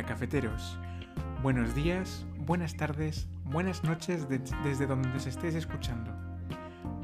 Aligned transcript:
Hola 0.00 0.08
cafeteros, 0.08 0.78
buenos 1.42 1.74
días, 1.74 2.24
buenas 2.46 2.74
tardes, 2.74 3.28
buenas 3.44 3.84
noches 3.84 4.30
de- 4.30 4.40
desde 4.64 4.86
donde 4.86 5.20
se 5.20 5.28
estés 5.28 5.54
escuchando. 5.54 6.10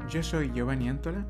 Yo 0.09 0.23
soy 0.23 0.49
Giovanni 0.51 0.89
Antola 0.89 1.23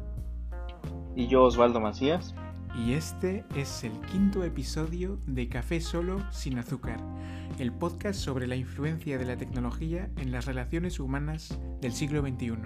Y 1.13 1.27
yo, 1.27 1.43
Osvaldo 1.43 1.81
Macías. 1.81 2.33
y 2.73 2.93
este 2.93 3.43
es 3.53 3.83
el 3.83 3.91
quinto 3.99 4.45
episodio 4.45 5.19
de 5.27 5.49
Café 5.49 5.81
Solo 5.81 6.21
sin 6.31 6.57
Azúcar, 6.57 7.01
el 7.59 7.73
podcast 7.73 8.17
sobre 8.21 8.47
la 8.47 8.55
influencia 8.55 9.17
de 9.17 9.25
la 9.25 9.35
tecnología 9.35 10.09
en 10.15 10.31
las 10.31 10.45
relaciones 10.45 11.01
humanas 11.01 11.59
del 11.81 11.91
siglo 11.91 12.21
XXI. 12.21 12.59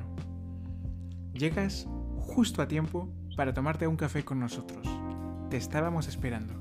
Llegas 1.33 1.87
justo 2.17 2.61
a 2.61 2.67
tiempo 2.67 3.09
para 3.35 3.51
tomarte 3.51 3.87
un 3.87 3.95
café 3.95 4.23
con 4.23 4.39
nosotros. 4.39 4.87
Te 5.49 5.57
estábamos 5.57 6.07
esperando. 6.07 6.53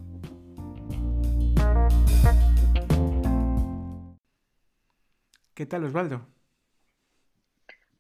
¿Qué 5.55 5.67
tal 5.67 5.85
Osvaldo? 5.85 6.27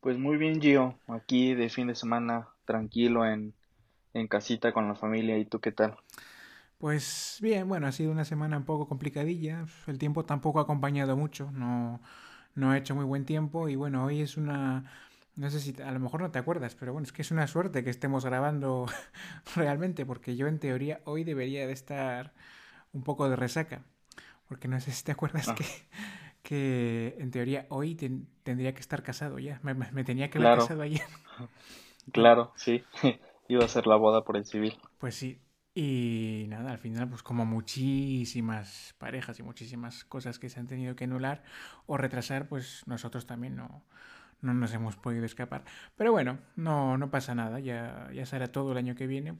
Pues 0.00 0.18
muy 0.18 0.38
bien, 0.38 0.60
Gio. 0.62 0.98
Aquí 1.08 1.54
de 1.54 1.68
fin 1.68 1.88
de 1.88 1.94
semana, 1.94 2.48
tranquilo 2.64 3.26
en, 3.26 3.52
en 4.14 4.28
casita 4.28 4.72
con 4.72 4.88
la 4.88 4.94
familia. 4.94 5.36
¿Y 5.36 5.44
tú 5.44 5.60
qué 5.60 5.70
tal? 5.72 5.96
Pues 6.78 7.38
bien, 7.42 7.68
bueno, 7.68 7.86
ha 7.86 7.92
sido 7.92 8.10
una 8.10 8.24
semana 8.24 8.56
un 8.56 8.64
poco 8.64 8.88
complicadilla. 8.88 9.66
El 9.86 9.98
tiempo 9.98 10.24
tampoco 10.24 10.58
ha 10.58 10.62
acompañado 10.62 11.16
mucho, 11.16 11.50
no, 11.52 12.00
no 12.54 12.70
ha 12.70 12.78
hecho 12.78 12.94
muy 12.94 13.04
buen 13.04 13.26
tiempo 13.26 13.68
y 13.68 13.76
bueno, 13.76 14.04
hoy 14.06 14.22
es 14.22 14.38
una... 14.38 14.90
No 15.36 15.50
sé 15.50 15.60
si 15.60 15.74
a 15.82 15.92
lo 15.92 16.00
mejor 16.00 16.22
no 16.22 16.30
te 16.30 16.38
acuerdas, 16.38 16.74
pero 16.74 16.92
bueno, 16.94 17.04
es 17.04 17.12
que 17.12 17.22
es 17.22 17.30
una 17.30 17.46
suerte 17.46 17.84
que 17.84 17.90
estemos 17.90 18.24
grabando 18.24 18.86
realmente, 19.54 20.06
porque 20.06 20.36
yo 20.36 20.46
en 20.48 20.58
teoría 20.58 21.00
hoy 21.04 21.24
debería 21.24 21.66
de 21.66 21.74
estar 21.74 22.32
un 22.92 23.02
poco 23.04 23.28
de 23.28 23.36
resaca, 23.36 23.84
porque 24.48 24.68
no 24.68 24.80
sé 24.80 24.92
si 24.92 25.04
te 25.04 25.12
acuerdas 25.12 25.52
Ah, 25.52 25.58
que, 25.58 25.66
que 26.42 27.16
en 27.18 27.30
teoría 27.32 27.66
hoy 27.70 27.94
ten- 27.96 28.28
tendría 28.44 28.74
que 28.74 28.80
estar 28.80 29.02
casado 29.04 29.38
ya, 29.40 29.60
me, 29.64 29.74
me- 29.74 30.04
tenía 30.04 30.30
que 30.30 30.38
haber 30.38 30.50
claro, 30.50 30.52
casado 30.52 30.82
ayer. 30.82 31.02
claro, 32.12 32.52
sí. 32.56 32.84
Iba 33.48 33.64
a 33.64 33.68
ser 33.68 33.86
la 33.86 33.96
boda 33.96 34.22
por 34.22 34.36
el 34.36 34.44
civil. 34.46 34.78
Pues 34.98 35.14
sí, 35.14 35.40
y 35.74 36.46
nada, 36.48 36.72
al 36.72 36.78
final, 36.78 37.08
pues 37.08 37.22
como 37.22 37.44
muchísimas 37.46 38.94
parejas 38.98 39.38
y 39.38 39.42
muchísimas 39.42 40.04
cosas 40.04 40.38
que 40.38 40.48
se 40.50 40.60
han 40.60 40.66
tenido 40.66 40.94
que 40.96 41.04
anular 41.04 41.42
o 41.86 41.96
retrasar, 41.96 42.48
pues 42.48 42.82
nosotros 42.86 43.26
también 43.26 43.56
no, 43.56 43.84
no 44.42 44.54
nos 44.54 44.72
hemos 44.74 44.96
podido 44.96 45.24
escapar. 45.24 45.64
Pero 45.96 46.12
bueno, 46.12 46.38
no, 46.56 46.98
no 46.98 47.10
pasa 47.10 47.34
nada, 47.34 47.60
ya, 47.60 48.10
ya 48.14 48.26
será 48.26 48.48
todo 48.52 48.72
el 48.72 48.78
año 48.78 48.94
que 48.94 49.06
viene, 49.06 49.38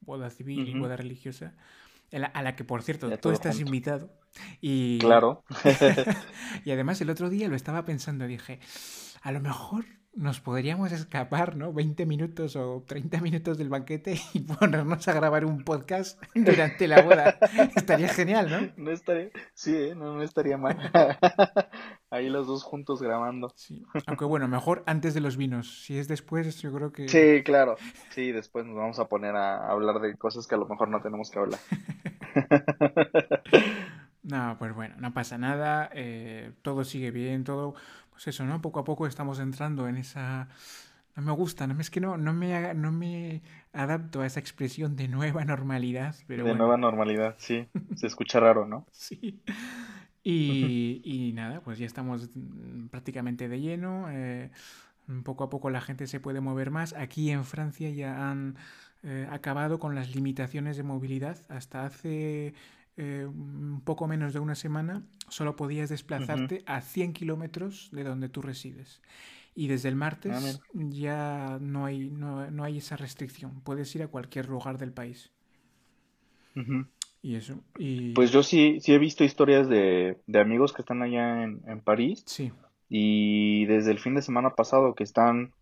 boda 0.00 0.30
civil 0.30 0.68
y 0.68 0.74
boda 0.74 0.96
religiosa, 0.96 1.54
a 2.12 2.42
la, 2.42 2.56
que 2.56 2.64
por 2.64 2.82
cierto 2.82 3.10
tú 3.18 3.30
estás 3.30 3.56
junto. 3.56 3.68
invitado. 3.68 4.10
Y, 4.60 4.98
Claro. 4.98 5.44
y 6.64 6.70
además 6.70 7.00
el 7.00 7.10
otro 7.10 7.28
día 7.30 7.48
lo 7.48 7.56
estaba 7.56 7.84
pensando, 7.84 8.26
dije, 8.26 8.60
a 9.22 9.32
lo 9.32 9.40
mejor 9.40 9.84
nos 10.18 10.40
podríamos 10.40 10.90
escapar, 10.90 11.54
¿no? 11.54 11.72
20 11.72 12.04
minutos 12.04 12.56
o 12.56 12.82
30 12.86 13.20
minutos 13.20 13.56
del 13.56 13.68
banquete 13.68 14.20
y 14.34 14.40
ponernos 14.40 15.06
a 15.06 15.12
grabar 15.12 15.44
un 15.44 15.62
podcast 15.62 16.20
durante 16.34 16.88
la 16.88 17.02
boda. 17.02 17.38
Estaría 17.76 18.08
genial, 18.08 18.50
¿no? 18.50 18.84
No 18.84 18.90
estaría, 18.90 19.30
sí, 19.54 19.74
¿eh? 19.76 19.94
No, 19.94 20.14
no 20.14 20.22
estaría 20.22 20.58
mal. 20.58 20.76
Ahí 22.10 22.28
los 22.28 22.48
dos 22.48 22.64
juntos 22.64 23.00
grabando. 23.00 23.52
Sí. 23.54 23.84
Aunque 24.06 24.24
bueno, 24.24 24.48
mejor 24.48 24.82
antes 24.86 25.14
de 25.14 25.20
los 25.20 25.36
vinos. 25.36 25.84
Si 25.84 25.98
es 25.98 26.08
después, 26.08 26.60
yo 26.60 26.72
creo 26.72 26.90
que... 26.90 27.08
Sí, 27.08 27.42
claro. 27.44 27.76
Sí, 28.10 28.32
después 28.32 28.66
nos 28.66 28.74
vamos 28.74 28.98
a 28.98 29.06
poner 29.06 29.36
a 29.36 29.70
hablar 29.70 30.00
de 30.00 30.16
cosas 30.16 30.48
que 30.48 30.56
a 30.56 30.58
lo 30.58 30.66
mejor 30.66 30.88
no 30.88 31.00
tenemos 31.00 31.30
que 31.30 31.38
hablar. 31.38 31.60
No, 34.28 34.56
pues 34.58 34.74
bueno, 34.74 34.94
no 34.98 35.14
pasa 35.14 35.38
nada, 35.38 35.88
eh, 35.94 36.52
todo 36.60 36.84
sigue 36.84 37.10
bien, 37.10 37.44
todo, 37.44 37.74
pues 38.18 38.34
eso, 38.34 38.44
¿no? 38.44 38.60
Poco 38.60 38.80
a 38.80 38.84
poco 38.84 39.06
estamos 39.06 39.38
entrando 39.38 39.86
en 39.86 39.96
esa... 39.96 40.48
No 41.14 41.22
me 41.22 41.30
gusta, 41.32 41.68
no, 41.68 41.80
es 41.80 41.88
que 41.88 42.00
no, 42.00 42.16
no 42.16 42.32
me, 42.32 42.74
no 42.74 42.90
me 42.90 43.42
adapto 43.72 44.22
a 44.22 44.26
esa 44.26 44.40
expresión 44.40 44.96
de 44.96 45.06
nueva 45.06 45.44
normalidad, 45.44 46.16
pero 46.26 46.42
De 46.44 46.50
bueno, 46.50 46.64
nueva 46.64 46.76
normalidad, 46.76 47.36
sí. 47.38 47.68
Se 47.94 48.08
escucha 48.08 48.40
raro, 48.40 48.66
¿no? 48.66 48.86
sí. 48.92 49.40
Y, 50.24 51.00
y 51.04 51.32
nada, 51.32 51.60
pues 51.60 51.78
ya 51.78 51.86
estamos 51.86 52.28
prácticamente 52.90 53.48
de 53.48 53.60
lleno. 53.60 54.06
eh, 54.10 54.50
poco 55.24 55.44
a 55.44 55.50
poco 55.50 55.70
la 55.70 55.80
gente 55.80 56.06
se 56.08 56.18
puede 56.20 56.40
mover 56.40 56.70
más. 56.72 56.92
Aquí 56.94 57.30
en 57.30 57.44
Francia 57.44 57.88
ya 57.90 58.30
han 58.30 58.56
eh, 59.04 59.28
acabado 59.30 59.78
con 59.78 59.94
las 59.94 60.14
limitaciones 60.14 60.76
de 60.76 60.82
movilidad. 60.82 61.38
Hasta 61.48 61.84
hace 61.86 62.54
eh, 62.98 63.26
un 63.26 63.82
poco 63.84 64.08
menos 64.08 64.34
de 64.34 64.40
una 64.40 64.56
semana 64.56 65.04
solo 65.30 65.56
podías 65.56 65.90
desplazarte 65.90 66.64
a 66.66 66.82
100 66.82 67.14
kilómetros 67.14 67.90
de 67.92 68.04
donde 68.04 68.28
tú 68.30 68.42
resides. 68.42 69.02
Y 69.54 69.68
desde 69.68 69.88
el 69.90 69.96
Ah, 70.28 70.40
martes 70.40 70.40
mira. 70.40 70.60
ya 70.74 71.58
no 71.60 71.86
hay, 71.86 72.10
no, 72.10 72.50
no 72.50 72.64
hay 72.64 72.78
esa 72.78 72.96
restricción. 72.96 73.60
Puedes 73.62 73.94
ir 73.96 74.02
a 74.04 74.08
cualquier 74.08 74.48
lugar 74.48 74.78
del 74.78 74.92
país. 74.92 75.32
Y 77.22 77.34
eso. 77.36 77.62
Y 77.78 78.14
Pues 78.14 78.32
yo 78.32 78.42
sí, 78.42 78.80
sí 78.80 78.92
he 78.92 78.98
visto 78.98 79.24
historias 79.24 79.68
de, 79.68 80.20
de 80.26 80.40
amigos 80.40 80.72
que 80.72 80.82
están 80.82 81.02
allá 81.02 81.44
en, 81.44 81.62
en 81.66 81.80
París 81.80 82.26
sí. 82.26 82.52
y 82.88 83.66
desde 83.66 83.92
el 83.92 84.00
fin 84.00 84.14
de 84.16 84.22
semana 84.22 84.54
pasado 84.56 84.94
que 84.94 85.04
están, 85.04 85.52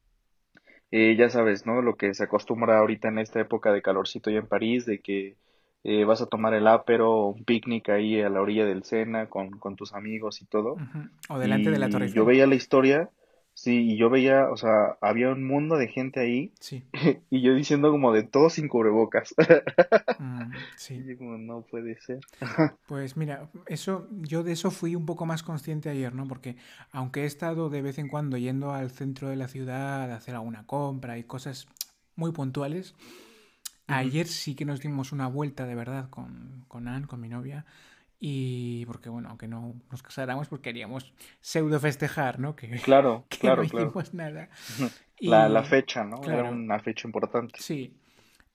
eh, 0.90 1.16
ya 1.18 1.30
sabes, 1.30 1.66
¿no? 1.66 1.82
Lo 1.82 1.96
que 1.96 2.14
se 2.14 2.24
acostumbra 2.24 2.78
ahorita 2.78 3.08
en 3.08 3.18
esta 3.18 3.40
época 3.40 3.72
de 3.72 3.82
calorcito 3.82 4.30
ya 4.30 4.38
en 4.38 4.48
París, 4.48 4.86
de 4.86 5.00
que 5.00 5.36
eh, 5.88 6.04
vas 6.04 6.20
a 6.20 6.26
tomar 6.26 6.52
el 6.54 6.66
apero, 6.66 7.26
un 7.28 7.44
picnic 7.44 7.88
ahí 7.90 8.20
a 8.20 8.28
la 8.28 8.40
orilla 8.40 8.64
del 8.66 8.82
Sena 8.82 9.28
con, 9.28 9.50
con 9.60 9.76
tus 9.76 9.94
amigos 9.94 10.42
y 10.42 10.46
todo. 10.46 10.76
O 11.28 11.38
delante 11.38 11.70
de 11.70 11.78
la 11.78 11.88
Torre 11.88 12.06
Y 12.06 12.12
yo 12.12 12.24
veía 12.24 12.48
la 12.48 12.56
historia, 12.56 13.08
sí, 13.54 13.92
y 13.92 13.96
yo 13.96 14.10
veía, 14.10 14.50
o 14.50 14.56
sea, 14.56 14.98
había 15.00 15.28
un 15.30 15.46
mundo 15.46 15.76
de 15.76 15.86
gente 15.86 16.18
ahí 16.18 16.52
Sí. 16.58 16.82
y 17.30 17.40
yo 17.40 17.54
diciendo 17.54 17.92
como 17.92 18.12
de 18.12 18.24
todos 18.24 18.54
sin 18.54 18.66
cubrebocas. 18.68 19.32
Mm, 20.18 20.52
Y 20.54 20.56
sí. 20.76 21.04
yo 21.06 21.18
como, 21.18 21.36
no 21.38 21.60
puede 21.62 22.00
ser. 22.00 22.20
Pues 22.88 23.16
mira, 23.16 23.48
eso, 23.66 24.08
yo 24.12 24.42
de 24.42 24.52
eso 24.52 24.70
fui 24.70 24.96
un 24.96 25.04
poco 25.06 25.26
más 25.26 25.42
consciente 25.42 25.90
ayer, 25.90 26.14
¿no? 26.14 26.26
Porque 26.26 26.56
aunque 26.90 27.22
he 27.22 27.26
estado 27.26 27.68
de 27.68 27.82
vez 27.82 27.98
en 27.98 28.08
cuando 28.08 28.36
yendo 28.38 28.72
al 28.72 28.90
centro 28.90 29.28
de 29.28 29.36
la 29.36 29.46
ciudad 29.46 30.10
a 30.10 30.16
hacer 30.16 30.34
alguna 30.34 30.66
compra 30.66 31.18
y 31.18 31.24
cosas 31.24 31.68
muy 32.16 32.32
puntuales. 32.32 32.94
Ayer 33.86 34.26
sí 34.26 34.54
que 34.54 34.64
nos 34.64 34.80
dimos 34.80 35.12
una 35.12 35.28
vuelta 35.28 35.66
de 35.66 35.74
verdad 35.74 36.08
con, 36.10 36.64
con 36.68 36.88
Anne, 36.88 37.06
con 37.06 37.20
mi 37.20 37.28
novia, 37.28 37.64
y 38.18 38.84
porque 38.86 39.08
bueno, 39.08 39.28
aunque 39.28 39.48
no 39.48 39.74
nos 39.90 40.02
casáramos, 40.02 40.48
porque 40.48 40.64
queríamos 40.70 41.12
pseudo 41.40 41.78
festejar, 41.80 42.38
¿no? 42.40 42.56
Que, 42.56 42.70
Claro, 42.80 43.26
que 43.30 43.38
no 43.48 43.54
claro, 43.54 43.64
claro. 43.66 43.86
hicimos 43.88 44.14
nada. 44.14 44.48
La, 45.18 45.48
la 45.48 45.64
fecha, 45.64 46.04
¿no? 46.04 46.16
Era 46.28 46.42
claro, 46.42 46.50
una 46.50 46.78
fecha 46.80 47.06
importante. 47.08 47.58
sí. 47.60 47.94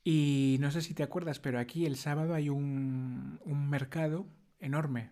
Y 0.03 0.57
no 0.59 0.71
sé 0.71 0.81
si 0.81 0.95
te 0.95 1.03
acuerdas, 1.03 1.37
pero 1.39 1.59
aquí 1.59 1.85
el 1.85 1.95
sábado 1.95 2.33
hay 2.33 2.49
un, 2.49 3.39
un 3.45 3.69
mercado 3.69 4.25
enorme. 4.59 5.11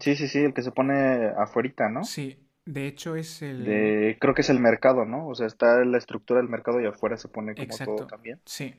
Sí, 0.00 0.14
sí, 0.14 0.28
sí, 0.28 0.38
el 0.38 0.54
que 0.54 0.62
se 0.62 0.70
pone 0.70 1.26
afuerita, 1.36 1.88
¿no? 1.88 2.04
Sí, 2.04 2.38
de 2.64 2.86
hecho 2.86 3.16
es 3.16 3.42
el... 3.42 3.64
De, 3.64 4.16
creo 4.20 4.34
que 4.34 4.42
es 4.42 4.50
el 4.50 4.60
mercado, 4.60 5.04
¿no? 5.04 5.26
O 5.26 5.34
sea, 5.34 5.48
está 5.48 5.84
la 5.84 5.98
estructura 5.98 6.40
del 6.40 6.48
mercado 6.48 6.80
y 6.80 6.86
afuera 6.86 7.16
se 7.16 7.28
pone 7.28 7.54
como 7.56 7.76
todo 7.76 8.06
también. 8.06 8.40
sí. 8.44 8.74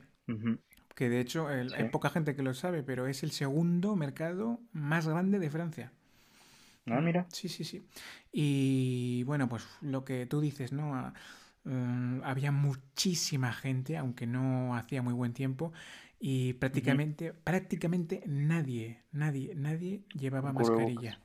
Que 0.94 1.08
de 1.08 1.20
hecho 1.20 1.50
el- 1.50 1.72
hay 1.74 1.84
poca 1.84 2.10
gente 2.10 2.34
que 2.36 2.42
lo 2.42 2.54
sabe, 2.54 2.82
pero 2.82 3.06
es 3.06 3.22
el 3.22 3.30
segundo 3.32 3.96
mercado 3.96 4.60
más 4.72 5.06
grande 5.08 5.38
de 5.38 5.50
Francia. 5.50 5.92
Ah, 6.86 7.00
mira. 7.00 7.26
Sí, 7.32 7.48
sí, 7.48 7.64
sí. 7.64 7.82
Y 8.32 9.22
bueno, 9.24 9.48
pues 9.48 9.66
lo 9.80 10.04
que 10.04 10.26
tú 10.26 10.40
dices, 10.40 10.72
¿no? 10.72 10.94
Ah, 10.94 11.14
mm, 11.64 12.22
había 12.24 12.52
muchísima 12.52 13.52
gente, 13.52 13.96
aunque 13.96 14.26
no 14.26 14.74
hacía 14.76 15.02
muy 15.02 15.14
buen 15.14 15.32
tiempo, 15.32 15.72
y 16.18 16.54
prácticamente, 16.54 17.32
prácticamente 17.32 18.22
nadie, 18.26 19.02
nadie, 19.12 19.54
nadie 19.54 20.02
llevaba 20.14 20.52
mascarilla. 20.52 21.20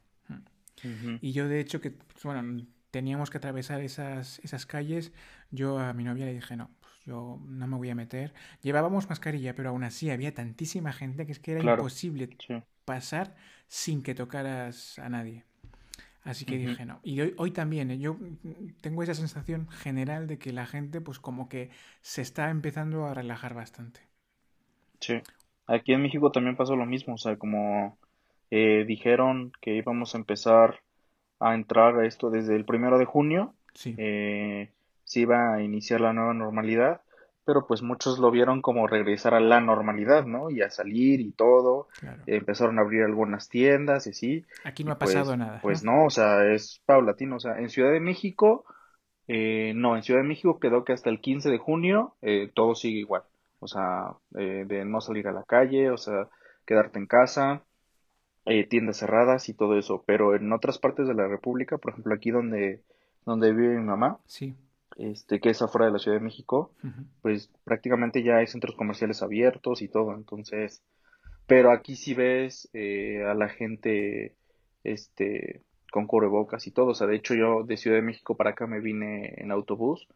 Y 1.22 1.32
yo 1.32 1.48
de 1.48 1.60
hecho 1.60 1.82
que, 1.82 1.96
bueno, 2.24 2.66
teníamos 2.92 3.30
que 3.30 3.38
atravesar 3.38 3.82
esas, 3.82 4.40
esas 4.40 4.66
calles, 4.66 5.12
yo 5.52 5.80
a 5.80 5.94
mi 5.94 6.04
novia 6.04 6.26
le 6.26 6.34
dije, 6.34 6.56
no, 6.56 6.70
yo 7.06 7.40
no 7.48 7.68
me 7.68 7.78
voy 7.78 7.90
a 7.90 7.96
meter. 7.96 8.34
Llevábamos 8.62 9.10
mascarilla, 9.10 9.56
pero 9.56 9.70
aún 9.70 9.84
así 9.84 10.10
había 10.10 10.34
tantísima 10.34 10.94
gente 10.94 11.26
que 11.26 11.32
es 11.34 11.40
que 11.40 11.52
era 11.54 11.62
Claro, 11.62 11.82
imposible 11.82 12.30
sí. 12.48 12.64
pasar 12.86 13.36
sin 13.68 14.04
que 14.04 14.16
tocaras 14.16 15.00
a 15.00 15.10
nadie. 15.10 15.46
Así 16.24 16.46
que 16.46 16.58
dije, 16.58 16.86
no. 16.86 17.00
Y 17.04 17.22
hoy, 17.22 17.36
hoy 17.38 17.52
también, 17.52 17.92
¿eh? 17.92 18.00
yo 18.00 18.18
tengo 18.82 19.04
esa 19.04 19.14
sensación 19.14 19.70
general 19.70 20.28
de 20.28 20.40
que 20.40 20.54
la 20.54 20.66
gente 20.66 21.02
pues 21.02 21.20
como 21.20 21.50
que 21.50 21.70
se 22.02 22.22
está 22.22 22.50
empezando 22.50 23.06
a 23.06 23.14
relajar 23.14 23.54
bastante. 23.54 24.02
Sí. 25.00 25.22
Aquí 25.68 25.94
en 25.94 26.02
México 26.02 26.32
también 26.32 26.56
pasó 26.56 26.76
lo 26.76 26.86
mismo, 26.86 27.16
o 27.16 27.18
sea, 27.18 27.38
como 27.38 27.98
eh, 28.52 28.86
dijeron 28.88 29.52
que 29.62 29.76
íbamos 29.76 30.14
a 30.16 30.18
empezar 30.20 30.82
a 31.40 31.56
entrar 31.56 31.98
a 32.00 32.08
esto 32.08 32.32
desde 32.32 32.56
el 32.58 32.66
primero 32.66 33.00
de 33.00 33.06
junio, 33.06 33.56
Sí. 33.74 33.96
eh, 33.98 34.74
se 35.06 35.22
iba 35.22 35.54
a 35.54 35.62
iniciar 35.62 36.02
la 36.02 36.14
nueva 36.14 36.34
normalidad, 36.34 37.02
pero 37.46 37.68
pues 37.68 37.82
muchos 37.84 38.20
lo 38.20 38.32
vieron 38.32 38.62
como 38.62 38.88
regresar 38.88 39.36
a 39.36 39.40
la 39.40 39.62
normalidad, 39.62 40.26
¿no? 40.26 40.50
Y 40.50 40.62
a 40.62 40.70
salir 40.70 41.22
y 41.22 41.32
todo. 41.32 41.88
Claro. 42.00 42.24
empezaron 42.26 42.80
a 42.80 42.82
abrir 42.82 43.04
algunas 43.04 43.48
tiendas 43.50 44.08
y 44.08 44.10
así. 44.10 44.46
Aquí 44.64 44.84
no 44.84 44.92
ha 44.92 44.98
pasado 44.98 45.26
pues, 45.28 45.38
nada, 45.38 45.60
pues 45.62 45.84
¿no? 45.84 45.92
no, 45.92 46.06
o 46.06 46.10
sea, 46.10 46.44
es 46.52 46.82
paulatino. 46.86 47.38
O 47.38 47.40
sea, 47.40 47.60
en 47.60 47.70
Ciudad 47.70 47.92
de 47.92 48.00
México, 48.00 48.66
eh, 49.28 49.74
no, 49.76 49.96
en 49.96 50.04
Ciudad 50.04 50.22
de 50.22 50.28
México 50.28 50.60
quedó 50.60 50.84
que 50.84 50.94
hasta 50.94 51.12
el 51.12 51.22
15 51.22 51.50
de 51.50 51.60
junio 51.60 52.16
eh, 52.24 52.52
todo 52.54 52.74
sigue 52.74 53.00
igual. 53.00 53.24
O 53.60 53.68
sea, 53.68 54.16
eh, 54.38 54.66
de 54.68 54.84
no 54.84 55.00
salir 55.00 55.28
a 55.28 55.32
la 55.32 55.44
calle, 55.44 55.92
o 55.92 55.98
sea, 55.98 56.28
quedarte 56.66 56.98
en 56.98 57.06
casa, 57.06 57.64
eh, 58.46 58.68
tiendas 58.68 58.98
cerradas 58.98 59.50
y 59.50 59.54
todo 59.54 59.78
eso. 59.78 60.04
Pero 60.06 60.36
en 60.36 60.52
otras 60.52 60.80
partes 60.80 61.08
de 61.08 61.14
la 61.14 61.28
República, 61.28 61.78
por 61.78 61.92
ejemplo, 61.92 62.14
aquí 62.14 62.32
donde, 62.32 62.82
donde 63.26 63.54
vive 63.54 63.78
mi 63.78 63.84
mamá, 63.84 64.20
Sí. 64.26 64.56
Este, 64.98 65.40
que 65.40 65.50
es 65.50 65.62
afuera 65.62 65.88
de 65.88 65.94
la 65.94 66.00
Ciudad 66.00 66.18
de 66.18 66.24
México, 66.24 66.72
pues 67.22 67.50
prácticamente 67.64 68.24
ya 68.24 68.38
hay 68.38 68.48
centros 68.48 68.76
comerciales 68.76 69.22
abiertos 69.22 69.82
y 69.82 69.88
todo. 69.88 70.14
Entonces, 70.16 70.82
pero 71.48 71.72
aquí 71.72 71.96
sí 71.96 72.14
ves 72.14 72.70
eh, 72.74 73.24
a 73.26 73.34
la 73.34 73.50
gente, 73.50 74.34
este, 74.84 75.62
con 75.92 76.08
cubrebocas 76.08 76.66
y 76.68 76.72
todo. 76.72 76.88
O 76.88 76.96
sea, 76.96 77.08
de 77.08 77.16
hecho 77.16 77.36
yo 77.36 77.64
de 77.64 77.78
Ciudad 77.78 77.98
de 77.98 78.02
México 78.04 78.36
para 78.36 78.52
acá 78.52 78.68
me 78.68 78.80
vine 78.80 79.34
en 79.38 79.52
autobús 79.52 80.08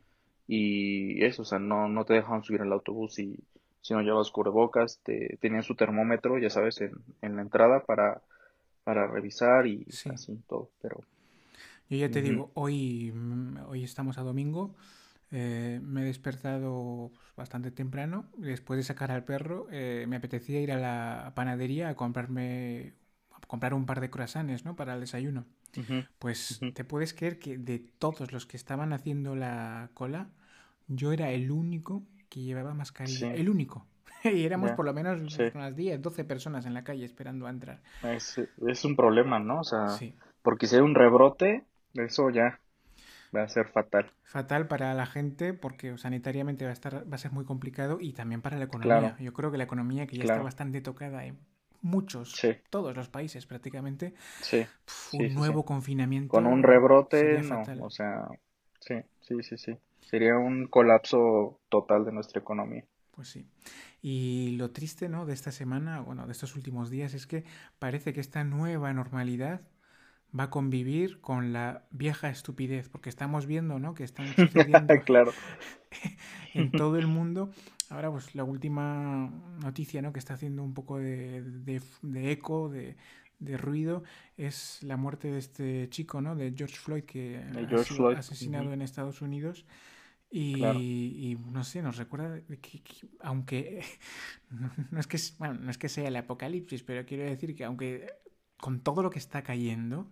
y 0.47 1.23
eso, 1.23 1.43
o 1.43 1.45
sea, 1.45 1.59
no, 1.59 1.87
no 1.87 2.05
te 2.05 2.13
dejaban 2.15 2.43
subir 2.43 2.61
al 2.61 2.73
autobús 2.73 3.19
y 3.19 3.37
si 3.81 3.93
no 3.93 4.01
llevabas 4.01 4.31
cubrebocas, 4.31 4.99
te, 5.03 5.37
tenían 5.39 5.63
su 5.63 5.75
termómetro, 5.75 6.37
ya 6.37 6.49
sabes, 6.49 6.81
en, 6.81 6.91
en 7.21 7.35
la 7.35 7.43
entrada 7.43 7.81
para, 7.85 8.21
para 8.83 9.07
revisar 9.07 9.67
y 9.67 9.85
Sí. 9.89 10.09
así 10.09 10.37
todo. 10.49 10.69
Pero, 10.81 11.01
Yo 11.89 11.97
ya 11.97 12.11
te 12.11 12.21
digo, 12.21 12.51
hoy, 12.53 13.11
mm, 13.13 13.57
hoy 13.67 13.83
estamos 13.83 14.17
a 14.17 14.21
domingo. 14.23 14.75
eh, 15.31 15.79
me 15.83 16.01
he 16.01 16.05
despertado 16.05 17.11
pues, 17.13 17.35
bastante 17.35 17.69
temprano. 17.71 18.25
Después 18.37 18.77
de 18.77 18.83
sacar 18.83 19.11
al 19.11 19.25
perro, 19.25 19.67
eh, 19.71 20.05
me 20.07 20.15
apetecía 20.15 20.59
ir 20.59 20.71
a 20.71 20.77
la 20.77 21.33
panadería 21.35 21.89
a 21.89 21.95
comprarme, 21.95 22.93
a 23.31 23.39
comprar 23.45 23.75
un 23.75 23.85
par 23.85 24.01
de 24.01 24.09
croissants, 24.09 24.65
¿no? 24.65 24.75
Para 24.75 24.95
el 24.95 25.01
desayuno. 25.01 25.45
Pues 26.17 26.59
te 26.73 26.83
puedes 26.83 27.13
creer 27.13 27.37
que 27.37 27.59
de 27.59 27.77
todos 27.99 28.31
los 28.31 28.47
que 28.47 28.57
estaban 28.57 28.91
haciendo 28.91 29.35
la 29.35 29.91
cola, 29.93 30.29
yo 30.87 31.11
era 31.11 31.29
el 31.31 31.51
único 31.51 32.03
que 32.29 32.41
llevaba 32.41 32.73
mascarilla. 32.73 33.33
Sí, 33.35 33.39
El 33.39 33.49
único. 33.49 33.85
Y 34.23 34.43
éramos 34.43 34.71
por 34.71 34.85
lo 34.85 34.93
menos 34.93 35.31
sí. 35.31 35.43
unas 35.53 35.75
10, 35.75 36.01
12 36.01 36.23
personas 36.25 36.65
en 36.65 36.73
la 36.73 36.83
calle 36.83 37.05
esperando 37.05 37.45
a 37.45 37.51
entrar. 37.51 37.81
Es, 38.03 38.41
es 38.67 38.83
un 38.83 38.95
problema, 38.95 39.39
¿no? 39.39 39.59
O 39.59 39.63
sea, 39.63 39.89
Sí. 39.89 40.15
porque 40.41 40.65
si 40.65 40.75
hay 40.75 40.81
un 40.81 40.95
rebrote, 40.95 41.65
eso 41.93 42.29
ya 42.31 42.59
va 43.35 43.43
a 43.43 43.49
ser 43.49 43.67
fatal. 43.69 44.11
Fatal 44.23 44.67
para 44.67 44.93
la 44.93 45.05
gente 45.07 45.53
porque 45.53 45.97
sanitariamente 45.97 46.63
va 46.65 46.69
a 46.69 46.73
estar, 46.73 47.11
va 47.11 47.15
a 47.15 47.17
ser 47.17 47.31
muy 47.31 47.45
complicado 47.45 47.97
y 47.99 48.13
también 48.13 48.41
para 48.41 48.57
la 48.57 48.65
Claro, 48.79 49.09
economía. 49.09 49.17
Yo 49.19 49.33
creo 49.33 49.51
que 49.51 49.57
la 49.57 49.63
economía 49.63 50.05
que 50.07 50.17
ya 50.17 50.23
está 50.23 50.41
bastante 50.41 50.81
tocada 50.81 51.25
en 51.25 51.39
muchos, 51.81 52.39
Sí, 52.39 52.49
todos 52.69 52.95
los 52.95 53.09
países 53.09 53.45
prácticamente, 53.47 54.13
sí, 54.39 54.67
pf, 54.85 55.17
un 55.17 55.33
sí, 55.35 55.35
nuevo 55.35 55.65
Con 56.27 56.47
un 56.47 56.63
confinamiento 56.63 56.63
rebrote, 56.63 57.21
sería 57.21 57.43
no, 57.43 57.71
fatal. 57.71 57.87
o 57.87 57.89
sea, 57.89 58.27
sí, 58.81 58.95
sí, 59.21 59.43
sí, 59.43 59.57
sí. 59.57 59.77
Sería 60.01 60.37
un 60.37 60.67
colapso 60.67 61.61
total 61.69 62.05
de 62.05 62.11
nuestra 62.13 62.41
economía. 62.41 62.85
Pues 63.11 63.29
sí. 63.29 63.47
Y 64.01 64.51
lo 64.57 64.71
triste, 64.71 65.09
¿no? 65.09 65.25
de 65.25 65.33
esta 65.33 65.51
semana, 65.51 65.99
bueno, 66.01 66.25
de 66.25 66.31
estos 66.31 66.55
últimos 66.55 66.89
días, 66.89 67.13
es 67.13 67.27
que 67.27 67.43
parece 67.79 68.13
que 68.13 68.21
esta 68.21 68.43
nueva 68.43 68.93
normalidad 68.93 69.61
va 70.37 70.45
a 70.45 70.49
convivir 70.49 71.21
con 71.21 71.53
la 71.53 71.85
vieja 71.91 72.29
estupidez, 72.29 72.89
porque 72.89 73.09
estamos 73.09 73.45
viendo, 73.45 73.79
¿no? 73.79 73.93
que 73.93 74.03
están 74.03 74.27
sucediendo 74.35 74.93
Claro. 75.05 75.31
en 76.53 76.71
todo 76.71 76.97
el 76.97 77.07
mundo. 77.07 77.51
Ahora, 77.89 78.11
pues 78.11 78.35
la 78.35 78.43
última 78.43 79.31
noticia, 79.63 80.01
¿no? 80.01 80.13
Que 80.13 80.19
está 80.19 80.35
haciendo 80.35 80.63
un 80.63 80.73
poco 80.73 80.99
de, 80.99 81.41
de- 81.41 81.81
de 82.03 82.31
eco, 82.31 82.69
de, 82.69 82.95
de 83.39 83.57
ruido, 83.57 84.03
es 84.37 84.83
la 84.83 84.95
muerte 84.97 85.31
de 85.31 85.39
este 85.39 85.89
chico, 85.89 86.21
¿no? 86.21 86.35
De 86.35 86.53
George 86.55 86.75
Floyd, 86.77 87.03
que 87.05 87.39
De 87.51 87.65
ha 87.65 87.67
George 87.67 87.95
sido 87.95 87.95
Floyd. 87.95 88.17
asesinado 88.17 88.71
en 88.73 88.81
Estados 88.83 89.21
Unidos. 89.23 89.65
Claro. 90.53 90.79
Y, 90.79 91.31
y, 91.31 91.35
no 91.51 91.63
sé, 91.63 91.81
nos 91.81 91.97
recuerda 91.97 92.39
que, 92.47 92.57
que 92.83 93.07
aunque 93.21 93.83
no, 94.51 94.69
no 94.91 94.99
es 94.99 95.07
que, 95.07 95.17
bueno, 95.39 95.55
no 95.55 95.71
es 95.71 95.79
que 95.79 95.89
sea 95.89 96.07
el 96.07 96.15
apocalipsis, 96.15 96.83
pero 96.83 97.05
quiero 97.07 97.23
decir 97.23 97.55
que 97.55 97.63
aunque 97.65 98.05
con 98.57 98.81
todo 98.81 99.01
lo 99.01 99.09
que 99.09 99.17
está 99.19 99.41
cayendo, 99.41 100.11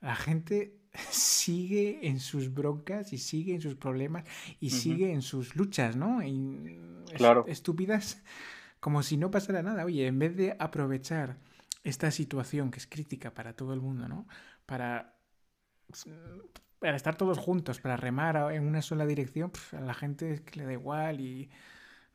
la 0.00 0.16
gente 0.16 0.78
sigue 1.10 2.06
en 2.08 2.20
sus 2.20 2.52
broncas 2.52 3.12
y 3.12 3.18
sigue 3.18 3.54
en 3.54 3.60
sus 3.60 3.74
problemas 3.76 4.24
y 4.60 4.70
sigue 4.70 5.12
en 5.12 5.22
sus 5.22 5.56
luchas, 5.56 5.96
¿no? 5.96 6.22
Y 6.22 6.78
Claro. 7.16 7.44
estúpidas 7.46 8.22
como 8.80 9.02
si 9.02 9.16
no 9.16 9.30
pasara 9.30 9.62
nada. 9.62 9.84
Oye, 9.84 10.06
en 10.06 10.18
vez 10.18 10.36
de 10.36 10.56
aprovechar 10.58 11.38
esta 11.84 12.10
situación 12.10 12.70
que 12.70 12.78
es 12.78 12.86
crítica 12.86 13.32
para 13.34 13.54
todo 13.54 13.72
el 13.74 13.80
mundo, 13.80 14.08
¿no? 14.08 14.26
Para, 14.66 15.16
para 16.78 16.96
estar 16.96 17.16
todos 17.16 17.38
juntos, 17.38 17.80
para 17.80 17.96
remar 17.96 18.52
en 18.52 18.66
una 18.66 18.82
sola 18.82 19.06
dirección, 19.06 19.50
pf, 19.50 19.76
a 19.76 19.80
la 19.80 19.94
gente 19.94 20.32
es 20.32 20.40
que 20.42 20.60
le 20.60 20.66
da 20.66 20.72
igual 20.72 21.20
y 21.20 21.50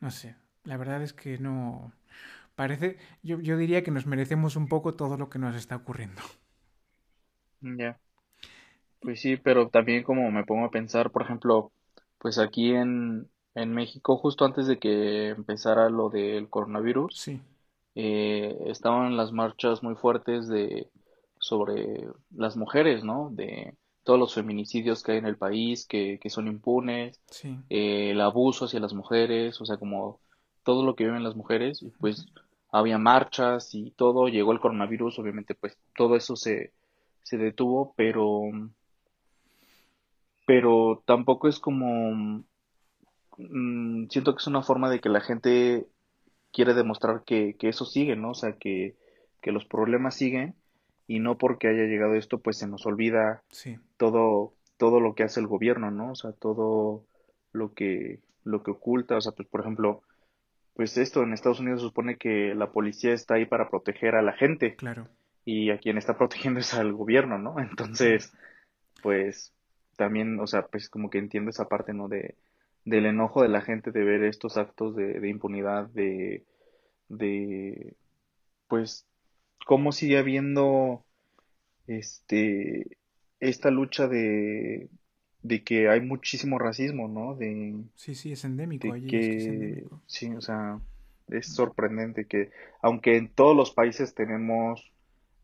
no 0.02 0.12
sé. 0.12 0.36
La 0.64 0.78
verdad 0.78 1.02
es 1.04 1.14
que 1.14 1.38
no... 1.40 1.94
Parece, 2.56 2.98
yo, 3.24 3.40
yo 3.42 3.58
diría 3.58 3.84
que 3.84 3.92
nos 3.92 4.06
merecemos 4.08 4.56
un 4.58 4.68
poco 4.70 4.96
todo 4.96 5.18
lo 5.18 5.30
que 5.30 5.40
nos 5.40 5.56
está 5.56 5.78
ocurriendo. 5.78 6.22
Ya. 7.64 8.00
Pues 9.00 9.22
sí, 9.22 9.38
pero 9.38 9.70
también 9.70 10.04
como 10.04 10.32
me 10.32 10.46
pongo 10.46 10.66
a 10.66 10.72
pensar, 10.72 11.12
por 11.12 11.24
ejemplo, 11.24 11.72
pues 12.20 12.38
aquí 12.40 12.72
en, 12.74 13.30
en 13.56 13.74
México, 13.74 14.18
justo 14.18 14.46
antes 14.46 14.68
de 14.68 14.80
que 14.80 15.30
empezara 15.30 15.90
lo 15.90 16.10
del 16.10 16.50
coronavirus, 16.50 17.16
Sí, 17.16 17.42
eh, 17.96 18.58
estaban 18.68 19.18
las 19.18 19.32
marchas 19.32 19.84
muy 19.84 19.96
fuertes 19.96 20.48
de 20.48 20.90
sobre 21.40 22.08
las 22.32 22.56
mujeres, 22.58 23.04
¿no? 23.04 23.30
De 23.32 23.76
todos 24.04 24.20
los 24.20 24.34
feminicidios 24.34 25.04
que 25.04 25.14
hay 25.14 25.18
en 25.20 25.26
el 25.26 25.38
país, 25.38 25.86
que, 25.88 26.20
que 26.22 26.30
son 26.30 26.48
impunes, 26.48 27.22
sí. 27.30 27.58
eh, 27.70 28.12
el 28.12 28.22
abuso 28.22 28.66
hacia 28.66 28.80
las 28.80 28.94
mujeres, 28.94 29.60
o 29.62 29.66
sea, 29.66 29.78
como 29.78 30.22
todo 30.64 30.86
lo 30.86 30.96
que 30.96 31.06
viven 31.06 31.24
las 31.24 31.36
mujeres, 31.36 31.82
y 31.84 31.90
pues 32.00 32.26
había 32.72 32.98
marchas 32.98 33.76
y 33.76 33.92
todo, 33.92 34.28
llegó 34.28 34.52
el 34.54 34.60
coronavirus, 34.60 35.20
obviamente 35.20 35.56
pues 35.56 35.78
todo 35.96 36.16
eso 36.16 36.36
se, 36.36 36.74
se 37.24 37.38
detuvo, 37.38 37.94
pero, 37.96 38.42
pero 40.46 41.04
tampoco 41.06 41.48
es 41.48 41.60
como, 41.60 42.44
mm, 43.38 44.08
siento 44.10 44.36
que 44.36 44.40
es 44.40 44.48
una 44.48 44.62
forma 44.62 44.90
de 44.90 45.00
que 45.00 45.10
la 45.10 45.22
gente 45.22 45.88
quiere 46.52 46.74
demostrar 46.74 47.24
que, 47.26 47.56
que 47.58 47.70
eso 47.70 47.86
sigue, 47.86 48.16
¿no? 48.16 48.32
O 48.32 48.36
sea, 48.36 48.54
que, 48.54 48.96
que 49.42 49.52
los 49.52 49.66
problemas 49.66 50.16
siguen 50.16 50.56
y 51.08 51.20
no 51.20 51.38
porque 51.38 51.68
haya 51.68 51.84
llegado 51.84 52.16
esto, 52.16 52.40
pues 52.40 52.58
se 52.58 52.68
nos 52.68 52.86
olvida 52.86 53.44
Sí, 53.50 53.78
todo, 53.98 54.54
todo 54.78 55.00
lo 55.00 55.16
que 55.16 55.24
hace 55.24 55.40
el 55.40 55.48
gobierno, 55.48 55.92
¿no? 55.92 56.12
O 56.12 56.16
sea, 56.16 56.32
todo 56.34 57.06
lo 57.52 57.74
que, 57.74 58.20
lo 58.44 58.64
que 58.64 58.72
oculta, 58.72 59.18
o 59.18 59.22
sea, 59.22 59.32
pues 59.32 59.48
por 59.48 59.62
ejemplo, 59.62 60.02
pues 60.76 60.98
esto 60.98 61.24
en 61.24 61.34
Estados 61.34 61.60
Unidos 61.60 61.82
se 61.82 61.88
supone 61.88 62.18
que 62.18 62.54
la 62.56 62.72
policía 62.72 63.14
está 63.14 63.36
ahí 63.36 63.46
para 63.46 63.70
proteger 63.70 64.16
a 64.16 64.22
la 64.22 64.34
gente 64.34 64.76
claro. 64.76 65.08
Y 65.46 65.72
a 65.72 65.78
quien 65.78 65.98
está 65.98 66.18
protegiendo 66.18 66.60
es 66.62 66.74
al 66.74 66.94
gobierno, 66.94 67.38
¿no? 67.38 67.60
Entonces, 67.60 68.34
pues 69.02 69.54
también, 69.98 70.40
o 70.40 70.48
sea, 70.48 70.68
pues 70.68 70.90
como 70.90 71.10
que 71.10 71.20
entiendo 71.20 71.50
esa 71.50 71.68
parte, 71.68 71.94
¿no? 71.94 72.08
De, 72.08 72.36
del 72.86 73.06
enojo 73.06 73.42
de 73.42 73.50
la 73.50 73.62
gente 73.62 73.92
de 73.92 74.04
ver 74.04 74.24
estos 74.24 74.58
actos 74.58 74.96
de, 74.96 75.20
de 75.20 75.30
impunidad, 75.30 75.88
de, 75.90 76.46
de, 77.10 77.96
pues, 78.68 79.08
cómo 79.66 79.92
sigue 79.92 80.18
habiendo, 80.18 81.06
este, 81.88 82.98
esta 83.40 83.72
lucha 83.72 84.08
de, 84.08 84.90
de 85.42 85.64
que 85.64 85.90
hay 85.90 86.02
muchísimo 86.02 86.60
racismo, 86.60 87.08
¿no? 87.08 87.36
De, 87.36 87.84
Sí, 87.96 88.16
sí, 88.16 88.32
es 88.32 88.44
endémico 88.46 88.92
de 88.92 88.94
allí, 88.94 89.16
es 89.16 89.30
que 89.30 89.38
es 89.38 89.48
que, 89.48 89.50
endémico. 89.50 90.02
sí, 90.08 90.34
o 90.36 90.42
sea, 90.42 90.80
es 91.30 91.48
sorprendente 91.48 92.26
que, 92.28 92.52
aunque 92.82 93.18
en 93.18 93.34
todos 93.34 93.56
los 93.56 93.72
países 93.72 94.14
tenemos 94.16 94.93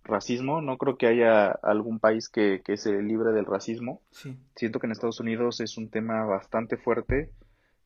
racismo, 0.03 0.61
no 0.61 0.77
creo 0.77 0.97
que 0.97 1.07
haya 1.07 1.51
algún 1.51 1.99
país 1.99 2.29
que, 2.29 2.61
que 2.63 2.77
se 2.77 3.01
libre 3.01 3.31
del 3.31 3.45
racismo. 3.45 4.01
Sí, 4.11 4.37
Siento 4.55 4.79
que 4.79 4.87
en 4.87 4.91
Estados 4.91 5.19
Unidos 5.19 5.61
es 5.61 5.77
un 5.77 5.89
tema 5.89 6.25
bastante 6.25 6.77
fuerte 6.77 7.29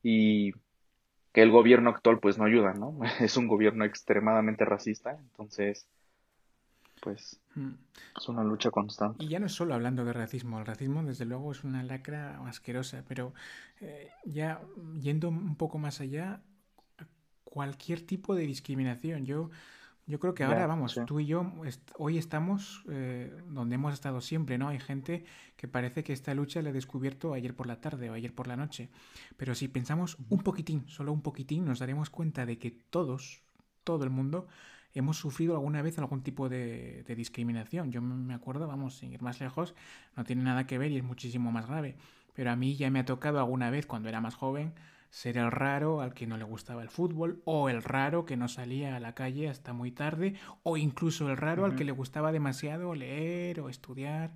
y 0.02 0.52
que 1.32 1.42
el 1.42 1.50
gobierno 1.50 1.90
actual 1.90 2.20
pues 2.20 2.38
no 2.38 2.44
ayuda, 2.44 2.74
¿no? 2.74 2.98
Es 3.20 3.36
un 3.36 3.48
gobierno 3.48 3.84
extremadamente 3.84 4.64
racista, 4.64 5.12
entonces 5.12 5.86
pues 7.00 7.40
Mm. 7.54 7.74
es 8.18 8.28
una 8.28 8.42
lucha 8.42 8.70
constante. 8.70 9.24
Y 9.24 9.28
ya 9.28 9.38
no 9.38 9.46
es 9.46 9.52
solo 9.52 9.74
hablando 9.74 10.04
de 10.04 10.12
racismo, 10.12 10.58
el 10.58 10.66
racismo 10.66 11.04
desde 11.04 11.24
luego 11.24 11.52
es 11.52 11.62
una 11.62 11.82
lacra 11.84 12.40
asquerosa, 12.48 13.04
pero 13.06 13.32
eh, 13.80 14.10
ya 14.24 14.60
yendo 15.00 15.28
un 15.28 15.54
poco 15.54 15.78
más 15.78 16.00
allá, 16.00 16.40
cualquier 17.44 18.04
tipo 18.04 18.34
de 18.34 18.46
discriminación. 18.46 19.24
Yo 19.24 19.50
Yo 20.06 20.20
creo 20.20 20.34
que 20.34 20.44
ahora, 20.44 20.66
vamos, 20.66 21.00
tú 21.06 21.18
y 21.18 21.26
yo 21.26 21.50
hoy 21.96 22.18
estamos 22.18 22.84
eh, 22.90 23.34
donde 23.48 23.76
hemos 23.76 23.94
estado 23.94 24.20
siempre, 24.20 24.58
¿no? 24.58 24.68
Hay 24.68 24.78
gente 24.78 25.24
que 25.56 25.66
parece 25.66 26.04
que 26.04 26.12
esta 26.12 26.34
lucha 26.34 26.60
la 26.60 26.70
he 26.70 26.72
descubierto 26.72 27.32
ayer 27.32 27.56
por 27.56 27.66
la 27.66 27.80
tarde 27.80 28.10
o 28.10 28.12
ayer 28.12 28.34
por 28.34 28.46
la 28.46 28.56
noche. 28.56 28.90
Pero 29.38 29.54
si 29.54 29.66
pensamos 29.68 30.18
un 30.28 30.40
poquitín, 30.40 30.86
solo 30.88 31.10
un 31.10 31.22
poquitín, 31.22 31.64
nos 31.64 31.78
daremos 31.78 32.10
cuenta 32.10 32.44
de 32.44 32.58
que 32.58 32.70
todos, 32.70 33.42
todo 33.82 34.04
el 34.04 34.10
mundo, 34.10 34.46
hemos 34.92 35.16
sufrido 35.16 35.54
alguna 35.54 35.80
vez 35.80 35.98
algún 35.98 36.22
tipo 36.22 36.50
de, 36.50 37.02
de 37.06 37.14
discriminación. 37.14 37.90
Yo 37.90 38.02
me 38.02 38.34
acuerdo, 38.34 38.66
vamos, 38.66 38.98
sin 38.98 39.10
ir 39.10 39.22
más 39.22 39.40
lejos, 39.40 39.74
no 40.16 40.24
tiene 40.24 40.42
nada 40.42 40.66
que 40.66 40.76
ver 40.76 40.92
y 40.92 40.98
es 40.98 41.04
muchísimo 41.04 41.50
más 41.50 41.66
grave. 41.66 41.96
Pero 42.34 42.50
a 42.50 42.56
mí 42.56 42.76
ya 42.76 42.90
me 42.90 42.98
ha 42.98 43.04
tocado 43.06 43.38
alguna 43.38 43.70
vez, 43.70 43.86
cuando 43.86 44.10
era 44.10 44.20
más 44.20 44.34
joven, 44.34 44.74
ser 45.14 45.38
el 45.38 45.52
raro 45.52 46.00
al 46.00 46.12
que 46.12 46.26
no 46.26 46.36
le 46.36 46.42
gustaba 46.42 46.82
el 46.82 46.88
fútbol, 46.88 47.40
o 47.44 47.68
el 47.68 47.84
raro 47.84 48.24
que 48.24 48.36
no 48.36 48.48
salía 48.48 48.96
a 48.96 49.00
la 49.00 49.14
calle 49.14 49.48
hasta 49.48 49.72
muy 49.72 49.92
tarde, 49.92 50.34
o 50.64 50.76
incluso 50.76 51.30
el 51.30 51.36
raro 51.36 51.64
al 51.64 51.76
que 51.76 51.84
le 51.84 51.92
gustaba 51.92 52.32
demasiado 52.32 52.96
leer 52.96 53.60
o 53.60 53.68
estudiar. 53.68 54.32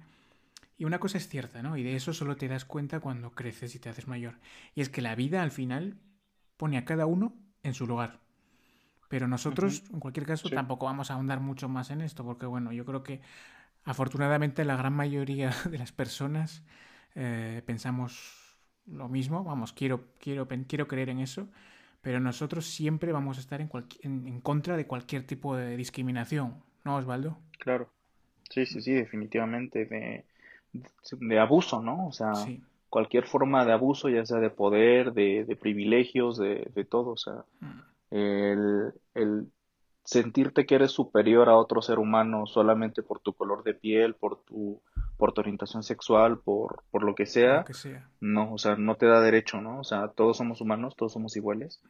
Y 0.76 0.85
una 0.85 1.00
cosa 1.00 1.18
es 1.18 1.28
cierta, 1.28 1.64
¿no? 1.64 1.76
Y 1.76 1.82
de 1.82 1.97
eso 1.97 2.12
solo 2.12 2.37
te 2.37 2.47
das 2.47 2.64
cuenta 2.64 3.00
cuando 3.00 3.32
creces 3.32 3.75
y 3.75 3.80
te 3.80 3.88
haces 3.88 4.06
mayor. 4.06 4.38
Y 4.76 4.80
es 4.80 4.88
que 4.88 5.02
la 5.02 5.16
vida 5.16 5.42
al 5.42 5.50
final 5.50 5.97
pone 6.56 6.78
a 6.78 6.85
cada 6.85 7.06
uno 7.06 7.35
en 7.64 7.75
su 7.75 7.85
lugar. 7.85 8.20
Pero 9.08 9.26
nosotros, 9.26 9.82
en 9.92 9.99
cualquier 9.99 10.26
caso, 10.26 10.49
tampoco 10.49 10.87
vamos 10.87 11.11
a 11.11 11.14
ahondar 11.14 11.40
mucho 11.40 11.68
más 11.68 11.90
en 11.90 12.02
esto, 12.02 12.25
porque 12.25 12.47
bueno, 12.47 12.70
yo 12.70 12.85
creo 12.85 13.02
que 13.02 13.20
afortunadamente 13.82 14.64
la 14.64 14.76
gran 14.76 14.92
mayoría 14.92 15.50
de 15.68 15.78
las 15.78 15.90
personas 15.90 16.62
eh, 17.16 17.62
pensamos 17.66 18.38
lo 18.92 19.09
mismo, 19.09 19.45
vamos, 19.45 19.73
quiero, 19.73 20.04
quiero, 20.18 20.49
quiero 20.66 20.88
creer 20.88 21.11
en 21.11 21.21
eso, 21.21 21.49
pero 22.02 22.21
nosotros 22.21 22.66
siempre 22.66 23.12
vamos 23.12 23.38
a 23.38 23.40
estar 23.40 23.61
en, 23.61 23.71
en, 24.02 24.40
contra 24.40 24.76
de 24.76 24.87
cualquier 24.87 25.26
tipo 25.26 25.57
de 25.57 25.76
discriminación, 25.76 26.54
¿no, 26.85 26.97
Osvaldo? 26.97 27.38
Claro, 27.59 27.88
sí, 28.50 28.66
sí, 28.66 28.80
sí, 28.80 28.92
definitivamente, 28.92 29.85
de, 29.85 30.25
de 31.21 31.38
abuso, 31.38 31.83
¿no? 31.83 32.07
O 32.07 32.12
sea, 32.12 32.33
cualquier 32.88 33.26
forma 33.26 33.64
de 33.64 33.73
abuso, 33.73 34.09
ya 34.09 34.25
sea 34.25 34.38
de 34.38 34.50
poder, 34.50 35.12
de, 35.12 35.45
de 35.45 35.57
privilegios, 35.57 36.38
de, 36.38 36.71
de 36.75 36.85
todo, 36.85 37.11
o 37.11 37.16
sea, 37.16 37.45
mm. 37.61 38.14
el, 38.14 38.92
el 39.14 39.49
sentirte 40.08 40.64
que 40.64 40.76
eres 40.76 40.92
superior 40.92 41.50
a 41.50 41.56
otro 41.58 41.82
ser 41.82 41.98
humano 41.98 42.46
solamente 42.46 43.02
por 43.02 43.20
tu 43.20 43.34
color 43.34 43.62
de 43.62 43.74
piel, 43.74 44.14
por 44.14 44.42
tu, 44.42 44.80
por 45.18 45.34
tu 45.34 45.42
orientación 45.42 45.82
sexual, 45.82 46.38
por, 46.38 46.82
por 46.90 47.02
lo 47.02 47.14
que 47.14 47.26
sea, 47.26 47.66
no, 48.18 48.54
o 48.54 48.56
sea, 48.56 48.76
no 48.76 48.94
te 48.94 49.04
da 49.04 49.20
derecho, 49.20 49.60
¿no? 49.60 49.80
O 49.80 49.84
sea, 49.84 50.08
todos 50.08 50.38
somos 50.38 50.62
humanos, 50.62 50.96
todos 50.96 51.12
somos 51.12 51.36
iguales 51.36 51.82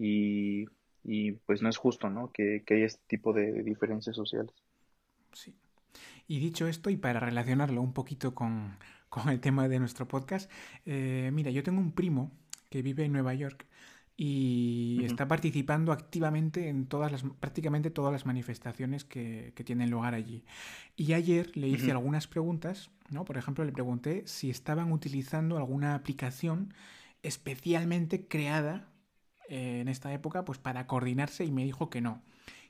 y, 0.00 0.64
y, 1.04 1.32
pues 1.46 1.62
no 1.62 1.68
es 1.68 1.76
justo, 1.76 2.10
¿no? 2.10 2.32
Que, 2.32 2.64
que 2.66 2.74
haya 2.74 2.86
este 2.86 3.04
tipo 3.06 3.32
de 3.32 3.62
diferencias 3.62 4.16
sociales. 4.16 4.52
Sí. 5.32 5.54
Y 6.26 6.40
dicho 6.40 6.66
esto, 6.66 6.90
y 6.90 6.96
para 6.96 7.20
relacionarlo 7.20 7.80
un 7.82 7.92
poquito 7.92 8.34
con, 8.34 8.78
con 9.08 9.28
el 9.28 9.38
tema 9.38 9.68
de 9.68 9.78
nuestro 9.78 10.08
podcast, 10.08 10.50
eh, 10.86 11.30
mira, 11.32 11.52
yo 11.52 11.62
tengo 11.62 11.80
un 11.80 11.92
primo 11.92 12.32
que 12.68 12.82
vive 12.82 13.04
en 13.04 13.12
Nueva 13.12 13.32
York 13.34 13.69
y 14.16 15.02
está 15.04 15.26
participando 15.26 15.92
activamente 15.92 16.68
en 16.68 16.86
todas 16.86 17.10
las, 17.10 17.22
prácticamente 17.40 17.90
todas 17.90 18.12
las 18.12 18.26
manifestaciones 18.26 19.04
que, 19.04 19.52
tienen 19.64 19.90
lugar 19.90 20.14
allí. 20.14 20.44
Y 20.96 21.14
ayer 21.14 21.56
le 21.56 21.68
hice 21.68 21.90
algunas 21.90 22.26
preguntas, 22.26 22.90
¿no? 23.08 23.24
Por 23.24 23.38
ejemplo, 23.38 23.64
le 23.64 23.72
pregunté 23.72 24.22
si 24.26 24.50
estaban 24.50 24.92
utilizando 24.92 25.56
alguna 25.56 25.94
aplicación 25.94 26.74
especialmente 27.22 28.28
creada 28.28 28.90
eh, 29.48 29.80
en 29.80 29.88
esta 29.88 30.12
época 30.12 30.44
pues 30.44 30.58
para 30.58 30.86
coordinarse 30.86 31.44
y 31.44 31.50
me 31.50 31.64
dijo 31.64 31.90
que 31.90 32.00
no, 32.00 32.22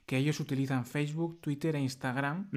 que 0.05 0.17
ellos 0.17 0.39
utilizan 0.39 0.85
Facebook, 0.85 1.39
Twitter 1.41 1.75
e 1.75 1.81
Instagram 1.81 2.49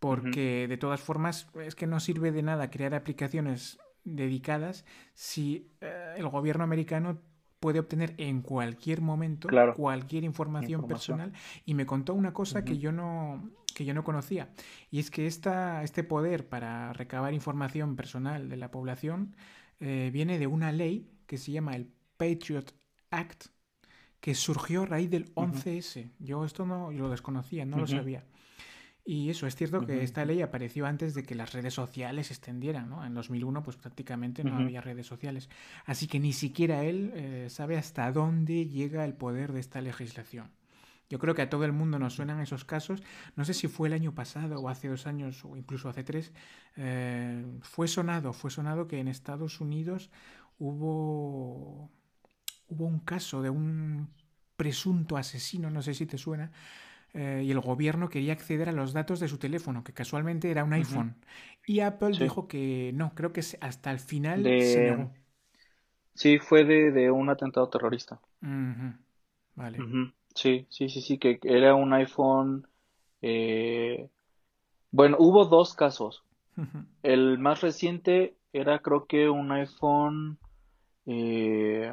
porque 0.00 0.66
de 0.68 0.76
todas 0.76 1.00
formas 1.00 1.48
es 1.54 1.74
que 1.74 1.86
no 1.86 2.00
sirve 2.00 2.32
de 2.32 2.42
nada 2.42 2.70
crear 2.70 2.94
aplicaciones 2.94 3.78
dedicadas 4.04 4.84
si 5.14 5.72
eh, 5.80 6.14
el 6.16 6.28
gobierno 6.28 6.64
americano 6.64 7.20
puede 7.60 7.80
obtener 7.80 8.14
en 8.18 8.42
cualquier 8.42 9.00
momento 9.00 9.48
cualquier 9.74 10.24
información, 10.24 10.86
personal. 10.86 11.32
Y 11.64 11.74
me 11.74 11.86
contó 11.86 12.14
una 12.14 12.32
cosa 12.32 12.64
que 12.64 12.78
yo 12.78 12.92
no 12.92 13.50
que 13.74 13.84
yo 13.84 13.94
no 13.94 14.02
conocía 14.02 14.50
y 14.90 14.98
es 14.98 15.08
que 15.08 15.28
esta, 15.28 15.84
este 15.84 16.02
poder 16.02 16.48
para 16.48 16.92
recabar 16.94 17.32
información 17.32 17.94
personal 17.94 18.48
de 18.48 18.56
la 18.56 18.72
población 18.72 19.36
eh, 19.78 20.10
viene 20.12 20.40
de 20.40 20.48
una 20.48 20.72
ley 20.72 21.08
que 21.26 21.38
se 21.38 21.52
llama 21.52 21.76
el 21.76 21.88
Patriot 22.16 22.74
Act 23.10 23.46
que 24.20 24.34
surgió 24.34 24.82
a 24.82 24.86
raíz 24.86 25.10
del 25.10 25.32
11S. 25.34 26.10
Yo 26.18 26.44
esto 26.44 26.66
no 26.66 26.90
lo 26.90 27.08
desconocía, 27.08 27.64
no 27.64 27.78
lo 27.78 27.86
sabía. 27.86 28.24
Y 29.10 29.30
eso, 29.30 29.46
es 29.46 29.56
cierto 29.56 29.86
que 29.86 30.02
esta 30.02 30.26
ley 30.26 30.42
apareció 30.42 30.84
antes 30.84 31.14
de 31.14 31.22
que 31.22 31.34
las 31.34 31.54
redes 31.54 31.72
sociales 31.72 32.26
se 32.26 32.34
extendieran, 32.34 32.90
¿no? 32.90 33.06
En 33.06 33.14
2001 33.14 33.62
pues 33.62 33.78
prácticamente 33.78 34.44
no 34.44 34.58
había 34.58 34.82
redes 34.82 35.06
sociales. 35.06 35.48
Así 35.86 36.06
que 36.06 36.20
ni 36.20 36.34
siquiera 36.34 36.84
él 36.84 37.12
eh, 37.14 37.46
sabe 37.48 37.78
hasta 37.78 38.12
dónde 38.12 38.66
llega 38.66 39.06
el 39.06 39.14
poder 39.14 39.54
de 39.54 39.60
esta 39.60 39.80
legislación. 39.80 40.50
Yo 41.08 41.18
creo 41.18 41.34
que 41.34 41.40
a 41.40 41.48
todo 41.48 41.64
el 41.64 41.72
mundo 41.72 41.98
nos 41.98 42.16
suenan 42.16 42.38
esos 42.40 42.66
casos. 42.66 43.02
No 43.34 43.46
sé 43.46 43.54
si 43.54 43.66
fue 43.66 43.88
el 43.88 43.94
año 43.94 44.14
pasado 44.14 44.60
o 44.60 44.68
hace 44.68 44.88
dos 44.88 45.06
años 45.06 45.42
o 45.42 45.56
incluso 45.56 45.88
hace 45.88 46.04
tres. 46.04 46.30
Eh, 46.76 47.46
fue 47.62 47.88
sonado, 47.88 48.34
fue 48.34 48.50
sonado 48.50 48.88
que 48.88 49.00
en 49.00 49.08
Estados 49.08 49.62
Unidos 49.62 50.10
hubo, 50.58 51.90
hubo 52.68 52.84
un 52.84 52.98
caso 52.98 53.40
de 53.40 53.48
un 53.48 54.10
presunto 54.58 55.16
asesino, 55.16 55.70
no 55.70 55.80
sé 55.80 55.94
si 55.94 56.04
te 56.04 56.18
suena, 56.18 56.52
eh, 57.20 57.42
y 57.44 57.50
el 57.50 57.58
gobierno 57.58 58.08
quería 58.08 58.32
acceder 58.32 58.68
a 58.68 58.72
los 58.72 58.92
datos 58.92 59.18
de 59.18 59.26
su 59.26 59.38
teléfono, 59.38 59.82
que 59.82 59.92
casualmente 59.92 60.52
era 60.52 60.62
un 60.62 60.72
iPhone. 60.72 61.16
Y 61.66 61.80
Apple 61.80 62.16
dijo 62.16 62.46
que 62.46 62.92
no, 62.94 63.12
creo 63.16 63.32
que 63.32 63.40
hasta 63.60 63.90
el 63.90 63.98
final 63.98 64.44
se 64.44 64.80
negó. 64.82 65.12
Sí, 66.14 66.38
fue 66.38 66.64
de, 66.64 67.10
un 67.10 67.28
atentado 67.28 67.68
terrorista. 67.68 68.20
Vale. 68.40 69.78
Sí, 70.32 70.68
sí, 70.70 70.88
sí, 70.88 71.00
sí, 71.00 71.18
que 71.18 71.40
era 71.42 71.74
un 71.74 71.92
iPhone. 71.92 72.68
Eh, 73.20 74.08
bueno, 74.92 75.16
hubo 75.18 75.44
dos 75.46 75.74
casos. 75.74 76.22
El 77.02 77.38
más 77.38 77.62
reciente 77.62 78.36
era 78.52 78.78
creo 78.78 79.06
que 79.06 79.28
un 79.28 79.50
iPhone 79.50 80.38
eh, 81.06 81.92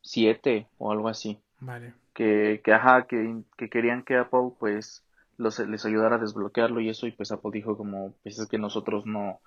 7 0.00 0.68
o 0.78 0.90
algo 0.90 1.08
así. 1.08 1.38
Vale 1.58 1.99
que, 2.14 2.60
que 2.64 2.72
ajá, 2.72 3.06
que, 3.06 3.42
que, 3.56 3.68
querían 3.68 4.04
que 4.04 4.16
Apple 4.16 4.52
pues 4.58 5.04
los, 5.36 5.58
les 5.60 5.84
ayudara 5.84 6.16
a 6.16 6.20
desbloquearlo 6.20 6.80
y 6.80 6.88
eso 6.88 7.06
y 7.06 7.12
pues 7.12 7.32
Apple 7.32 7.50
dijo 7.52 7.76
como 7.76 8.14
pues 8.22 8.38
es 8.38 8.48
que 8.48 8.58
nosotros 8.58 9.06
no, 9.06 9.40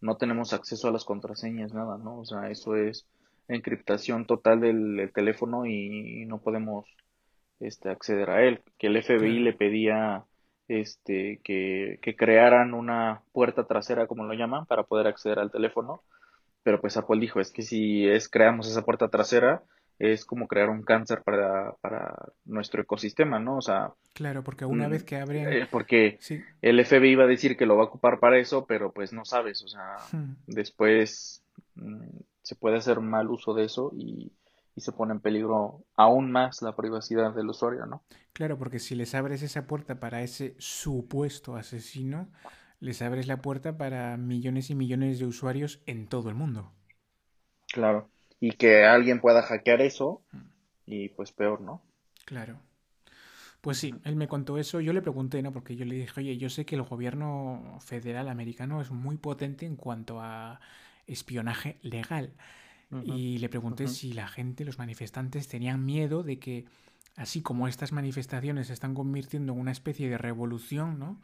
no 0.00 0.16
tenemos 0.16 0.52
acceso 0.52 0.88
a 0.88 0.92
las 0.92 1.04
contraseñas, 1.04 1.74
nada, 1.74 1.98
¿no? 1.98 2.18
O 2.18 2.24
sea, 2.24 2.50
eso 2.50 2.76
es 2.76 3.06
encriptación 3.48 4.26
total 4.26 4.60
del, 4.60 5.10
teléfono 5.14 5.66
y, 5.66 6.24
no 6.26 6.38
podemos 6.38 6.86
este, 7.58 7.90
acceder 7.90 8.30
a 8.30 8.42
él. 8.44 8.62
Que 8.78 8.86
el 8.86 9.02
FBI 9.02 9.40
le 9.40 9.52
pedía 9.52 10.24
este, 10.68 11.40
que, 11.44 11.98
que 12.02 12.16
crearan 12.16 12.74
una 12.74 13.22
puerta 13.32 13.64
trasera, 13.66 14.06
como 14.06 14.24
lo 14.24 14.34
llaman, 14.34 14.66
para 14.66 14.84
poder 14.84 15.06
acceder 15.06 15.38
al 15.38 15.50
teléfono. 15.50 16.02
Pero 16.62 16.80
pues 16.80 16.96
Apple 16.96 17.20
dijo, 17.20 17.40
es 17.40 17.52
que 17.52 17.62
si 17.62 18.06
es 18.06 18.28
creamos 18.28 18.68
esa 18.68 18.84
puerta 18.84 19.08
trasera, 19.08 19.62
es 20.00 20.24
como 20.24 20.48
crear 20.48 20.70
un 20.70 20.82
cáncer 20.82 21.22
para, 21.22 21.74
para 21.82 22.32
nuestro 22.46 22.80
ecosistema, 22.80 23.38
¿no? 23.38 23.58
O 23.58 23.60
sea... 23.60 23.92
Claro, 24.14 24.42
porque 24.42 24.64
una 24.64 24.88
vez 24.88 25.04
que 25.04 25.16
abren... 25.16 25.52
Eh, 25.52 25.68
porque 25.70 26.18
el 26.62 26.84
FBI 26.84 27.10
iba 27.10 27.24
a 27.24 27.28
decir 27.28 27.54
que 27.54 27.66
lo 27.66 27.76
va 27.76 27.82
a 27.82 27.86
ocupar 27.86 28.18
para 28.18 28.38
eso, 28.38 28.64
pero 28.64 28.92
pues 28.92 29.12
no 29.12 29.26
sabes, 29.26 29.62
o 29.62 29.68
sea, 29.68 29.96
hmm. 30.12 30.36
después 30.46 31.44
mm, 31.74 32.16
se 32.40 32.54
puede 32.54 32.78
hacer 32.78 33.00
mal 33.00 33.28
uso 33.28 33.52
de 33.52 33.66
eso 33.66 33.92
y, 33.94 34.32
y 34.74 34.80
se 34.80 34.90
pone 34.90 35.12
en 35.12 35.20
peligro 35.20 35.84
aún 35.96 36.32
más 36.32 36.62
la 36.62 36.74
privacidad 36.74 37.34
del 37.34 37.50
usuario, 37.50 37.84
¿no? 37.84 38.02
Claro, 38.32 38.56
porque 38.56 38.78
si 38.78 38.94
les 38.94 39.14
abres 39.14 39.42
esa 39.42 39.66
puerta 39.66 40.00
para 40.00 40.22
ese 40.22 40.54
supuesto 40.56 41.56
asesino, 41.56 42.30
les 42.80 43.02
abres 43.02 43.26
la 43.26 43.42
puerta 43.42 43.76
para 43.76 44.16
millones 44.16 44.70
y 44.70 44.74
millones 44.74 45.18
de 45.18 45.26
usuarios 45.26 45.82
en 45.84 46.06
todo 46.06 46.30
el 46.30 46.36
mundo. 46.36 46.72
Claro 47.70 48.08
y 48.40 48.52
que 48.52 48.84
alguien 48.84 49.20
pueda 49.20 49.42
hackear 49.42 49.82
eso 49.82 50.22
y 50.86 51.10
pues 51.10 51.30
peor, 51.30 51.60
¿no? 51.60 51.82
Claro. 52.24 52.58
Pues 53.60 53.76
sí, 53.76 53.94
él 54.04 54.16
me 54.16 54.26
contó 54.26 54.56
eso, 54.56 54.80
yo 54.80 54.94
le 54.94 55.02
pregunté, 55.02 55.42
¿no? 55.42 55.52
Porque 55.52 55.76
yo 55.76 55.84
le 55.84 55.94
dije, 55.94 56.20
oye, 56.20 56.38
yo 56.38 56.48
sé 56.48 56.64
que 56.64 56.76
el 56.76 56.82
gobierno 56.82 57.78
federal 57.80 58.28
americano 58.30 58.80
es 58.80 58.90
muy 58.90 59.18
potente 59.18 59.66
en 59.66 59.76
cuanto 59.76 60.20
a 60.20 60.60
espionaje 61.06 61.78
legal. 61.82 62.32
Y 63.04 63.38
le 63.38 63.48
pregunté 63.48 63.86
si 63.86 64.12
la 64.12 64.26
gente, 64.26 64.64
los 64.64 64.78
manifestantes, 64.78 65.46
tenían 65.46 65.84
miedo 65.84 66.24
de 66.24 66.40
que, 66.40 66.64
así 67.14 67.40
como 67.40 67.68
estas 67.68 67.92
manifestaciones 67.92 68.66
se 68.66 68.72
están 68.72 68.94
convirtiendo 68.94 69.52
en 69.52 69.60
una 69.60 69.70
especie 69.70 70.10
de 70.10 70.18
revolución, 70.18 70.98
¿no? 70.98 71.20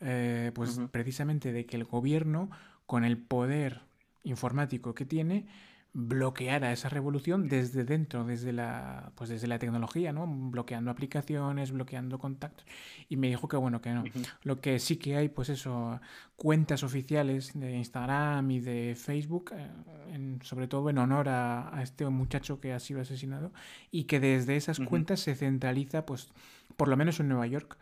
Eh, 0.00 0.50
pues 0.54 0.80
precisamente 0.90 1.52
de 1.52 1.66
que 1.66 1.76
el 1.76 1.84
gobierno, 1.84 2.50
con 2.86 3.04
el 3.04 3.16
poder 3.16 3.82
informático 4.24 4.94
que 4.94 5.04
tiene, 5.04 5.46
bloqueara 5.96 6.72
esa 6.72 6.88
revolución 6.88 7.48
desde 7.48 7.84
dentro, 7.84 8.24
desde 8.24 8.52
la, 8.52 9.12
pues 9.14 9.30
desde 9.30 9.46
la 9.46 9.60
tecnología, 9.60 10.12
¿no? 10.12 10.26
Bloqueando 10.26 10.90
aplicaciones, 10.90 11.70
bloqueando 11.70 12.18
contactos. 12.18 12.66
Y 13.08 13.16
me 13.16 13.28
dijo 13.28 13.46
que 13.46 13.56
bueno, 13.56 13.80
que 13.80 13.90
no. 13.90 14.02
Lo 14.42 14.60
que 14.60 14.80
sí 14.80 14.96
que 14.96 15.16
hay, 15.16 15.28
pues 15.28 15.50
eso, 15.50 16.00
cuentas 16.34 16.82
oficiales 16.82 17.52
de 17.54 17.76
Instagram 17.76 18.50
y 18.50 18.58
de 18.58 18.96
Facebook, 18.96 19.52
eh, 19.54 20.38
sobre 20.42 20.66
todo 20.66 20.90
en 20.90 20.98
honor 20.98 21.28
a, 21.28 21.80
este 21.80 22.04
muchacho 22.06 22.60
que 22.60 22.72
ha 22.72 22.80
sido 22.80 23.00
asesinado, 23.00 23.52
y 23.92 24.04
que 24.04 24.18
desde 24.18 24.56
esas 24.56 24.80
cuentas 24.80 25.20
se 25.20 25.36
centraliza, 25.36 26.04
pues, 26.04 26.28
por 26.76 26.88
lo 26.88 26.96
menos 26.96 27.20
en 27.20 27.28
Nueva 27.28 27.46
York, 27.46 27.78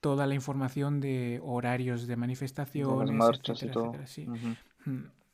toda 0.00 0.26
la 0.26 0.34
información 0.34 1.00
de 1.00 1.40
horarios 1.44 2.08
de 2.08 2.16
manifestaciones, 2.16 3.14
marchas 3.14 3.62
y 3.62 3.68
todo. 3.68 3.94
sí. 4.04 4.26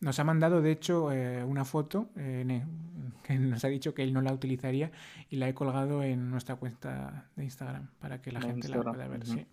Nos 0.00 0.18
ha 0.18 0.24
mandado, 0.24 0.62
de 0.62 0.70
hecho, 0.70 1.10
eh, 1.12 1.42
una 1.44 1.64
foto 1.64 2.10
eh, 2.16 2.64
que 3.24 3.38
nos 3.38 3.64
ha 3.64 3.68
dicho 3.68 3.94
que 3.94 4.02
él 4.02 4.12
no 4.12 4.20
la 4.20 4.32
utilizaría 4.32 4.92
y 5.28 5.36
la 5.36 5.48
he 5.48 5.54
colgado 5.54 6.02
en 6.02 6.30
nuestra 6.30 6.56
cuenta 6.56 7.28
de 7.36 7.44
Instagram 7.44 7.88
para 7.98 8.20
que 8.20 8.32
la 8.32 8.40
gente 8.40 8.68
la 8.68 8.82
pueda 8.82 9.08
ver. 9.08 9.26
sí. 9.26 9.46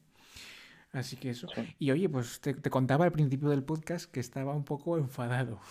Así 0.95 1.17
que 1.17 1.29
eso. 1.31 1.47
Y 1.77 1.91
oye, 1.91 2.07
pues 2.07 2.39
te, 2.39 2.55
contaba 2.69 3.03
al 3.03 3.11
principio 3.11 3.49
del 3.49 3.63
podcast 3.63 4.09
que 4.09 4.21
estaba 4.21 4.55
un 4.55 4.63
poco 4.63 4.97
enfadado. 4.97 5.59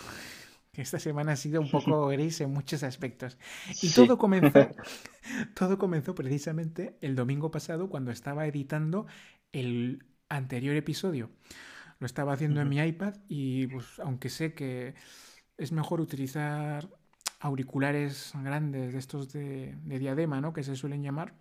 Que 0.75 0.83
esta 0.83 0.99
semana 0.99 1.31
ha 1.31 1.37
sido 1.37 1.61
un 1.61 1.71
poco 1.71 2.09
gris 2.09 2.41
en 2.41 2.51
muchos 2.51 2.83
aspectos. 2.83 3.39
Y 3.81 3.91
todo 3.91 4.19
comenzó, 4.19 4.71
todo 5.55 5.79
comenzó 5.79 6.17
precisamente 6.17 6.97
el 7.01 7.15
domingo 7.15 7.53
pasado 7.53 7.89
cuando 7.89 8.11
estaba 8.11 8.45
editando 8.49 9.07
el 9.53 10.05
anterior 10.29 10.75
episodio. 10.75 11.31
Lo 12.05 12.07
estaba 12.07 12.35
haciendo 12.35 12.61
en 12.61 12.69
mi 12.69 12.77
iPad 12.77 13.15
y 13.29 13.67
pues 13.67 13.99
aunque 13.99 14.29
sé 14.29 14.53
que 14.53 14.95
es 15.57 15.73
mejor 15.73 16.03
utilizar 16.03 16.87
auriculares 17.41 18.33
grandes 18.35 18.93
de 18.93 18.99
estos 18.99 19.33
de, 19.33 19.75
diadema, 19.87 20.39
¿no? 20.43 20.53
Que 20.53 20.63
se 20.63 20.77
suelen 20.77 21.03
llamar. 21.03 21.33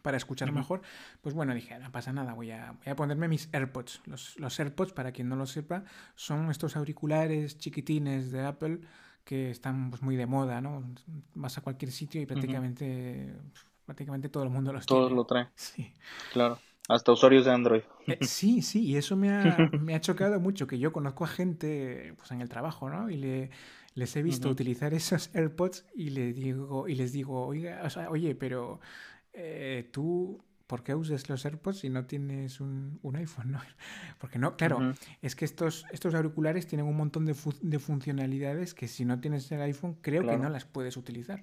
Para 0.00 0.16
escuchar 0.16 0.50
mejor, 0.50 0.80
pues 1.20 1.34
bueno, 1.34 1.52
dije, 1.54 1.78
no 1.78 1.92
pasa 1.92 2.10
nada, 2.10 2.32
voy 2.32 2.52
a, 2.52 2.72
voy 2.72 2.90
a 2.90 2.96
ponerme 2.96 3.28
mis 3.28 3.50
AirPods. 3.52 4.00
Los, 4.06 4.40
los, 4.40 4.58
AirPods, 4.58 4.94
para 4.94 5.12
quien 5.12 5.28
no 5.28 5.36
lo 5.36 5.44
sepa, 5.44 5.84
son 6.14 6.50
estos 6.50 6.74
auriculares 6.74 7.58
chiquitines 7.58 8.32
de 8.32 8.46
Apple 8.46 8.80
que 9.24 9.50
están 9.50 9.90
pues, 9.90 10.00
muy 10.00 10.16
de 10.16 10.24
moda, 10.24 10.62
¿no? 10.62 10.82
Vas 11.34 11.58
a 11.58 11.60
cualquier 11.60 11.92
sitio 11.92 12.18
y 12.22 12.24
prácticamente, 12.24 13.36
prácticamente 13.84 14.30
todo 14.30 14.44
el 14.44 14.48
mundo 14.48 14.72
los 14.72 14.86
tiene. 14.86 15.00
Todos 15.02 15.12
lo 15.12 15.26
traen. 15.26 15.48
Sí. 15.54 15.92
Claro. 16.32 16.58
Hasta 16.88 17.12
usuarios 17.12 17.44
de 17.44 17.52
Android. 17.52 17.82
Eh, 18.06 18.18
sí, 18.22 18.62
sí, 18.62 18.84
y 18.84 18.96
eso 18.96 19.16
me 19.16 19.30
ha, 19.30 19.56
me 19.80 19.94
ha, 19.94 20.00
chocado 20.00 20.40
mucho, 20.40 20.66
que 20.66 20.78
yo 20.78 20.92
conozco 20.92 21.24
a 21.24 21.28
gente 21.28 22.14
pues, 22.16 22.30
en 22.32 22.40
el 22.40 22.48
trabajo, 22.48 22.90
¿no? 22.90 23.08
Y 23.10 23.16
le, 23.16 23.50
les 23.94 24.16
he 24.16 24.22
visto 24.22 24.48
utilizar 24.48 24.94
esos 24.94 25.30
AirPods 25.34 25.84
y, 25.94 26.10
le 26.10 26.32
digo, 26.32 26.88
y 26.88 26.94
les 26.94 27.12
digo, 27.12 27.46
oiga, 27.46 27.82
oye, 28.08 28.34
pero 28.34 28.80
eh, 29.32 29.88
tú, 29.92 30.42
¿por 30.66 30.82
qué 30.82 30.94
usas 30.94 31.28
los 31.28 31.44
AirPods 31.44 31.78
si 31.80 31.88
no 31.88 32.06
tienes 32.06 32.60
un, 32.60 32.98
un 33.02 33.16
iPhone? 33.16 33.52
¿no? 33.52 33.60
Porque 34.18 34.38
no, 34.38 34.56
claro, 34.56 34.94
es 35.20 35.36
que 35.36 35.44
estos, 35.44 35.84
estos 35.92 36.14
auriculares 36.14 36.66
tienen 36.66 36.86
un 36.86 36.96
montón 36.96 37.26
de, 37.26 37.36
de 37.60 37.78
funcionalidades 37.78 38.74
que 38.74 38.88
si 38.88 39.04
no 39.04 39.20
tienes 39.20 39.50
el 39.52 39.60
iPhone 39.60 39.96
creo 40.00 40.26
que 40.26 40.36
no 40.36 40.48
las 40.48 40.64
puedes 40.64 40.96
utilizar. 40.96 41.42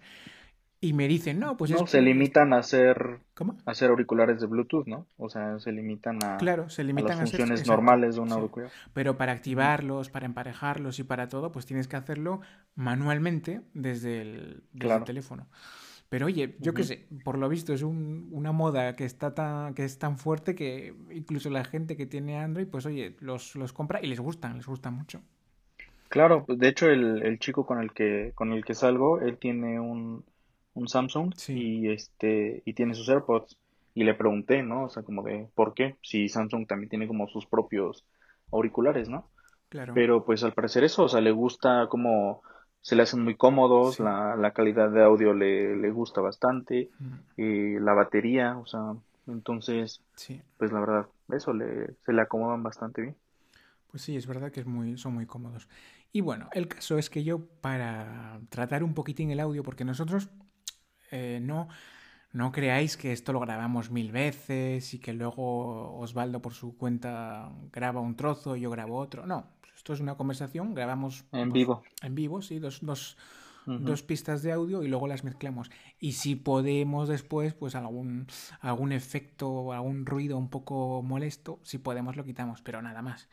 Y 0.82 0.94
me 0.94 1.10
dicen, 1.10 1.40
no, 1.40 1.58
pues 1.58 1.72
no, 1.72 1.86
se 1.88 2.02
limitan 2.02 2.54
a 2.54 2.60
hacer, 2.60 3.20
a 3.66 3.72
hacer 3.72 3.90
auriculares 3.90 4.40
de 4.40 4.48
Bluetooth, 4.48 4.88
¿no? 4.88 5.08
O 5.18 5.30
sea, 5.30 5.60
se 5.60 5.74
limitan 5.74 6.24
a, 6.24 6.38
claro, 6.38 6.70
se 6.70 6.86
limitan 6.86 7.18
a 7.18 7.22
las 7.22 7.32
funciones 7.32 7.68
normales 7.68 8.16
de 8.16 8.22
un 8.22 8.32
auricular. 8.32 8.72
Pero 8.94 9.18
para 9.18 9.34
activarlos, 9.34 10.10
para 10.10 10.26
emparejarlos 10.26 10.98
y 11.00 11.04
para 11.04 11.28
todo, 11.28 11.52
pues 11.52 11.66
tienes 11.66 11.90
que 11.90 11.98
hacerlo 11.98 12.40
manualmente 12.76 13.60
desde 13.74 14.22
el, 14.22 14.64
teléfono. 15.06 15.48
Pero 16.08 16.28
oye, 16.28 16.56
yo 16.60 16.74
qué 16.74 16.84
sé, 16.84 17.08
por 17.26 17.38
lo 17.38 17.50
visto 17.50 17.74
es 17.74 17.84
un, 17.84 18.30
una 18.32 18.54
moda 18.54 18.96
que 18.96 19.04
está 19.04 19.36
tan, 19.36 19.74
que 19.74 19.84
es 19.84 20.00
tan 20.00 20.18
fuerte 20.18 20.56
que 20.56 20.96
incluso 21.12 21.50
la 21.50 21.66
gente 21.66 21.98
que 21.98 22.06
tiene 22.06 22.40
Android, 22.40 22.68
pues 22.68 22.86
oye, 22.86 23.18
los, 23.20 23.56
los 23.56 23.74
compra 23.74 24.00
y 24.02 24.08
les 24.08 24.22
gustan, 24.22 24.56
les 24.56 24.66
gustan 24.66 24.94
mucho. 24.94 25.22
Claro, 26.08 26.46
pues, 26.46 26.58
de 26.58 26.70
hecho 26.70 26.88
el, 26.90 27.22
el 27.22 27.38
chico 27.38 27.66
con 27.66 27.80
el 27.80 27.92
que, 27.92 28.32
con 28.34 28.54
el 28.54 28.64
que 28.64 28.74
salgo, 28.74 29.20
él 29.20 29.38
tiene 29.38 29.80
un, 29.80 30.24
un 30.80 30.88
Samsung 30.88 31.34
y 31.48 31.90
este 31.90 32.62
y 32.66 32.74
tiene 32.74 32.96
sus 32.96 33.10
AirPods 33.10 33.58
y 33.94 34.04
le 34.04 34.14
pregunté, 34.14 34.64
¿no? 34.64 34.86
O 34.86 34.90
sea, 34.90 35.04
como 35.04 35.24
de 35.24 35.48
¿por 35.56 35.74
qué? 35.74 35.98
Si 36.02 36.30
Samsung 36.30 36.68
también 36.68 36.90
tiene 36.90 37.08
como 37.08 37.28
sus 37.28 37.46
propios 37.46 38.06
auriculares, 38.52 39.10
¿no? 39.10 39.30
Claro. 39.70 39.94
Pero 39.94 40.26
pues 40.26 40.44
al 40.44 40.54
parecer 40.54 40.84
eso, 40.84 41.04
o 41.04 41.10
sea, 41.10 41.22
le 41.22 41.32
gusta 41.32 41.88
como 41.90 42.42
se 42.82 42.96
le 42.96 43.04
hacen 43.04 43.24
muy 43.24 43.36
cómodos, 43.36 44.00
la, 44.00 44.36
la, 44.36 44.52
calidad 44.52 44.90
de 44.90 45.04
audio 45.04 45.34
le, 45.34 45.76
le 45.76 45.92
gusta 45.92 46.22
bastante, 46.22 46.90
y 47.36 47.78
la 47.78 47.94
batería, 47.94 48.58
o 48.58 48.66
sea, 48.66 48.94
entonces, 49.28 50.02
pues 50.58 50.72
la 50.72 50.80
verdad, 50.80 51.08
eso 51.30 51.54
le, 51.54 51.94
se 52.06 52.14
le 52.14 52.22
acomodan 52.22 52.64
bastante 52.64 53.02
bien. 53.02 53.16
Pues 53.92 54.04
sí, 54.04 54.16
es 54.16 54.28
verdad 54.28 54.52
que 54.52 54.62
es 54.62 54.66
muy, 54.66 54.98
son 54.98 55.14
muy 55.14 55.26
cómodos. 55.26 55.68
Y 56.12 56.22
bueno, 56.22 56.50
el 56.54 56.68
caso 56.68 56.98
es 56.98 57.10
que 57.10 57.24
yo 57.24 57.46
para 57.62 58.40
tratar 58.50 58.84
un 58.84 58.94
poquitín 58.94 59.30
el 59.32 59.40
audio, 59.40 59.64
porque 59.64 59.86
nosotros 59.86 60.30
eh, 61.12 61.40
no, 61.42 61.68
no 62.32 62.52
creáis 62.52 62.98
que 62.98 63.12
esto 63.12 63.34
lo 63.34 63.40
grabamos 63.40 63.90
mil 63.90 64.12
veces 64.12 64.94
y 64.94 65.00
que 65.00 65.14
luego 65.14 65.98
Osvaldo 65.98 66.42
por 66.42 66.54
su 66.54 66.78
cuenta 66.78 67.52
graba 67.72 68.02
un 68.02 68.16
trozo 68.16 68.56
y 68.56 68.62
yo 68.62 68.70
grabo 68.70 68.98
otro. 68.98 69.26
No, 69.26 69.48
esto 69.76 69.94
es 69.94 70.00
una 70.00 70.16
conversación, 70.16 70.74
grabamos 70.76 71.26
en 71.32 71.52
vivo. 71.52 71.84
En 72.04 72.14
vivo, 72.14 72.42
sí, 72.42 72.60
dos, 72.60 72.80
dos, 72.82 73.18
dos, 73.66 74.04
pistas 74.04 74.44
de 74.44 74.52
audio 74.52 74.84
y 74.84 74.88
luego 74.88 75.08
las 75.08 75.24
mezclamos. 75.24 75.72
Y 76.00 76.14
si 76.14 76.36
podemos 76.36 77.10
después, 77.10 77.54
pues 77.54 77.76
algún, 77.76 78.28
algún 78.62 78.92
efecto 78.92 79.50
o 79.50 79.74
algún 79.74 80.06
ruido 80.06 80.38
un 80.38 80.50
poco 80.50 81.02
molesto, 81.02 81.60
si 81.64 81.78
podemos 81.78 82.16
lo 82.16 82.26
quitamos, 82.26 82.62
pero 82.62 82.82
nada 82.82 83.02
más. 83.02 83.28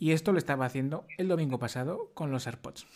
Y 0.00 0.10
esto 0.10 0.32
lo 0.32 0.38
estaba 0.38 0.66
haciendo 0.66 1.06
el 1.18 1.28
domingo 1.28 1.58
pasado 1.58 2.10
con 2.14 2.32
los 2.32 2.46
AirPods. 2.46 2.86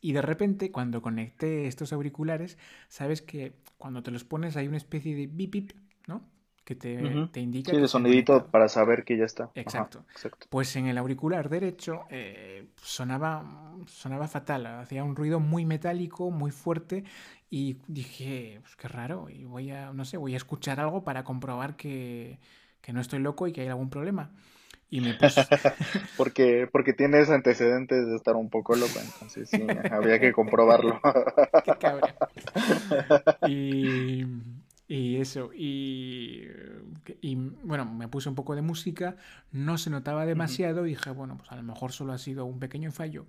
Y 0.00 0.12
de 0.12 0.22
repente, 0.22 0.70
cuando 0.70 1.02
conecté 1.02 1.66
estos 1.66 1.92
auriculares, 1.92 2.58
sabes 2.88 3.22
que 3.22 3.54
cuando 3.78 4.02
te 4.02 4.10
los 4.10 4.24
pones 4.24 4.56
hay 4.56 4.68
una 4.68 4.76
especie 4.76 5.14
de 5.14 5.26
bip 5.26 5.52
bip, 5.52 5.72
¿no? 6.06 6.22
Que 6.64 6.74
te, 6.74 6.98
te 7.32 7.40
indica. 7.40 7.72
Sí, 7.72 7.78
de 7.78 7.88
sonidito 7.88 8.46
para 8.46 8.68
saber 8.68 9.04
que 9.04 9.16
ya 9.16 9.24
está. 9.24 9.50
Exacto. 9.54 10.04
Pues 10.50 10.76
en 10.76 10.86
el 10.86 10.98
auricular 10.98 11.48
derecho 11.48 12.04
eh, 12.10 12.68
sonaba, 12.82 13.74
sonaba 13.86 14.28
fatal, 14.28 14.66
hacía 14.66 15.02
un 15.02 15.16
ruido 15.16 15.40
muy 15.40 15.64
metálico, 15.64 16.30
muy 16.30 16.50
fuerte. 16.50 17.04
Y 17.50 17.78
dije, 17.86 18.58
pues 18.62 18.76
qué 18.76 18.88
raro, 18.88 19.30
y 19.30 19.44
voy 19.44 19.70
a, 19.70 19.92
no 19.94 20.04
sé, 20.04 20.18
voy 20.18 20.34
a 20.34 20.36
escuchar 20.36 20.80
algo 20.80 21.02
para 21.02 21.24
comprobar 21.24 21.76
que, 21.76 22.38
que 22.82 22.92
no 22.92 23.00
estoy 23.00 23.20
loco 23.20 23.46
y 23.46 23.52
que 23.52 23.62
hay 23.62 23.68
algún 23.68 23.88
problema. 23.88 24.32
Y 24.90 25.00
me 25.00 25.14
puse... 25.14 25.42
porque, 26.16 26.68
porque 26.70 26.92
tienes 26.92 27.28
antecedentes 27.28 28.06
de 28.06 28.16
estar 28.16 28.36
un 28.36 28.48
poco 28.48 28.74
loco, 28.74 28.98
entonces 29.02 29.50
sí, 29.50 29.66
había 29.90 30.18
que 30.18 30.32
comprobarlo. 30.32 31.00
Qué 31.64 31.72
cabrón. 31.78 32.10
Y, 33.48 34.24
y 34.88 35.16
eso, 35.16 35.50
y, 35.54 36.46
y, 37.20 37.34
bueno, 37.34 37.84
me 37.84 38.08
puse 38.08 38.28
un 38.28 38.34
poco 38.34 38.54
de 38.54 38.62
música, 38.62 39.16
no 39.52 39.76
se 39.76 39.90
notaba 39.90 40.24
demasiado 40.24 40.86
y 40.86 40.90
dije, 40.90 41.10
bueno, 41.10 41.36
pues 41.36 41.52
a 41.52 41.56
lo 41.56 41.62
mejor 41.62 41.92
solo 41.92 42.12
ha 42.12 42.18
sido 42.18 42.46
un 42.46 42.58
pequeño 42.58 42.90
fallo. 42.90 43.26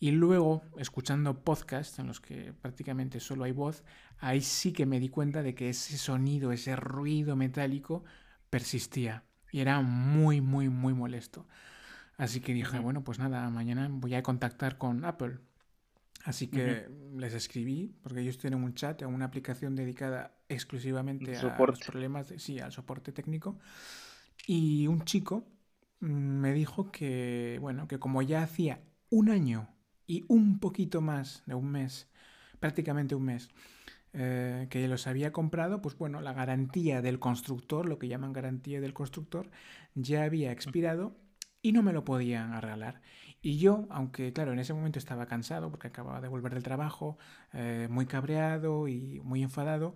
Y 0.00 0.12
luego, 0.12 0.62
escuchando 0.78 1.42
podcasts 1.42 1.98
en 1.98 2.06
los 2.06 2.20
que 2.20 2.54
prácticamente 2.62 3.20
solo 3.20 3.44
hay 3.44 3.52
voz, 3.52 3.84
ahí 4.18 4.40
sí 4.40 4.72
que 4.72 4.86
me 4.86 5.00
di 5.00 5.08
cuenta 5.08 5.42
de 5.42 5.54
que 5.54 5.70
ese 5.70 5.98
sonido, 5.98 6.52
ese 6.52 6.76
ruido 6.76 7.36
metálico 7.36 8.04
persistía. 8.48 9.24
Y 9.50 9.60
era 9.60 9.80
muy, 9.80 10.40
muy, 10.40 10.68
muy 10.68 10.94
molesto. 10.94 11.46
Así 12.16 12.40
que 12.40 12.52
dije, 12.52 12.78
bueno, 12.80 13.04
pues 13.04 13.18
nada, 13.18 13.48
mañana 13.50 13.88
voy 13.90 14.14
a 14.14 14.22
contactar 14.22 14.76
con 14.76 15.04
Apple. 15.04 15.38
Así 16.24 16.48
que 16.48 16.90
les 17.16 17.32
escribí, 17.32 17.94
porque 18.02 18.20
ellos 18.20 18.38
tienen 18.38 18.62
un 18.62 18.74
chat, 18.74 19.02
una 19.02 19.26
aplicación 19.26 19.76
dedicada 19.76 20.36
exclusivamente 20.48 21.36
a 21.36 21.42
los 21.42 21.80
problemas, 21.80 22.28
de, 22.28 22.38
sí, 22.38 22.58
al 22.58 22.72
soporte 22.72 23.12
técnico. 23.12 23.58
Y 24.46 24.88
un 24.88 25.04
chico 25.04 25.46
mm, 26.00 26.06
me 26.06 26.52
dijo 26.52 26.90
que, 26.90 27.58
bueno, 27.60 27.86
que 27.86 27.98
como 27.98 28.20
ya 28.22 28.42
hacía 28.42 28.82
un 29.10 29.30
año 29.30 29.68
y 30.06 30.24
un 30.28 30.58
poquito 30.58 31.00
más 31.00 31.42
de 31.46 31.54
un 31.54 31.70
mes, 31.70 32.08
prácticamente 32.58 33.14
un 33.14 33.24
mes, 33.24 33.48
eh, 34.12 34.66
que 34.70 34.88
los 34.88 35.06
había 35.06 35.32
comprado, 35.32 35.82
pues 35.82 35.96
bueno, 35.96 36.20
la 36.20 36.32
garantía 36.32 37.02
del 37.02 37.18
constructor, 37.18 37.86
lo 37.88 37.98
que 37.98 38.08
llaman 38.08 38.32
garantía 38.32 38.80
del 38.80 38.94
constructor, 38.94 39.50
ya 39.94 40.24
había 40.24 40.52
expirado 40.52 41.16
y 41.62 41.72
no 41.72 41.82
me 41.82 41.92
lo 41.92 42.04
podían 42.04 42.60
regalar. 42.60 43.02
Y 43.40 43.58
yo, 43.58 43.86
aunque 43.90 44.32
claro, 44.32 44.52
en 44.52 44.58
ese 44.58 44.74
momento 44.74 44.98
estaba 44.98 45.26
cansado 45.26 45.70
porque 45.70 45.88
acababa 45.88 46.20
de 46.20 46.28
volver 46.28 46.54
del 46.54 46.62
trabajo, 46.62 47.18
eh, 47.52 47.88
muy 47.90 48.06
cabreado 48.06 48.88
y 48.88 49.20
muy 49.24 49.42
enfadado, 49.42 49.94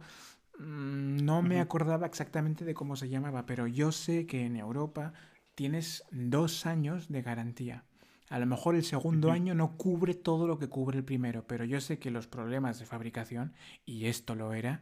mm, 0.59 1.17
no 1.25 1.43
me 1.43 1.61
acordaba 1.61 2.07
exactamente 2.07 2.65
de 2.65 2.75
cómo 2.75 2.97
se 2.97 3.09
llamaba, 3.09 3.47
pero 3.47 3.67
yo 3.67 3.93
sé 3.93 4.27
que 4.27 4.45
en 4.47 4.57
Europa 4.57 5.13
tienes 5.55 6.05
dos 6.11 6.67
años 6.67 7.09
de 7.09 7.23
garantía. 7.23 7.85
A 8.33 8.39
lo 8.39 8.47
mejor 8.47 8.77
el 8.77 8.83
segundo 8.83 9.31
año 9.31 9.55
no 9.55 9.77
cubre 9.77 10.15
todo 10.15 10.47
lo 10.47 10.59
que 10.59 10.67
cubre 10.67 10.97
el 10.97 11.05
primero, 11.05 11.47
pero 11.47 11.67
yo 11.67 11.83
sé 11.83 11.99
que 11.99 12.11
los 12.11 12.27
problemas 12.27 12.79
de 12.79 12.87
fabricación, 12.87 13.53
y 13.85 14.07
esto 14.07 14.35
lo 14.35 14.55
era, 14.55 14.81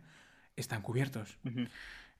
están 0.54 0.82
cubiertos. 0.82 1.36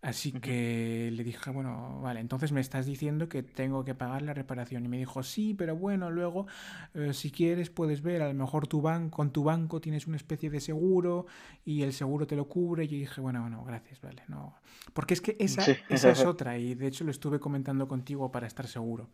Así 0.03 0.33
que 0.33 1.09
le 1.13 1.23
dije, 1.23 1.51
bueno, 1.53 2.01
vale, 2.03 2.19
entonces 2.19 2.51
me 2.51 2.61
estás 2.61 2.85
diciendo 2.85 3.29
que 3.29 3.45
tengo 3.45 3.85
que 3.85 3.95
pagar 3.95 4.23
la 4.23 4.35
reparación. 4.35 4.85
Y 4.85 4.89
me 4.89 4.99
dijo, 4.99 5.23
sí, 5.23 5.55
pero 5.55 5.77
bueno, 5.77 6.11
luego, 6.11 6.49
eh, 6.95 7.13
si 7.13 7.31
quieres, 7.31 7.71
puedes 7.71 8.03
ver, 8.03 8.23
a 8.23 8.29
lo 8.29 8.35
mejor 8.35 8.67
tu 8.67 8.81
banco, 8.81 9.19
con 9.19 9.31
tu 9.31 9.45
banco 9.45 9.81
tienes 9.81 10.09
una 10.09 10.17
especie 10.17 10.51
de 10.51 10.59
seguro 10.59 11.27
y 11.65 11.83
el 11.83 11.93
seguro 11.93 12.27
te 12.27 12.35
lo 12.35 12.49
cubre. 12.49 12.87
Y 12.87 12.89
yo 12.89 12.97
dije, 12.97 13.21
bueno, 13.21 13.43
bueno, 13.43 13.63
gracias, 13.65 14.01
vale, 14.01 14.25
no. 14.27 14.57
Porque 14.95 15.15
es 15.15 15.21
que 15.21 15.37
esa, 15.39 15.65
esa 15.89 16.11
es 16.11 16.25
otra, 16.27 16.59
y 16.59 16.75
de 16.75 16.89
hecho 16.89 17.05
lo 17.05 17.13
estuve 17.13 17.39
comentando 17.39 17.87
contigo 17.87 18.33
para 18.33 18.49
estar 18.49 18.67
seguro. 18.67 19.11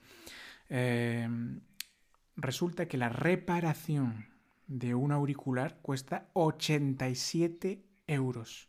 Em, 0.70 1.61
resulta 2.37 2.87
que 2.87 2.99
la 2.99 3.09
reparación 3.09 4.27
de 4.66 4.94
un 4.94 5.12
auricular 5.12 5.79
cuesta 5.83 6.29
87 6.35 7.83
euros. 8.07 8.68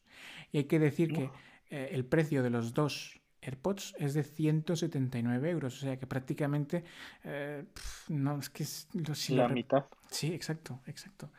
Y 0.51 0.60
hay 0.60 0.63
que 0.65 0.80
decir 0.80 1.13
que 1.13 1.30
eh, 1.69 1.89
el 1.91 2.06
precio 2.06 2.43
de 2.43 2.49
los 2.49 2.73
dos 2.73 3.19
AirPods 3.41 3.95
es 3.97 4.13
de 4.13 4.23
179 4.23 5.49
euros, 5.49 5.77
o 5.77 5.80
sea 5.80 5.97
que 5.97 6.08
prácticamente 6.08 6.84
eh, 7.23 7.65
no 8.10 8.39
es 8.39 8.49
que 8.49 8.63
es 8.63 8.88
la, 9.30 9.47
mitad. 9.47 9.86
Sí, 10.10 10.34
exacto, 10.34 10.82
exacto. 10.86 11.32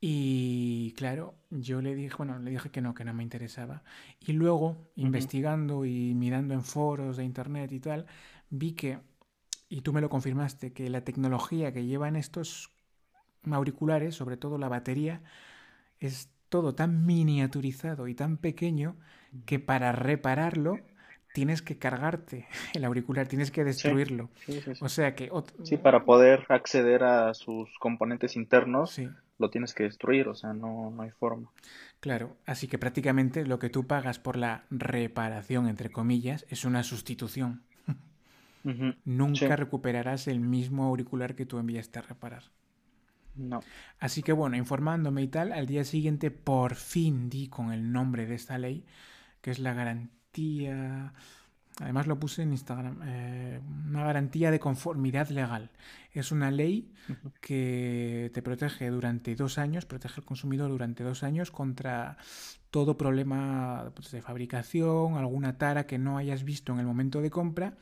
Y 0.00 0.92
claro, 0.96 1.34
yo 1.50 1.82
le 1.82 1.94
dije, 1.94 2.14
bueno, 2.16 2.38
le 2.38 2.52
dije 2.52 2.70
que 2.70 2.80
no, 2.80 2.94
que 2.94 3.04
no 3.04 3.12
me 3.14 3.24
interesaba. 3.24 3.82
Y 4.20 4.32
luego, 4.32 4.76
investigando 4.94 5.84
y 5.84 6.14
mirando 6.14 6.54
en 6.54 6.62
foros 6.62 7.16
de 7.16 7.24
internet 7.24 7.72
y 7.72 7.80
tal, 7.80 8.06
vi 8.48 8.72
que, 8.72 8.98
y 9.68 9.82
tú 9.82 9.92
me 9.92 10.00
lo 10.00 10.08
confirmaste, 10.08 10.72
que 10.72 10.88
la 10.90 11.02
tecnología 11.02 11.72
que 11.72 11.84
llevan 11.84 12.16
estos 12.16 12.70
auriculares, 13.50 14.14
sobre 14.14 14.36
todo 14.36 14.58
la 14.58 14.68
batería, 14.68 15.22
es 16.00 16.30
todo 16.48 16.74
tan 16.74 17.04
miniaturizado 17.04 18.08
y 18.08 18.14
tan 18.14 18.38
pequeño 18.38 18.96
que 19.44 19.58
para 19.58 19.92
repararlo 19.92 20.78
tienes 21.34 21.62
que 21.62 21.78
cargarte 21.78 22.48
el 22.74 22.84
auricular, 22.84 23.28
tienes 23.28 23.50
que 23.50 23.64
destruirlo. 23.64 24.30
o 24.80 24.88
sea 24.88 25.14
que... 25.14 25.30
Sí, 25.62 25.76
para 25.76 26.04
poder 26.04 26.46
acceder 26.48 27.04
a 27.04 27.34
sus 27.34 27.68
componentes 27.78 28.36
internos, 28.36 28.98
lo 29.38 29.50
tienes 29.50 29.74
que 29.74 29.84
destruir, 29.84 30.28
o 30.28 30.34
sea, 30.34 30.52
no, 30.52 30.90
no 30.90 31.02
hay 31.02 31.10
forma. 31.10 31.50
Claro, 32.00 32.36
así 32.46 32.68
que 32.68 32.78
prácticamente 32.78 33.44
lo 33.44 33.58
que 33.58 33.70
tú 33.70 33.86
pagas 33.86 34.18
por 34.18 34.36
la 34.36 34.64
reparación, 34.70 35.68
entre 35.68 35.90
comillas, 35.90 36.46
es 36.48 36.64
una 36.64 36.82
sustitución. 36.82 37.62
Nunca 39.04 39.56
recuperarás 39.56 40.28
el 40.28 40.40
mismo 40.40 40.84
auricular 40.84 41.34
que 41.34 41.46
tú 41.46 41.58
enviaste 41.58 41.98
a 41.98 42.02
reparar. 42.02 42.44
No. 43.34 43.60
Así 44.00 44.22
que 44.22 44.32
bueno, 44.32 44.56
informándome 44.56 45.22
y 45.22 45.28
tal, 45.28 45.52
al 45.52 45.66
día 45.66 45.84
siguiente 45.84 46.30
por 46.30 46.74
fin 46.74 47.30
di 47.30 47.48
con 47.48 47.72
el 47.72 47.92
nombre 47.92 48.26
de 48.26 48.34
esta 48.34 48.58
ley 48.58 48.84
que 49.40 49.50
es 49.50 49.58
la 49.58 49.74
garantía, 49.74 51.12
además 51.80 52.06
lo 52.06 52.18
puse 52.18 52.42
en 52.42 52.52
Instagram, 52.52 53.00
eh, 53.04 53.60
una 53.88 54.04
garantía 54.04 54.50
de 54.50 54.58
conformidad 54.58 55.28
legal. 55.28 55.70
Es 56.12 56.32
una 56.32 56.50
ley 56.50 56.92
que 57.40 58.30
te 58.34 58.42
protege 58.42 58.90
durante 58.90 59.36
dos 59.36 59.58
años, 59.58 59.86
protege 59.86 60.20
al 60.20 60.24
consumidor 60.24 60.70
durante 60.70 61.04
dos 61.04 61.22
años 61.22 61.50
contra 61.50 62.16
todo 62.70 62.96
problema 62.96 63.92
pues, 63.94 64.10
de 64.10 64.20
fabricación, 64.20 65.16
alguna 65.16 65.56
tara 65.58 65.86
que 65.86 65.98
no 65.98 66.18
hayas 66.18 66.44
visto 66.44 66.72
en 66.72 66.80
el 66.80 66.86
momento 66.86 67.20
de 67.20 67.30
compra. 67.30 67.76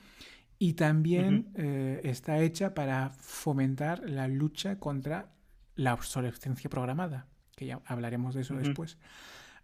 Y 0.59 0.73
también 0.75 1.49
eh, 1.55 2.01
está 2.05 2.39
hecha 2.39 2.75
para 2.75 3.11
fomentar 3.11 4.09
la 4.09 4.27
lucha 4.27 4.79
contra 4.79 5.33
la 5.75 5.93
obsolescencia 5.93 6.71
programada, 6.71 7.27
que 7.55 7.67
ya 7.67 7.81
hablaremos 7.85 8.35
de 8.35 8.41
eso 8.41 8.55
después. 8.55 8.97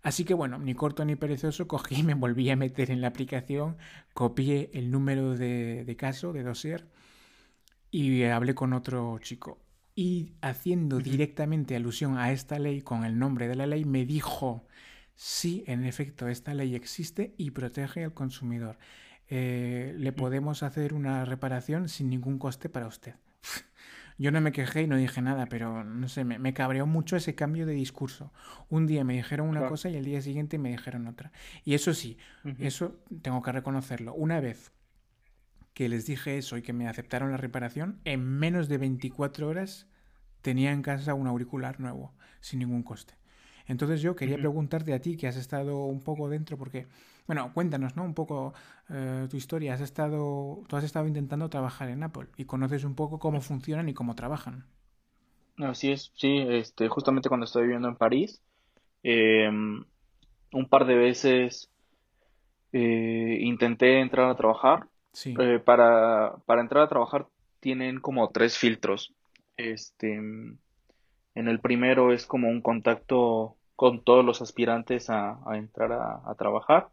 Así 0.02 0.24
que 0.24 0.34
bueno, 0.34 0.58
ni 0.58 0.74
corto 0.74 1.04
ni 1.04 1.16
perezoso, 1.16 1.68
cogí 1.68 2.00
y 2.00 2.02
me 2.02 2.14
volví 2.14 2.50
a 2.50 2.56
meter 2.56 2.90
en 2.90 3.00
la 3.00 3.08
aplicación, 3.08 3.76
copié 4.14 4.70
el 4.74 4.90
número 4.90 5.36
de, 5.36 5.94
caso, 5.98 6.32
de 6.32 6.42
dossier, 6.42 6.88
y 7.90 8.24
hablé 8.24 8.54
con 8.54 8.72
otro 8.72 9.18
chico. 9.20 9.58
Y 9.94 10.32
haciendo 10.40 10.98
directamente 10.98 11.76
alusión 11.76 12.18
a 12.18 12.32
esta 12.32 12.58
ley 12.58 12.82
con 12.82 13.04
el 13.04 13.18
nombre 13.18 13.46
de 13.46 13.54
la 13.54 13.66
ley, 13.66 13.84
me 13.84 14.04
dijo, 14.04 14.66
sí, 15.14 15.62
en 15.66 15.84
efecto, 15.84 16.28
esta 16.28 16.52
ley 16.52 16.74
existe 16.74 17.34
y 17.36 17.50
protege 17.50 18.04
al 18.04 18.14
consumidor. 18.14 18.78
Eh, 19.34 19.94
le 19.96 20.12
podemos 20.12 20.62
hacer 20.62 20.92
una 20.92 21.24
reparación 21.24 21.88
sin 21.88 22.10
ningún 22.10 22.38
coste 22.38 22.68
para 22.68 22.86
usted. 22.86 23.14
Yo 24.18 24.30
no 24.30 24.42
me 24.42 24.52
quejé 24.52 24.82
y 24.82 24.86
no 24.86 24.98
dije 24.98 25.22
nada, 25.22 25.46
pero 25.46 25.84
no 25.84 26.06
sé, 26.08 26.22
me, 26.22 26.52
cabreó 26.52 26.84
mucho 26.84 27.16
ese 27.16 27.34
cambio 27.34 27.64
de 27.64 27.72
discurso. 27.72 28.30
Un 28.68 28.86
día 28.86 29.04
me 29.04 29.14
dijeron 29.14 29.48
una 29.48 29.68
cosa 29.68 29.88
y 29.88 29.96
el 29.96 30.04
día 30.04 30.20
siguiente 30.20 30.58
me 30.58 30.68
dijeron 30.68 31.06
otra. 31.06 31.32
Y 31.64 31.72
eso 31.72 31.94
sí, 31.94 32.18
eso 32.58 33.02
tengo 33.22 33.40
que 33.40 33.52
reconocerlo. 33.52 34.12
Una 34.12 34.38
vez 34.38 34.70
que 35.72 35.88
les 35.88 36.04
dije 36.04 36.36
eso 36.36 36.58
y 36.58 36.62
que 36.62 36.74
me 36.74 36.86
aceptaron 36.86 37.30
la 37.30 37.38
reparación, 37.38 38.00
en 38.04 38.22
menos 38.22 38.68
de 38.68 38.76
24 38.76 39.48
horas 39.48 39.86
tenía 40.42 40.72
en 40.72 40.82
casa 40.82 41.14
un 41.14 41.26
auricular 41.26 41.80
nuevo, 41.80 42.12
sin 42.42 42.58
ningún 42.58 42.82
coste. 42.82 43.14
Entonces 43.66 44.02
yo 44.02 44.14
quería 44.14 44.36
preguntarte 44.36 44.92
a 44.92 45.00
ti, 45.00 45.16
que 45.16 45.26
has 45.26 45.36
estado 45.36 45.86
un 45.86 46.02
poco 46.02 46.28
dentro, 46.28 46.58
porque, 46.58 46.86
bueno, 47.32 47.50
cuéntanos, 47.54 47.96
¿no? 47.96 48.04
Un 48.04 48.12
poco 48.12 48.52
eh, 48.90 49.26
tu 49.30 49.38
historia. 49.38 49.72
Has 49.72 49.80
estado, 49.80 50.62
tú 50.68 50.76
has 50.76 50.84
estado 50.84 51.06
intentando 51.06 51.48
trabajar 51.48 51.88
en 51.88 52.02
Apple 52.02 52.26
y 52.36 52.44
conoces 52.44 52.84
un 52.84 52.94
poco 52.94 53.18
cómo 53.18 53.40
funcionan 53.40 53.88
y 53.88 53.94
cómo 53.94 54.14
trabajan. 54.14 54.66
Así 55.56 55.90
es, 55.90 56.12
sí, 56.14 56.44
este, 56.46 56.88
justamente 56.88 57.30
cuando 57.30 57.44
estoy 57.44 57.62
viviendo 57.62 57.88
en 57.88 57.96
París, 57.96 58.42
em, 59.02 59.82
un 60.52 60.68
par 60.68 60.84
de 60.84 60.94
veces 60.94 61.70
eh, 62.72 63.38
intenté 63.40 64.00
entrar 64.00 64.28
a 64.28 64.36
trabajar. 64.36 64.88
Sí. 65.14 65.34
Eh, 65.38 65.58
para, 65.58 66.36
para 66.44 66.60
entrar 66.60 66.84
a 66.84 66.88
trabajar 66.88 67.28
tienen 67.60 67.98
como 67.98 68.28
tres 68.28 68.58
filtros. 68.58 69.14
Este, 69.56 70.16
en 70.16 70.58
el 71.34 71.60
primero 71.60 72.12
es 72.12 72.26
como 72.26 72.48
un 72.48 72.60
contacto 72.60 73.56
con 73.74 74.04
todos 74.04 74.24
los 74.24 74.42
aspirantes 74.42 75.08
a, 75.08 75.38
entrar 75.54 75.92
a, 75.92 76.34
trabajar. 76.36 76.90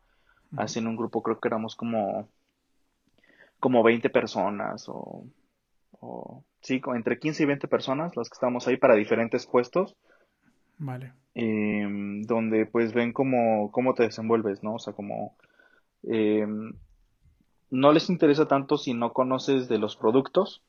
Así 0.57 0.79
en 0.79 0.87
un 0.87 0.95
grupo 0.95 1.21
creo 1.21 1.39
que 1.39 1.47
éramos 1.47 1.75
como, 1.75 2.27
como 3.59 3.83
20 3.83 4.09
personas 4.09 4.89
o, 4.89 5.25
o 5.99 6.43
sí, 6.61 6.81
entre 6.95 7.19
15 7.19 7.43
y 7.43 7.45
20 7.45 7.67
personas 7.67 8.15
las 8.15 8.29
que 8.29 8.33
estábamos 8.33 8.67
ahí 8.67 8.77
para 8.77 8.95
diferentes 8.95 9.45
puestos. 9.45 9.95
Vale. 10.79 11.13
Em, 11.35 12.23
donde 12.23 12.65
pues 12.65 12.93
ven 12.93 13.13
cómo, 13.13 13.71
cómo 13.71 13.93
te 13.93 14.03
desenvuelves, 14.03 14.63
¿no? 14.63 14.75
O 14.75 14.79
sea, 14.79 14.93
como 14.93 15.35
em, 16.03 16.73
no 17.69 17.91
les 17.91 18.09
interesa 18.09 18.47
tanto 18.47 18.77
si 18.77 18.93
no 18.93 19.13
conoces 19.13 19.67
de 19.67 19.77
los 19.77 19.95
productos, 19.95 20.63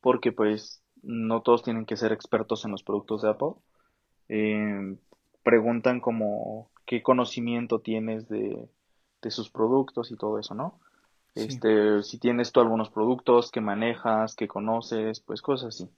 porque 0.00 0.32
pues 0.32 0.82
no 1.02 1.42
todos 1.42 1.62
tienen 1.62 1.84
que 1.86 1.96
ser 1.96 2.12
expertos 2.12 2.64
en 2.64 2.70
los 2.70 2.82
productos 2.82 3.22
de 3.22 3.30
Apple. 3.30 3.52
Eh, 4.28 4.96
preguntan 5.42 6.00
como 6.00 6.70
qué 6.88 7.02
conocimiento 7.02 7.80
tienes 7.80 8.28
de, 8.28 8.66
sus 9.28 9.50
productos 9.50 10.10
y 10.10 10.16
todo 10.16 10.38
eso, 10.38 10.54
¿no? 10.54 10.80
Este, 11.34 12.02
si 12.02 12.18
tienes 12.18 12.50
tú 12.50 12.60
algunos 12.60 12.88
productos 12.88 13.50
que 13.50 13.60
manejas, 13.60 14.34
que 14.34 14.48
conoces, 14.48 15.20
pues 15.20 15.42
cosas 15.42 15.68
así. 15.68 15.90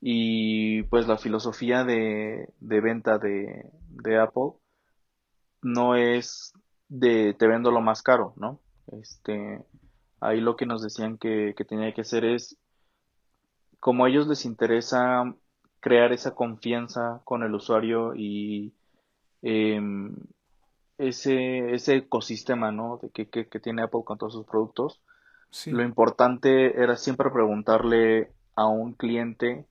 Y 0.00 0.84
pues 0.84 1.06
la 1.06 1.18
filosofía 1.18 1.84
de, 1.84 2.48
venta 2.60 3.18
de, 3.18 3.70
Apple 4.18 4.54
no 5.60 5.96
es 5.96 6.54
de 6.88 7.34
te 7.34 7.46
vendo 7.46 7.70
lo 7.70 7.82
más 7.82 8.02
caro, 8.02 8.32
¿no? 8.36 8.58
Este, 8.90 9.62
ahí 10.18 10.40
lo 10.40 10.56
que 10.56 10.64
nos 10.64 10.82
decían 10.82 11.18
que, 11.18 11.54
que 11.54 11.66
tenía 11.66 11.92
que 11.92 12.00
hacer 12.00 12.24
es 12.24 12.56
como 13.80 14.06
a 14.06 14.08
ellos 14.08 14.26
les 14.26 14.46
interesa 14.46 15.34
crear 15.80 16.12
esa 16.12 16.34
confianza 16.34 17.20
con 17.24 17.42
el 17.42 17.54
usuario 17.54 18.14
y 18.14 18.72
em, 19.42 20.16
ese, 20.98 21.74
ese 21.74 21.96
ecosistema 21.96 22.70
¿no? 22.72 22.98
de 23.02 23.10
que, 23.10 23.28
que, 23.28 23.60
tiene 23.60 23.82
Apple 23.82 24.02
con 24.04 24.18
todos 24.18 24.32
sus 24.34 24.46
productos, 24.46 25.00
lo 25.66 25.82
importante 25.82 26.80
era 26.80 26.96
siempre 26.96 27.30
preguntarle 27.30 28.32
a 28.54 28.66
un 28.66 28.94
cliente 28.94 29.66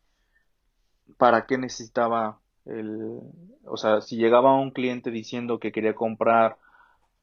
para 1.18 1.46
qué 1.48 1.58
necesitaba 1.58 2.40
el, 2.66 3.20
o 3.66 3.78
sea, 3.78 4.02
si 4.02 4.18
llegaba 4.18 4.60
un 4.60 4.72
cliente 4.72 5.12
diciendo 5.12 5.60
que 5.60 5.72
quería 5.72 5.96
comprar 5.96 6.58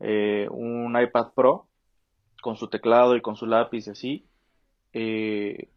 eh, 0.00 0.48
un 0.50 0.98
iPad 1.00 1.32
Pro 1.34 1.66
con 2.40 2.56
su 2.56 2.68
teclado 2.68 3.16
y 3.16 3.20
con 3.20 3.36
su 3.36 3.46
lápiz 3.46 3.86
y 3.86 3.90
así, 3.90 4.26
eh, 4.92 5.68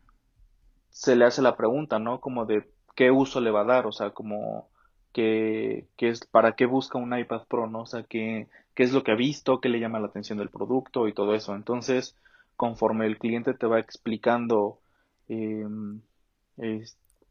se 0.90 1.16
le 1.16 1.26
hace 1.26 1.42
la 1.42 1.58
pregunta, 1.58 2.00
¿no? 2.00 2.20
Como 2.22 2.46
de 2.46 2.70
qué 2.96 3.12
uso 3.12 3.42
le 3.42 3.52
va 3.52 3.62
a 3.62 3.66
dar, 3.66 3.88
o 3.88 3.92
sea, 3.92 4.12
como 4.12 4.70
que, 5.12 5.88
es, 5.98 6.26
para 6.26 6.56
qué 6.56 6.66
busca 6.66 6.98
un 6.98 7.18
iPad 7.18 7.44
Pro, 7.48 7.68
¿no? 7.68 7.82
O 7.82 7.86
sea, 7.86 8.04
qué, 8.04 8.48
qué 8.76 8.84
es 8.84 8.94
lo 8.94 9.04
que 9.04 9.12
ha 9.12 9.16
visto, 9.16 9.62
qué 9.62 9.70
le 9.70 9.80
llama 9.80 10.00
la 10.00 10.08
atención 10.08 10.38
del 10.38 10.50
producto 10.50 11.08
y 11.08 11.14
todo 11.14 11.36
eso. 11.36 11.56
Entonces, 11.56 12.16
conforme 12.56 13.06
el 13.08 13.18
cliente 13.18 13.54
te 13.54 13.68
va 13.68 13.80
explicando 13.80 14.80
em, 15.28 16.02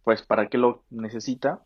pues 0.02 0.22
para 0.22 0.48
qué 0.48 0.58
lo 0.58 0.84
necesita, 0.90 1.62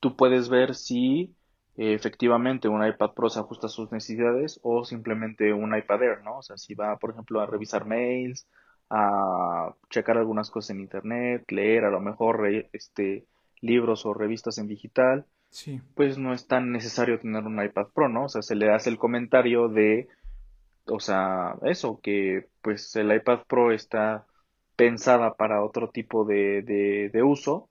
tú 0.00 0.16
puedes 0.16 0.48
ver 0.48 0.74
si 0.74 1.34
efectivamente 1.76 2.68
un 2.68 2.86
iPad 2.86 3.12
Pro 3.12 3.30
se 3.30 3.40
ajusta 3.40 3.66
a 3.66 3.70
sus 3.70 3.90
necesidades 3.92 4.60
o 4.62 4.84
simplemente 4.84 5.52
un 5.52 5.76
iPad 5.76 6.02
Air, 6.02 6.22
¿no? 6.22 6.38
O 6.38 6.42
sea, 6.42 6.58
si 6.58 6.74
va, 6.74 6.96
por 6.98 7.10
ejemplo, 7.10 7.40
a 7.40 7.46
revisar 7.46 7.86
mails, 7.86 8.46
a 8.90 9.74
checar 9.90 10.18
algunas 10.18 10.50
cosas 10.50 10.70
en 10.70 10.80
internet, 10.80 11.44
leer 11.50 11.84
a 11.84 11.90
lo 11.90 12.00
mejor 12.00 12.46
este, 12.72 13.26
libros 13.60 14.04
o 14.04 14.12
revistas 14.12 14.58
en 14.58 14.66
digital, 14.66 15.26
sí. 15.52 15.80
pues 15.94 16.18
no 16.18 16.32
es 16.32 16.48
tan 16.48 16.72
necesario 16.72 17.20
tener 17.20 17.44
un 17.44 17.62
iPad 17.62 17.86
Pro, 17.94 18.08
¿no? 18.08 18.24
O 18.24 18.28
sea, 18.28 18.42
se 18.42 18.56
le 18.56 18.72
hace 18.72 18.90
el 18.90 18.98
comentario 18.98 19.68
de, 19.68 20.08
o 20.86 20.98
sea, 20.98 21.54
eso, 21.62 22.00
que 22.02 22.48
pues 22.62 22.96
el 22.96 23.14
iPad 23.14 23.40
Pro 23.46 23.72
está 23.72 24.26
pensada 24.74 25.34
para 25.34 25.62
otro 25.62 25.90
tipo 25.90 26.24
de, 26.24 26.62
de, 26.62 27.10
de 27.12 27.22
uso 27.22 27.68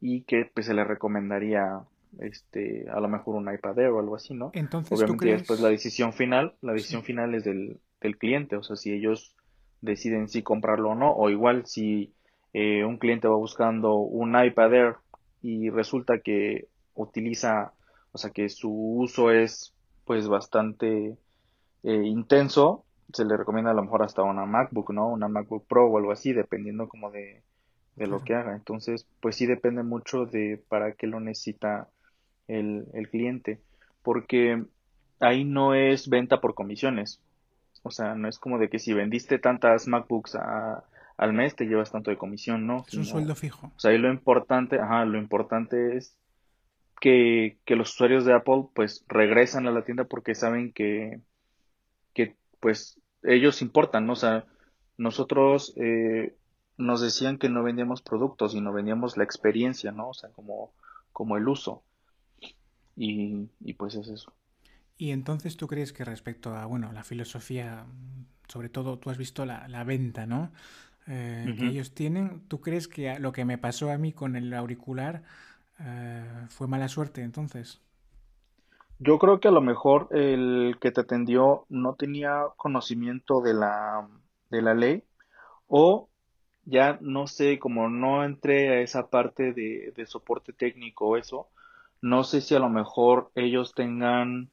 y 0.00 0.22
que 0.22 0.50
pues 0.52 0.66
se 0.66 0.74
le 0.74 0.82
recomendaría 0.82 1.82
este 2.18 2.88
a 2.90 2.98
lo 2.98 3.08
mejor 3.08 3.36
un 3.36 3.52
iPad 3.52 3.78
Air 3.78 3.90
o 3.90 4.00
algo 4.00 4.16
así, 4.16 4.34
¿no? 4.34 4.50
Entonces, 4.54 4.98
Obviamente 4.98 5.26
¿tú 5.26 5.32
después 5.32 5.60
la 5.60 5.68
decisión 5.68 6.12
final, 6.12 6.54
la 6.60 6.72
decisión 6.72 7.04
final 7.04 7.34
es 7.34 7.44
del, 7.44 7.78
del 8.00 8.16
cliente, 8.18 8.56
o 8.56 8.62
sea, 8.62 8.76
si 8.76 8.92
ellos 8.92 9.36
deciden 9.80 10.28
si 10.28 10.42
comprarlo 10.42 10.90
o 10.90 10.94
no, 10.94 11.12
o 11.12 11.30
igual 11.30 11.66
si 11.66 12.12
eh, 12.52 12.84
un 12.84 12.98
cliente 12.98 13.28
va 13.28 13.36
buscando 13.36 13.94
un 13.94 14.36
iPad 14.42 14.74
Air 14.74 14.94
y 15.42 15.70
resulta 15.70 16.18
que 16.18 16.68
utiliza, 17.00 17.72
o 18.12 18.18
sea, 18.18 18.30
que 18.30 18.48
su 18.48 18.70
uso 18.70 19.30
es 19.30 19.74
pues 20.04 20.28
bastante 20.28 21.16
eh, 21.82 22.02
intenso, 22.04 22.84
se 23.12 23.24
le 23.24 23.36
recomienda 23.36 23.70
a 23.70 23.74
lo 23.74 23.82
mejor 23.82 24.02
hasta 24.02 24.22
una 24.22 24.46
MacBook, 24.46 24.90
¿no? 24.92 25.08
Una 25.08 25.28
MacBook 25.28 25.66
Pro 25.66 25.86
o 25.86 25.98
algo 25.98 26.12
así, 26.12 26.32
dependiendo 26.32 26.88
como 26.88 27.10
de, 27.10 27.42
de 27.96 28.06
lo 28.06 28.22
que 28.22 28.34
haga. 28.34 28.54
Entonces, 28.54 29.06
pues 29.20 29.36
sí 29.36 29.46
depende 29.46 29.82
mucho 29.82 30.26
de 30.26 30.62
para 30.68 30.92
qué 30.92 31.06
lo 31.06 31.20
necesita 31.20 31.88
el, 32.48 32.86
el 32.92 33.08
cliente, 33.08 33.60
porque 34.02 34.64
ahí 35.20 35.44
no 35.44 35.74
es 35.74 36.08
venta 36.08 36.40
por 36.40 36.54
comisiones. 36.54 37.20
O 37.82 37.90
sea, 37.90 38.14
no 38.14 38.28
es 38.28 38.38
como 38.38 38.58
de 38.58 38.68
que 38.68 38.78
si 38.78 38.92
vendiste 38.92 39.38
tantas 39.38 39.86
MacBooks 39.88 40.36
al 41.16 41.32
mes 41.32 41.54
te 41.56 41.66
llevas 41.66 41.90
tanto 41.90 42.10
de 42.10 42.16
comisión, 42.16 42.66
¿no? 42.66 42.84
Es 42.86 42.94
un 42.94 43.04
sueldo 43.04 43.34
fijo. 43.34 43.72
O 43.74 43.80
sea, 43.80 43.90
ahí 43.90 43.98
lo 43.98 44.10
importante, 44.10 44.78
ajá, 44.78 45.04
lo 45.04 45.18
importante 45.18 45.96
es 45.96 46.16
que, 47.00 47.58
que 47.64 47.76
los 47.76 47.94
usuarios 47.94 48.24
de 48.24 48.34
Apple 48.34 48.66
pues 48.74 49.04
regresan 49.08 49.66
a 49.66 49.72
la 49.72 49.84
tienda 49.84 50.04
porque 50.04 50.34
saben 50.34 50.72
que, 50.72 51.20
que 52.14 52.36
pues 52.60 53.00
ellos 53.22 53.62
importan, 53.62 54.06
¿no? 54.06 54.12
O 54.12 54.16
sea, 54.16 54.46
nosotros 54.96 55.74
eh, 55.76 56.36
nos 56.76 57.00
decían 57.00 57.38
que 57.38 57.48
no 57.48 57.62
vendíamos 57.62 58.02
productos, 58.02 58.52
sino 58.52 58.72
vendíamos 58.72 59.16
la 59.16 59.24
experiencia, 59.24 59.92
¿no? 59.92 60.10
O 60.10 60.14
sea, 60.14 60.30
como, 60.30 60.72
como 61.12 61.36
el 61.36 61.48
uso. 61.48 61.82
Y, 62.96 63.48
y 63.60 63.74
pues 63.74 63.94
es 63.94 64.08
eso. 64.08 64.34
Y 64.98 65.12
entonces 65.12 65.56
tú 65.56 65.66
crees 65.66 65.94
que 65.94 66.04
respecto 66.04 66.54
a, 66.54 66.66
bueno, 66.66 66.92
la 66.92 67.02
filosofía, 67.02 67.86
sobre 68.48 68.68
todo 68.68 68.98
tú 68.98 69.08
has 69.08 69.16
visto 69.16 69.46
la, 69.46 69.66
la 69.68 69.84
venta, 69.84 70.26
¿no? 70.26 70.52
Eh, 71.06 71.56
que 71.58 71.66
ellos 71.66 71.94
tienen, 71.94 72.42
¿tú 72.46 72.60
crees 72.60 72.86
que 72.86 73.18
lo 73.18 73.32
que 73.32 73.46
me 73.46 73.58
pasó 73.58 73.90
a 73.90 73.98
mí 73.98 74.12
con 74.12 74.36
el 74.36 74.52
auricular 74.52 75.22
eh, 75.80 76.46
fue 76.48 76.66
mala 76.66 76.88
suerte 76.88 77.22
entonces? 77.22 77.80
Yo 78.98 79.18
creo 79.18 79.40
que 79.40 79.48
a 79.48 79.52
lo 79.52 79.60
mejor 79.60 80.08
el 80.10 80.76
que 80.80 80.90
te 80.90 81.00
atendió 81.00 81.64
no 81.68 81.94
tenía 81.94 82.44
conocimiento 82.56 83.40
de 83.40 83.54
la, 83.54 84.08
de 84.50 84.62
la 84.62 84.74
ley 84.74 85.04
o 85.66 86.08
ya 86.64 86.98
no 87.00 87.26
sé, 87.26 87.58
como 87.58 87.88
no 87.88 88.24
entré 88.24 88.68
a 88.68 88.80
esa 88.82 89.08
parte 89.08 89.52
de, 89.52 89.92
de 89.96 90.06
soporte 90.06 90.52
técnico 90.52 91.06
o 91.06 91.16
eso, 91.16 91.48
no 92.02 92.24
sé 92.24 92.42
si 92.42 92.54
a 92.54 92.58
lo 92.58 92.68
mejor 92.68 93.30
ellos 93.34 93.74
tengan 93.74 94.50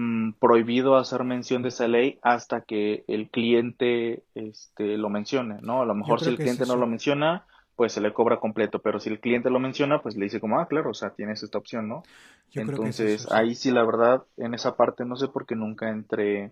Mm, 0.00 0.34
prohibido 0.34 0.96
hacer 0.96 1.24
mención 1.24 1.62
de 1.62 1.70
esa 1.70 1.88
ley 1.88 2.20
hasta 2.22 2.60
que 2.60 3.04
el 3.08 3.30
cliente 3.30 4.22
este, 4.36 4.96
lo 4.96 5.08
mencione, 5.08 5.58
¿no? 5.60 5.82
A 5.82 5.86
lo 5.86 5.96
mejor 5.96 6.20
si 6.20 6.30
el 6.30 6.36
cliente 6.36 6.66
no 6.66 6.76
lo 6.76 6.86
menciona, 6.86 7.46
pues 7.78 7.92
se 7.92 8.00
le 8.00 8.12
cobra 8.12 8.40
completo, 8.40 8.80
pero 8.80 8.98
si 8.98 9.08
el 9.08 9.20
cliente 9.20 9.50
lo 9.50 9.60
menciona, 9.60 10.02
pues 10.02 10.16
le 10.16 10.24
dice 10.24 10.40
como, 10.40 10.58
ah, 10.58 10.66
claro, 10.66 10.90
o 10.90 10.94
sea, 10.94 11.10
tienes 11.10 11.44
esta 11.44 11.58
opción, 11.58 11.88
¿no? 11.88 12.02
Entonces, 12.52 13.30
ahí 13.30 13.54
sí, 13.54 13.70
la 13.70 13.84
verdad, 13.84 14.24
en 14.36 14.52
esa 14.52 14.76
parte 14.76 15.04
no 15.04 15.14
sé 15.14 15.28
por 15.28 15.46
qué 15.46 15.54
nunca 15.54 15.88
entré, 15.88 16.50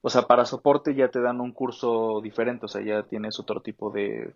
o 0.00 0.10
sea, 0.10 0.22
para 0.22 0.44
soporte 0.44 0.96
ya 0.96 1.12
te 1.12 1.20
dan 1.20 1.40
un 1.40 1.52
curso 1.52 2.20
diferente, 2.20 2.64
o 2.64 2.68
sea, 2.68 2.82
ya 2.82 3.04
tienes 3.04 3.38
otro 3.38 3.60
tipo 3.60 3.92
de, 3.92 4.34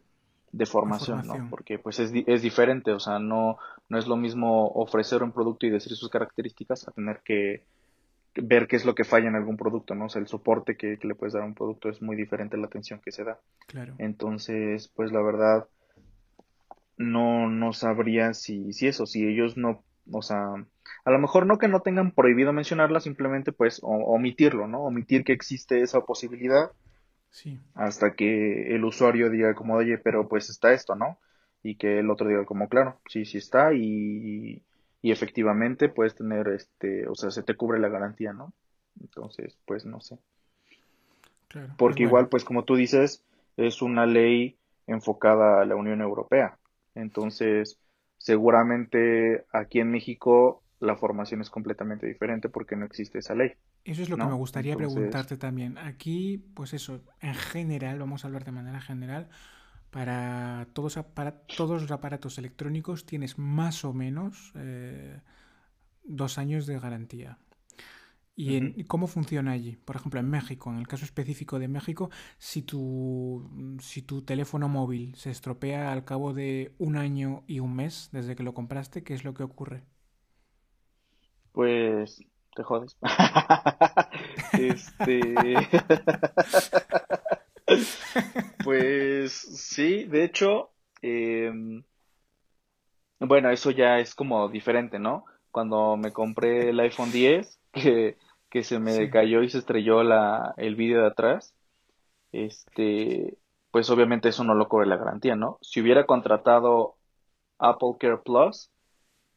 de 0.53 0.67
formación, 0.67 1.27
¿no? 1.27 1.49
Porque 1.51 1.81
pues 1.81 1.99
es, 1.99 2.13
es 2.15 2.41
diferente, 2.41 2.93
o 2.93 3.01
sea, 3.01 3.19
no, 3.19 3.59
no 3.89 3.99
es 3.99 4.07
lo 4.07 4.17
mismo 4.17 4.69
ofrecer 4.77 5.25
un 5.25 5.33
producto 5.33 5.67
y 5.67 5.71
decir 5.71 5.97
sus 5.97 6.09
características 6.09 6.87
a 6.87 6.93
tener 6.93 7.21
que 7.25 7.65
ver 8.37 8.69
qué 8.69 8.77
es 8.77 8.85
lo 8.85 8.95
que 8.95 9.03
falla 9.03 9.27
en 9.27 9.35
algún 9.35 9.57
producto, 9.57 9.97
¿no? 9.97 10.07
O 10.07 10.09
sea, 10.09 10.21
el 10.21 10.29
soporte 10.29 10.77
que, 10.77 10.99
le 11.03 11.15
puedes 11.17 11.33
dar 11.33 11.43
a 11.43 11.47
un 11.47 11.55
producto 11.55 11.89
es 11.89 12.01
muy 12.01 12.15
diferente 12.15 12.57
a 12.57 12.61
la 12.61 12.67
atención 12.67 13.01
que 13.05 13.11
se 13.11 13.25
da. 13.25 13.39
Claro. 13.67 13.95
Entonces, 13.99 14.89
pues 14.95 15.11
la 15.13 15.21
verdad, 15.21 15.67
no, 17.03 17.49
no 17.49 17.73
sabría 17.73 18.35
si, 18.35 18.73
si 18.73 18.87
eso, 18.87 19.07
si 19.07 19.27
ellos 19.27 19.57
no, 19.57 19.85
o 20.11 20.23
sea, 20.23 20.55
a 21.05 21.11
lo 21.11 21.19
mejor 21.19 21.47
no 21.47 21.59
que 21.59 21.69
no 21.69 21.81
tengan 21.81 22.13
prohibido 22.13 22.53
mencionarla, 22.53 23.01
simplemente 23.01 23.53
pues 23.53 23.81
omitirlo, 23.83 24.67
¿no? 24.69 24.83
Omitir 24.83 25.25
que 25.25 25.33
existe 25.33 25.83
esa 25.83 26.03
posibilidad. 26.03 26.71
Sí. 27.31 27.59
Hasta 27.75 28.15
que 28.15 28.75
el 28.75 28.85
usuario 28.85 29.31
diga 29.31 29.55
como, 29.55 29.75
oye, 29.75 29.99
pero 29.99 30.29
pues 30.29 30.51
está 30.51 30.73
esto, 30.73 30.95
¿no? 30.95 31.19
Y 31.63 31.77
que 31.77 31.99
el 32.01 32.11
otro 32.11 32.29
diga 32.29 32.45
como, 32.45 32.69
claro, 32.69 33.01
sí, 33.09 33.25
sí 33.25 33.39
está 33.39 33.73
y, 33.73 34.63
y 35.01 35.13
efectivamente 35.13 35.89
puedes 35.89 36.15
tener, 36.15 36.49
este, 36.49 37.09
o 37.09 37.15
sea, 37.15 37.31
se 37.31 37.43
te 37.43 37.57
cubre 37.57 37.81
la 37.81 37.89
garantía, 37.89 38.33
¿no? 38.33 38.53
Entonces, 39.01 39.59
pues 39.65 39.87
no 39.87 40.01
sé. 40.01 40.19
Claro, 41.49 41.75
Porque 41.77 42.03
pues 42.03 42.09
igual, 42.09 42.29
pues 42.29 42.45
como 42.45 42.65
tú 42.65 42.77
dices, 42.77 43.25
es 43.57 43.83
una 43.83 44.07
ley 44.07 44.57
enfocada 44.87 45.63
a 45.63 45.65
la 45.65 45.77
Unión 45.77 46.01
Europea. 46.01 46.59
Entonces, 46.95 47.79
seguramente 48.19 49.45
aquí 49.53 49.81
en 49.81 49.91
México 49.91 50.63
la 50.81 50.97
formación 50.97 51.41
es 51.41 51.51
completamente 51.51 52.07
diferente 52.07 52.49
porque 52.49 52.77
no 52.77 52.85
existe 52.85 53.21
esa 53.21 53.35
ley. 53.35 53.53
Eso 53.85 54.03
es 54.03 54.11
lo 54.11 54.17
que 54.17 54.25
me 54.25 54.35
gustaría 54.35 54.77
preguntarte 54.77 55.37
también. 55.37 55.79
Aquí, 55.79 56.39
pues 56.55 56.75
eso, 56.75 57.01
en 57.21 57.35
general, 57.35 57.99
vamos 57.99 58.25
a 58.25 58.29
hablar 58.29 58.45
de 58.45 58.53
manera 58.53 58.81
general, 58.81 59.29
para 59.91 60.67
todos, 60.73 60.97
para 61.15 61.33
todos 61.33 61.83
los 61.83 61.91
aparatos 61.91 62.39
electrónicos 62.39 63.05
tienes 63.05 63.39
más 63.39 63.85
o 63.85 63.93
menos 63.93 64.53
eh, 64.57 65.21
dos 66.03 66.39
años 66.39 66.67
de 66.67 66.79
garantía. 66.79 67.39
¿Y 68.35 68.57
en, 68.57 68.85
cómo 68.85 69.07
funciona 69.07 69.53
allí? 69.53 69.77
Por 69.77 69.97
ejemplo, 69.97 70.19
en 70.19 70.31
México, 70.31 70.71
en 70.71 70.79
el 70.79 70.89
caso 70.89 71.05
específico 71.05 71.59
de 71.59 71.69
México, 71.69 72.11
si 72.39 72.63
tu, 72.63 73.51
si 73.81 74.03
tu 74.03 74.23
teléfono 74.23 74.69
móvil 74.69 75.15
se 75.17 75.31
estropea 75.31 75.93
al 75.93 76.05
cabo 76.05 76.33
de 76.33 76.75
un 76.79 76.97
año 76.97 77.45
y 77.47 77.61
un 77.61 77.77
mes 77.77 78.09
desde 78.13 78.35
que 78.35 78.43
lo 78.43 78.55
compraste, 78.55 79.05
¿qué 79.05 79.15
es 79.15 79.25
lo 79.25 79.35
que 79.35 79.43
ocurre? 79.43 79.85
Pues 81.53 82.23
te 82.55 82.63
jodes. 82.63 82.97
este... 84.53 85.35
Pues 88.65 89.33
sí, 89.33 90.05
de 90.05 90.25
hecho, 90.25 90.71
em, 91.01 91.83
bueno, 93.21 93.51
eso 93.51 93.71
ya 93.71 93.99
es 93.99 94.15
como 94.15 94.49
diferente, 94.49 94.99
¿no? 94.99 95.25
Cuando 95.51 95.97
me 95.97 96.13
compré 96.13 96.71
el 96.71 96.81
iPhone 96.81 97.13
10, 97.13 97.61
que, 97.73 98.17
que 98.51 98.63
se 98.63 98.79
me 98.79 99.11
cayó 99.11 99.43
y 99.43 99.51
se 99.51 99.59
estrelló 99.59 100.03
la, 100.03 100.55
el 100.57 100.77
vídeo 100.77 101.01
de 101.01 101.09
atrás, 101.09 101.55
este, 102.33 103.39
pues 103.71 103.91
obviamente 103.91 104.29
eso 104.29 104.45
no 104.45 104.55
lo 104.55 104.69
cubre 104.69 104.87
la 104.87 104.97
garantía, 104.97 105.37
¿no? 105.37 105.59
Si 105.63 105.81
hubiera 105.81 106.07
contratado 106.07 106.97
Apple 107.59 107.97
Care 107.99 108.19
Plus 108.19 108.71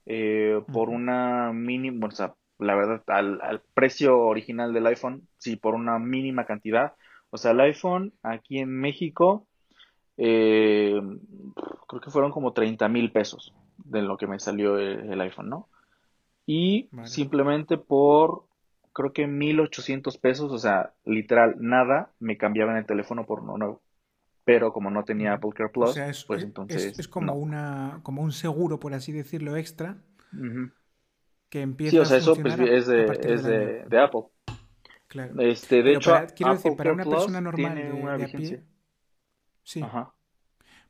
eh, 0.05 0.61
por 0.71 0.89
una 0.89 1.51
mínima, 1.53 2.07
o 2.07 2.11
sea, 2.11 2.35
la 2.59 2.75
verdad, 2.75 3.03
al, 3.07 3.41
al 3.41 3.61
precio 3.73 4.19
original 4.19 4.73
del 4.73 4.87
iPhone, 4.87 5.27
sí, 5.37 5.55
por 5.55 5.75
una 5.75 5.99
mínima 5.99 6.45
cantidad, 6.45 6.93
o 7.29 7.37
sea, 7.37 7.51
el 7.51 7.59
iPhone 7.61 8.13
aquí 8.23 8.59
en 8.59 8.69
México, 8.69 9.47
eh, 10.17 10.99
creo 11.87 12.01
que 12.01 12.11
fueron 12.11 12.31
como 12.31 12.53
30 12.53 12.87
mil 12.87 13.11
pesos 13.11 13.53
de 13.77 14.01
lo 14.01 14.17
que 14.17 14.27
me 14.27 14.39
salió 14.39 14.77
el, 14.77 15.19
iPhone, 15.19 15.49
¿no? 15.49 15.67
Y 16.45 16.89
simplemente 17.05 17.77
por, 17.77 18.45
creo 18.93 19.13
que 19.13 19.27
1800 19.27 20.17
pesos, 20.17 20.51
o 20.51 20.57
sea, 20.57 20.93
literal, 21.05 21.55
nada, 21.59 22.11
me 22.19 22.37
cambiaban 22.37 22.77
el 22.77 22.85
teléfono 22.85 23.25
por 23.25 23.41
uno 23.41 23.57
nuevo. 23.57 23.81
Pero 24.43 24.71
como 24.71 24.91
no 24.91 25.03
tenía 25.03 25.33
Apple 25.33 25.51
Care 25.55 25.69
Plus, 25.69 26.25
pues 26.27 26.43
entonces. 26.43 26.99
Es, 26.99 27.07
como, 27.07 27.33
una, 27.33 27.99
como 28.03 28.21
un 28.21 28.31
seguro, 28.31 28.79
por 28.79 28.93
así 28.93 29.11
decirlo, 29.11 29.57
extra. 29.57 29.97
Que 31.49 31.61
empieza 31.61 31.91
sí, 31.91 31.97
o 31.99 32.05
sea, 32.05 32.17
eso 32.17 32.35
pues, 32.35 32.59
es, 32.59 32.85
de, 32.87 33.19
es 33.23 33.43
de 33.43 33.99
Apple. 33.99 34.25
Este, 35.39 35.81
de 35.81 35.93
hecho, 35.93 36.13
quiero 36.35 36.53
decir, 36.53 36.75
para 36.75 36.93
una 36.93 37.05
persona 37.05 37.39
normal 37.39 37.75
de, 37.75 38.25
a 38.25 38.27
pie, 38.27 38.63
sí. 39.63 39.81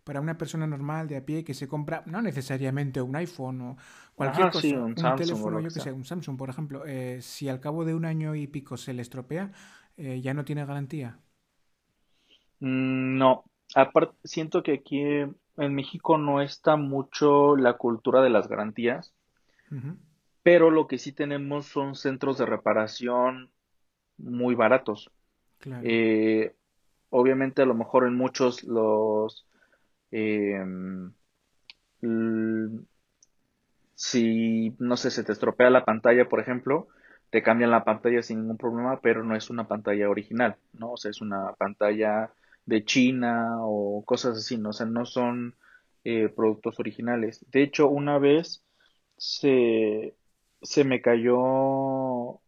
Para 0.06 0.22
una 0.22 0.38
persona 0.38 0.68
normal 0.68 1.08
de 1.08 1.18
a 1.18 1.26
pie 1.26 1.44
que 1.44 1.56
se 1.56 1.68
compra, 1.68 2.04
no 2.06 2.22
necesariamente 2.22 3.02
un 3.02 3.16
iPhone 3.16 3.62
o 3.62 3.78
cualquier 4.14 4.52
cosa, 4.52 4.68
un, 4.78 4.94
teléfono, 4.94 5.60
yo 5.60 5.70
que 5.70 5.80
sé, 5.80 5.92
un 5.92 6.06
Samsung, 6.06 6.38
por 6.38 6.50
ejemplo, 6.50 6.86
eh, 6.86 7.18
si 7.22 7.50
al 7.50 7.60
cabo 7.60 7.84
de 7.86 7.96
un 7.96 8.06
año 8.06 8.36
y 8.36 8.46
pico 8.46 8.78
se 8.78 8.94
le 8.94 9.02
estropea, 9.02 9.52
eh, 9.98 10.22
ya 10.22 10.36
no 10.36 10.46
tiene 10.46 10.64
garantía. 10.64 11.18
Mm, 12.60 13.18
no, 13.18 13.46
aparte, 13.74 14.16
siento 14.24 14.62
que 14.62 14.74
aquí 14.74 15.02
en 15.02 15.74
México 15.74 16.20
no 16.20 16.40
está 16.40 16.76
mucho 16.76 17.56
la 17.56 17.74
cultura 17.74 18.22
de 18.22 18.30
las 18.30 18.48
garantías, 18.48 19.12
pero 20.44 20.70
lo 20.70 20.86
que 20.86 21.00
sí 21.00 21.14
tenemos 21.14 21.66
son 21.66 21.96
centros 21.96 22.38
de 22.38 22.46
reparación 22.46 23.50
muy 24.18 24.54
baratos. 24.54 25.10
Eh, 25.82 26.56
obviamente 27.10 27.64
a 27.64 27.66
lo 27.66 27.74
mejor 27.74 28.06
en 28.06 28.14
muchos 28.14 28.64
los 28.64 29.48
em, 30.16 31.14
si 33.96 34.76
no 34.80 34.98
sé 34.98 35.12
se 35.12 35.24
te 35.24 35.32
estropea 35.32 35.70
la 35.70 35.86
pantalla 35.86 36.28
por 36.30 36.40
ejemplo 36.40 36.88
te 37.30 37.44
cambian 37.44 37.72
la 37.72 37.84
pantalla 37.84 38.22
sin 38.22 38.42
ningún 38.42 38.58
problema 38.58 39.00
pero 39.02 39.24
no 39.24 39.36
es 39.36 39.50
una 39.50 39.68
pantalla 39.68 40.10
original 40.10 40.58
no 40.74 40.92
o 40.92 40.98
sea 40.98 41.12
es 41.12 41.22
una 41.22 41.54
pantalla 41.54 42.32
de 42.66 42.84
China 42.86 43.58
o 43.62 44.04
cosas 44.06 44.38
así 44.38 44.58
no 44.58 44.70
o 44.70 44.74
sea 44.74 44.86
no 44.86 45.06
son 45.06 45.56
eh, 46.06 46.30
productos 46.30 46.80
originales. 46.80 47.44
De 47.52 47.64
hecho 47.64 47.90
una 47.90 48.20
vez 48.20 48.64
se 49.18 50.16
se 50.62 50.84
me 50.84 51.02
cayó 51.02 52.40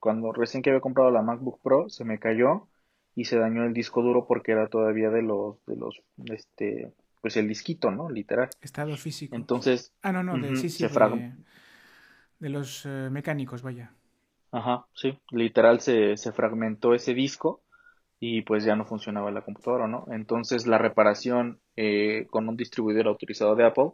cuando 0.00 0.32
recién 0.32 0.62
que 0.62 0.70
había 0.70 0.80
comprado 0.82 1.10
la 1.10 1.22
MacBook 1.22 1.60
Pro 1.62 1.88
se 1.88 2.04
me 2.04 2.18
cayó 2.18 2.68
y 3.14 3.24
se 3.24 3.38
dañó 3.38 3.64
el 3.64 3.72
disco 3.72 4.02
duro 4.02 4.26
porque 4.26 4.52
era 4.52 4.68
todavía 4.68 5.10
de 5.10 5.22
los 5.22 5.56
de 5.66 5.76
los 5.76 6.00
este 6.26 6.92
pues 7.20 7.36
el 7.36 7.46
disquito 7.46 7.90
no 7.90 8.10
literal. 8.10 8.48
Estado 8.60 8.96
físico. 8.96 9.36
Entonces 9.36 9.92
ah 10.02 10.12
no 10.12 10.22
no 10.22 10.36
de, 10.38 10.56
sí, 10.56 10.68
sí, 10.68 10.84
de, 10.86 11.32
de, 12.40 12.48
los 12.48 12.84
eh, 12.86 13.08
mecánicos 13.10 13.62
vaya. 13.62 13.92
Ajá 14.50 14.86
sí 14.94 15.18
literal 15.30 15.80
se, 15.80 16.16
se 16.16 16.32
fragmentó 16.32 16.94
ese 16.94 17.14
disco 17.14 17.60
y 18.20 18.42
pues 18.42 18.64
ya 18.64 18.76
no 18.76 18.84
funcionaba 18.84 19.30
la 19.30 19.42
computadora 19.42 19.88
no 19.88 20.06
entonces 20.10 20.66
la 20.66 20.78
reparación 20.78 21.58
eh, 21.76 22.26
con 22.30 22.48
un 22.48 22.56
distribuidor 22.56 23.08
autorizado 23.08 23.56
de 23.56 23.66
Apple 23.66 23.90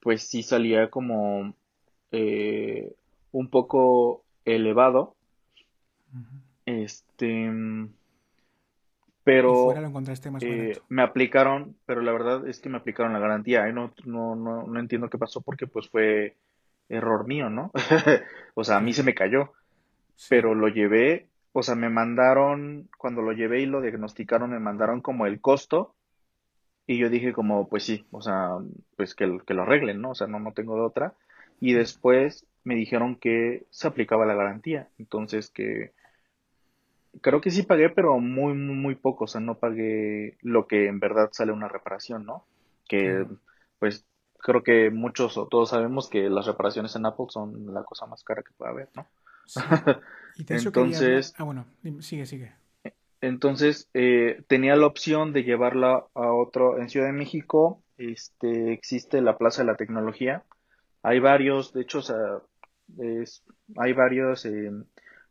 pues 0.00 0.22
sí 0.22 0.42
salía 0.42 0.90
como 0.90 1.54
eh, 2.12 2.94
un 3.32 3.48
poco 3.48 4.24
elevado. 4.44 5.14
Este. 6.66 7.50
Pero 9.22 9.74
eh, 10.40 10.80
me 10.88 11.02
aplicaron, 11.02 11.76
pero 11.84 12.00
la 12.00 12.12
verdad 12.12 12.48
es 12.48 12.58
que 12.58 12.70
me 12.70 12.78
aplicaron 12.78 13.12
la 13.12 13.18
garantía. 13.18 13.66
No, 13.72 13.92
no, 14.04 14.34
no, 14.34 14.66
no 14.66 14.80
entiendo 14.80 15.10
qué 15.10 15.18
pasó 15.18 15.42
porque 15.42 15.66
pues 15.66 15.88
fue 15.88 16.36
error 16.88 17.26
mío, 17.26 17.50
¿no? 17.50 17.70
o 18.54 18.64
sea, 18.64 18.78
a 18.78 18.80
mí 18.80 18.92
se 18.92 19.02
me 19.02 19.14
cayó. 19.14 19.52
Pero 20.28 20.54
lo 20.54 20.68
llevé, 20.68 21.28
o 21.52 21.62
sea, 21.62 21.74
me 21.74 21.88
mandaron, 21.88 22.88
cuando 22.98 23.22
lo 23.22 23.32
llevé 23.32 23.60
y 23.60 23.66
lo 23.66 23.80
diagnosticaron, 23.80 24.50
me 24.50 24.58
mandaron 24.58 25.00
como 25.00 25.26
el 25.26 25.40
costo. 25.40 25.94
Y 26.86 26.98
yo 26.98 27.08
dije 27.08 27.32
como, 27.32 27.68
pues 27.68 27.84
sí, 27.84 28.06
o 28.10 28.22
sea, 28.22 28.58
pues 28.96 29.14
que, 29.14 29.38
que 29.46 29.54
lo 29.54 29.62
arreglen, 29.62 30.00
¿no? 30.00 30.10
O 30.10 30.14
sea, 30.14 30.26
no, 30.26 30.40
no 30.40 30.52
tengo 30.52 30.76
de 30.76 30.82
otra. 30.82 31.14
Y 31.60 31.74
después 31.74 32.46
me 32.64 32.74
dijeron 32.74 33.16
que 33.16 33.64
se 33.70 33.86
aplicaba 33.86 34.26
la 34.26 34.34
garantía. 34.34 34.88
Entonces 34.98 35.50
que 35.50 35.92
creo 37.20 37.40
que 37.40 37.50
sí 37.50 37.62
pagué, 37.62 37.90
pero 37.90 38.18
muy, 38.18 38.54
muy, 38.54 38.74
muy 38.74 38.94
poco. 38.94 39.24
O 39.24 39.26
sea, 39.26 39.40
no 39.40 39.58
pagué 39.58 40.36
lo 40.42 40.66
que 40.66 40.86
en 40.86 41.00
verdad 41.00 41.30
sale 41.32 41.52
una 41.52 41.68
reparación, 41.68 42.24
¿no? 42.24 42.44
Que 42.88 43.26
pues 43.78 44.04
creo 44.38 44.62
que 44.62 44.90
muchos 44.90 45.36
o 45.36 45.46
todos 45.46 45.70
sabemos 45.70 46.08
que 46.08 46.28
las 46.30 46.46
reparaciones 46.46 46.96
en 46.96 47.06
Apple 47.06 47.26
son 47.28 47.72
la 47.72 47.84
cosa 47.84 48.06
más 48.06 48.24
cara 48.24 48.42
que 48.42 48.52
puede 48.56 48.70
haber, 48.70 48.88
¿no? 48.94 49.06
entonces, 50.38 51.34
ah, 51.38 51.44
bueno, 51.44 51.66
sigue, 52.00 52.26
sigue. 52.26 52.52
Entonces, 53.20 53.90
eh, 53.92 54.42
tenía 54.48 54.76
la 54.76 54.86
opción 54.86 55.32
de 55.32 55.42
llevarla 55.42 56.06
a 56.14 56.32
otro, 56.32 56.78
en 56.78 56.88
Ciudad 56.88 57.06
de 57.06 57.12
México, 57.12 57.82
este, 57.98 58.72
existe 58.72 59.20
la 59.20 59.36
Plaza 59.36 59.62
de 59.62 59.66
la 59.66 59.76
Tecnología, 59.76 60.44
hay 61.02 61.20
varios, 61.20 61.72
de 61.72 61.82
hecho, 61.82 61.98
o 61.98 62.02
sea, 62.02 62.40
hay 63.76 63.92
varios 63.92 64.46
eh, 64.46 64.70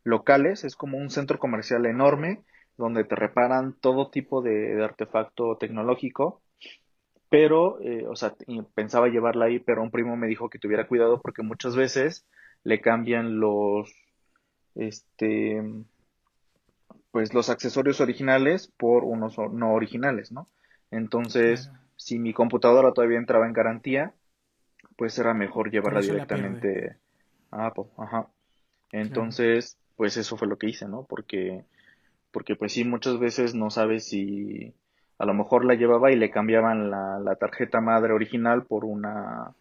locales, 0.03 0.63
es 0.63 0.75
como 0.75 0.97
un 0.97 1.09
centro 1.09 1.39
comercial 1.39 1.85
enorme 1.85 2.43
donde 2.77 3.03
te 3.03 3.15
reparan 3.15 3.75
todo 3.79 4.09
tipo 4.09 4.41
de, 4.41 4.81
artefacto 4.83 5.57
tecnológico, 5.57 6.41
pero, 7.29 7.79
eh, 7.81 8.07
o 8.07 8.15
sea, 8.15 8.33
pensaba 8.73 9.09
llevarla 9.09 9.45
ahí, 9.45 9.59
pero 9.59 9.83
un 9.83 9.91
primo 9.91 10.15
me 10.15 10.27
dijo 10.27 10.49
que 10.49 10.59
tuviera 10.59 10.87
cuidado 10.87 11.21
porque 11.21 11.43
muchas 11.43 11.75
veces 11.75 12.25
le 12.63 12.81
cambian 12.81 13.39
los, 13.39 13.93
este, 14.75 15.61
pues 17.11 17.33
los 17.33 17.49
accesorios 17.49 18.01
originales 18.01 18.71
por 18.77 19.03
unos 19.03 19.37
no 19.37 19.73
originales, 19.73 20.31
¿no? 20.31 20.47
Entonces, 20.89 21.69
si 21.97 22.17
mi 22.17 22.33
computadora 22.33 22.93
todavía 22.93 23.19
entraba 23.19 23.45
en 23.45 23.53
garantía, 23.53 24.13
pues 24.95 25.19
era 25.19 25.33
mejor 25.33 25.69
llevarla 25.69 26.01
directamente 26.01 26.97
a 27.51 27.67
Apple, 27.67 27.85
ajá. 27.97 28.27
Entonces, 28.91 29.77
pues 29.99 30.15
eso 30.15 30.37
fue 30.37 30.47
lo 30.47 30.57
que 30.57 30.69
hice, 30.69 30.87
¿no? 30.87 31.03
Porque, 31.03 31.65
porque 32.31 32.55
pues 32.55 32.71
sí, 32.71 32.85
muchas 32.85 33.19
veces 33.19 33.53
no 33.53 33.69
sabes 33.69 34.05
si 34.05 34.73
a 35.17 35.25
lo 35.25 35.33
mejor 35.33 35.65
la 35.65 35.73
llevaba 35.75 36.09
y 36.09 36.15
le 36.15 36.31
cambiaban 36.31 36.89
la, 36.89 37.19
la 37.19 37.35
tarjeta 37.35 37.81
madre 37.81 38.13
original 38.13 38.65
por 38.65 38.85
una, 38.85 39.53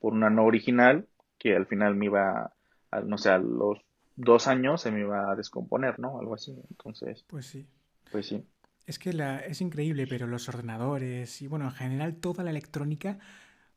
por 0.00 0.14
una 0.14 0.30
no 0.30 0.46
original, 0.46 1.06
que 1.38 1.54
al 1.54 1.66
final 1.66 1.94
me 1.94 2.06
iba, 2.06 2.54
a, 2.90 3.00
no 3.02 3.18
sé, 3.18 3.28
a 3.28 3.36
los 3.36 3.80
dos 4.16 4.46
años 4.46 4.80
se 4.80 4.90
me 4.90 5.00
iba 5.00 5.30
a 5.30 5.36
descomponer, 5.36 5.98
¿no? 5.98 6.18
Algo 6.18 6.36
así. 6.36 6.58
Entonces. 6.70 7.26
Pues 7.26 7.44
sí. 7.44 7.66
Pues 8.10 8.24
sí. 8.24 8.42
Es 8.86 8.98
que 8.98 9.12
la, 9.12 9.40
es 9.40 9.60
increíble, 9.60 10.06
pero 10.06 10.26
los 10.26 10.48
ordenadores 10.48 11.42
y 11.42 11.48
bueno, 11.48 11.66
en 11.66 11.72
general 11.72 12.16
toda 12.16 12.42
la 12.44 12.50
electrónica 12.50 13.18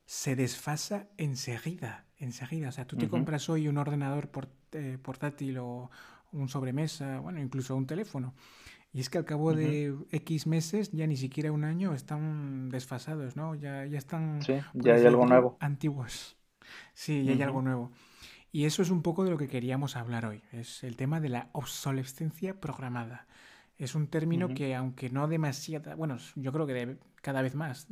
se 0.05 0.37
desfasa 0.37 1.09
enseguida, 1.17 2.05
enseguida. 2.19 2.69
O 2.69 2.71
sea, 2.71 2.87
tú 2.87 2.95
te 2.95 3.09
compras 3.09 3.49
hoy 3.49 3.67
un 3.67 3.77
ordenador 3.77 4.29
eh, 4.75 4.97
portátil 5.01 5.57
o 5.59 5.89
un 6.31 6.49
sobremesa, 6.49 7.19
bueno, 7.19 7.39
incluso 7.39 7.75
un 7.75 7.87
teléfono. 7.87 8.33
Y 8.93 9.01
es 9.01 9.09
que 9.09 9.17
al 9.17 9.25
cabo 9.25 9.53
de 9.53 9.93
X 10.11 10.47
meses, 10.47 10.91
ya 10.91 11.05
ni 11.05 11.17
siquiera 11.17 11.51
un 11.51 11.65
año, 11.65 11.93
están 11.93 12.69
desfasados, 12.69 13.35
¿no? 13.35 13.53
Ya, 13.55 13.85
ya 13.85 13.97
están... 13.97 14.41
Sí, 14.41 14.53
ya 14.73 14.95
hay 14.95 15.05
algo 15.05 15.25
nuevo. 15.25 15.57
Antiguos. 15.59 16.37
Sí, 16.93 17.25
ya 17.25 17.33
hay 17.33 17.41
algo 17.41 17.61
nuevo. 17.61 17.91
Y 18.53 18.63
eso 18.63 18.81
es 18.81 18.89
un 18.89 19.01
poco 19.01 19.25
de 19.25 19.31
lo 19.31 19.37
que 19.37 19.49
queríamos 19.49 19.97
hablar 19.97 20.25
hoy. 20.25 20.41
Es 20.53 20.85
el 20.85 20.95
tema 20.95 21.19
de 21.19 21.27
la 21.27 21.49
obsolescencia 21.51 22.61
programada. 22.61 23.27
Es 23.77 23.95
un 23.95 24.07
término 24.07 24.53
que, 24.53 24.73
aunque 24.75 25.09
no 25.09 25.27
demasiada, 25.27 25.95
bueno, 25.95 26.15
yo 26.35 26.53
creo 26.53 26.65
que 26.65 26.97
cada 27.21 27.41
vez 27.41 27.53
más 27.53 27.87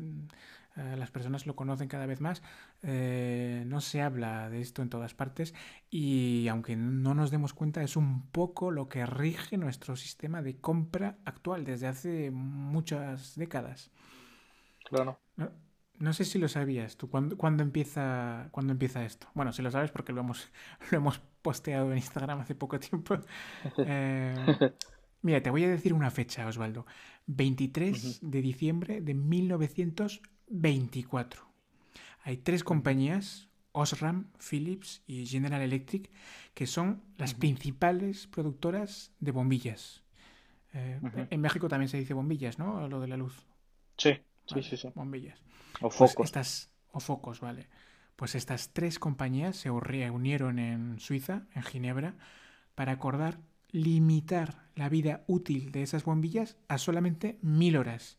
eh, 0.76 0.96
las 0.98 1.12
personas 1.12 1.46
lo 1.46 1.56
conocen 1.56 1.88
cada 1.88 2.08
vez 2.08 2.20
más, 2.20 2.42
eh, 2.82 3.64
no 3.68 3.80
se 3.80 4.02
habla 4.02 4.50
de 4.50 4.60
esto 4.60 4.82
en 4.82 4.90
todas 4.90 5.14
partes 5.14 5.54
y 5.92 6.48
aunque 6.48 6.76
no 6.76 7.14
nos 7.14 7.30
demos 7.30 7.54
cuenta 7.54 7.84
es 7.84 7.96
un 7.96 8.26
poco 8.32 8.72
lo 8.72 8.90
que 8.90 9.06
rige 9.06 9.58
nuestro 9.58 9.96
sistema 9.96 10.42
de 10.42 10.58
compra 10.58 11.18
actual 11.26 11.64
desde 11.64 11.88
hace 11.88 12.32
muchas 12.32 13.36
décadas. 13.36 13.92
Claro. 14.86 15.20
No, 16.00 16.12
sé 16.12 16.26
si 16.26 16.40
lo 16.40 16.48
sabías 16.48 16.98
tú, 16.98 17.08
¿cuándo, 17.08 17.64
empieza, 17.64 18.48
¿cuándo 18.50 18.74
empieza 18.74 19.06
esto? 19.06 19.28
Bueno, 19.36 19.54
si 19.54 19.62
lo 19.62 19.70
sabes 19.70 19.92
porque 19.92 20.12
lo 20.12 20.22
hemos, 20.22 20.52
lo 20.92 20.98
hemos 20.98 21.20
posteado 21.44 21.92
en 21.92 21.98
Instagram 21.98 22.40
hace 22.40 22.56
poco 22.56 22.80
tiempo. 22.80 23.20
Eh, 23.78 24.36
mira, 25.22 25.42
te 25.44 25.52
voy 25.52 25.66
a 25.66 25.70
decir 25.70 25.94
una 25.94 26.10
fecha, 26.10 26.48
Osvaldo. 26.48 26.88
23 27.28 28.20
de 28.22 28.42
diciembre 28.42 29.02
de 29.02 29.14
1900 29.14 30.22
24. 30.48 31.46
Hay 32.24 32.38
tres 32.38 32.64
compañías, 32.64 33.50
Osram, 33.72 34.28
Philips 34.40 35.02
y 35.08 35.26
General 35.26 35.62
Electric, 35.62 36.10
que 36.54 36.68
son 36.68 37.04
las 37.18 37.34
principales 37.34 38.28
productoras 38.28 39.12
de 39.20 39.32
bombillas. 39.32 40.04
Eh, 40.74 41.00
en 41.30 41.42
México 41.42 41.68
también 41.68 41.90
se 41.90 41.98
dice 41.98 42.14
bombillas, 42.14 42.58
¿no? 42.60 42.88
Lo 42.88 43.00
de 43.00 43.08
la 43.08 43.18
luz. 43.18 43.46
Sí, 43.98 44.14
sí, 44.46 44.64
sí, 44.64 44.78
sí. 44.78 44.90
Bombillas. 44.96 45.40
O 45.78 45.90
pues 45.90 45.96
focos. 45.96 46.26
estas, 46.26 46.70
o 46.92 47.00
focos, 47.00 47.42
vale. 47.42 47.68
Pues 48.16 48.36
estas 48.36 48.70
tres 48.74 49.00
compañías 49.00 49.56
se 49.56 49.70
reunieron 49.70 50.60
en 50.60 51.00
Suiza, 51.00 51.44
en 51.54 51.64
Ginebra, 51.64 52.16
para 52.76 52.92
acordar 52.92 53.40
limitar 53.74 54.70
la 54.76 54.88
vida 54.88 55.24
útil 55.28 55.72
de 55.72 55.82
esas 55.82 56.06
bombillas 56.06 56.58
a 56.68 56.78
solamente 56.78 57.38
mil 57.42 57.76
horas, 57.76 58.18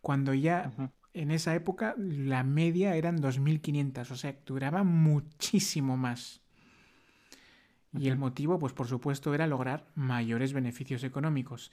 cuando 0.00 0.32
ya 0.32 0.72
en 1.14 1.30
esa 1.30 1.54
época 1.54 1.94
la 1.98 2.42
media 2.42 2.96
eran 2.96 3.18
2.500, 3.18 4.10
o 4.10 4.16
sea, 4.16 4.36
duraba 4.46 4.82
muchísimo 4.82 5.96
más. 5.96 6.40
Y 7.98 8.08
el 8.08 8.16
motivo, 8.16 8.58
pues 8.58 8.72
por 8.72 8.86
supuesto, 8.86 9.34
era 9.34 9.46
lograr 9.46 9.86
mayores 9.94 10.52
beneficios 10.52 11.04
económicos. 11.04 11.70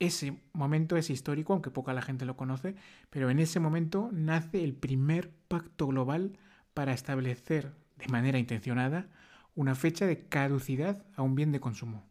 ese 0.00 0.42
momento 0.52 0.96
es 0.96 1.08
histórico, 1.08 1.52
aunque 1.52 1.70
poca 1.70 1.94
la 1.94 2.02
gente 2.02 2.26
lo 2.26 2.36
conoce, 2.36 2.74
pero 3.10 3.30
en 3.30 3.38
ese 3.38 3.60
momento 3.60 4.10
nace 4.12 4.62
el 4.62 4.74
primer 4.74 5.30
pacto 5.48 5.86
global 5.86 6.36
para 6.74 6.92
establecer 6.92 7.72
de 7.96 8.08
manera 8.08 8.38
intencionada 8.38 9.08
una 9.54 9.74
fecha 9.74 10.04
de 10.06 10.26
caducidad 10.26 11.04
a 11.14 11.22
un 11.22 11.34
bien 11.34 11.52
de 11.52 11.60
consumo. 11.60 12.04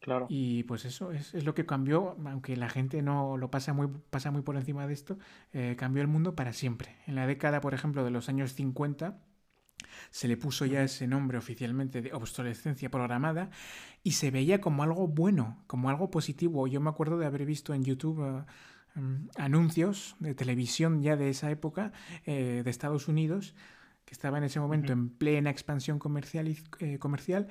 Claro. 0.00 0.26
Y 0.28 0.62
pues 0.64 0.84
eso 0.84 1.10
es, 1.10 1.34
lo 1.44 1.54
que 1.54 1.66
cambió, 1.66 2.16
aunque 2.24 2.56
la 2.56 2.68
gente 2.68 3.02
no 3.02 3.36
lo 3.36 3.50
pasa 3.50 3.72
muy, 3.72 3.88
pasa 4.10 4.30
muy 4.30 4.42
por 4.42 4.56
encima 4.56 4.86
de 4.86 4.92
esto, 4.92 5.18
eh, 5.52 5.74
cambió 5.76 6.02
el 6.02 6.08
mundo 6.08 6.34
para 6.36 6.52
siempre. 6.52 6.96
En 7.06 7.16
la 7.16 7.26
década, 7.26 7.60
por 7.60 7.74
ejemplo, 7.74 8.04
de 8.04 8.10
los 8.10 8.28
años 8.28 8.52
50, 8.54 9.18
se 10.10 10.28
le 10.28 10.36
puso 10.36 10.66
ya 10.66 10.82
ese 10.82 11.06
nombre 11.06 11.38
oficialmente 11.38 12.02
de 12.02 12.12
obsolescencia 12.12 12.90
programada 12.90 13.50
y 14.02 14.12
se 14.12 14.30
veía 14.30 14.60
como 14.60 14.82
algo 14.82 15.08
bueno, 15.08 15.62
como 15.66 15.90
algo 15.90 16.10
positivo. 16.10 16.66
Yo 16.66 16.80
me 16.80 16.90
acuerdo 16.90 17.18
de 17.18 17.26
haber 17.26 17.44
visto 17.44 17.74
en 17.74 17.84
YouTube 17.84 18.24
eh, 18.24 19.00
mm, 19.00 19.28
anuncios 19.36 20.16
de 20.20 20.34
televisión 20.34 21.02
ya 21.02 21.16
de 21.16 21.30
esa 21.30 21.50
época 21.50 21.92
eh, 22.24 22.62
de 22.64 22.70
Estados 22.70 23.08
Unidos, 23.08 23.54
que 24.04 24.14
estaba 24.14 24.38
en 24.38 24.44
ese 24.44 24.60
momento 24.60 24.92
en 24.92 25.10
plena 25.10 25.50
expansión 25.50 25.98
comercial, 25.98 26.48
y, 26.48 26.58
eh, 26.78 26.98
comercial 26.98 27.48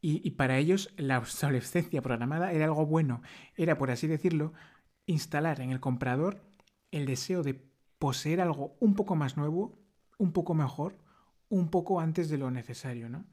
y, 0.00 0.26
y 0.26 0.32
para 0.32 0.58
ellos 0.58 0.92
la 0.96 1.18
obsolescencia 1.18 2.02
programada 2.02 2.52
era 2.52 2.64
algo 2.66 2.86
bueno. 2.86 3.22
Era, 3.56 3.78
por 3.78 3.90
así 3.90 4.06
decirlo, 4.06 4.52
instalar 5.06 5.60
en 5.60 5.70
el 5.70 5.80
comprador 5.80 6.42
el 6.90 7.06
deseo 7.06 7.42
de 7.42 7.60
poseer 7.98 8.40
algo 8.40 8.76
un 8.80 8.94
poco 8.94 9.16
más 9.16 9.36
nuevo, 9.36 9.78
un 10.18 10.32
poco 10.32 10.54
mejor, 10.54 10.98
un 11.48 11.70
poco 11.70 12.00
antes 12.00 12.28
de 12.28 12.38
lo 12.38 12.50
necesario, 12.50 13.08
¿no? 13.08 13.24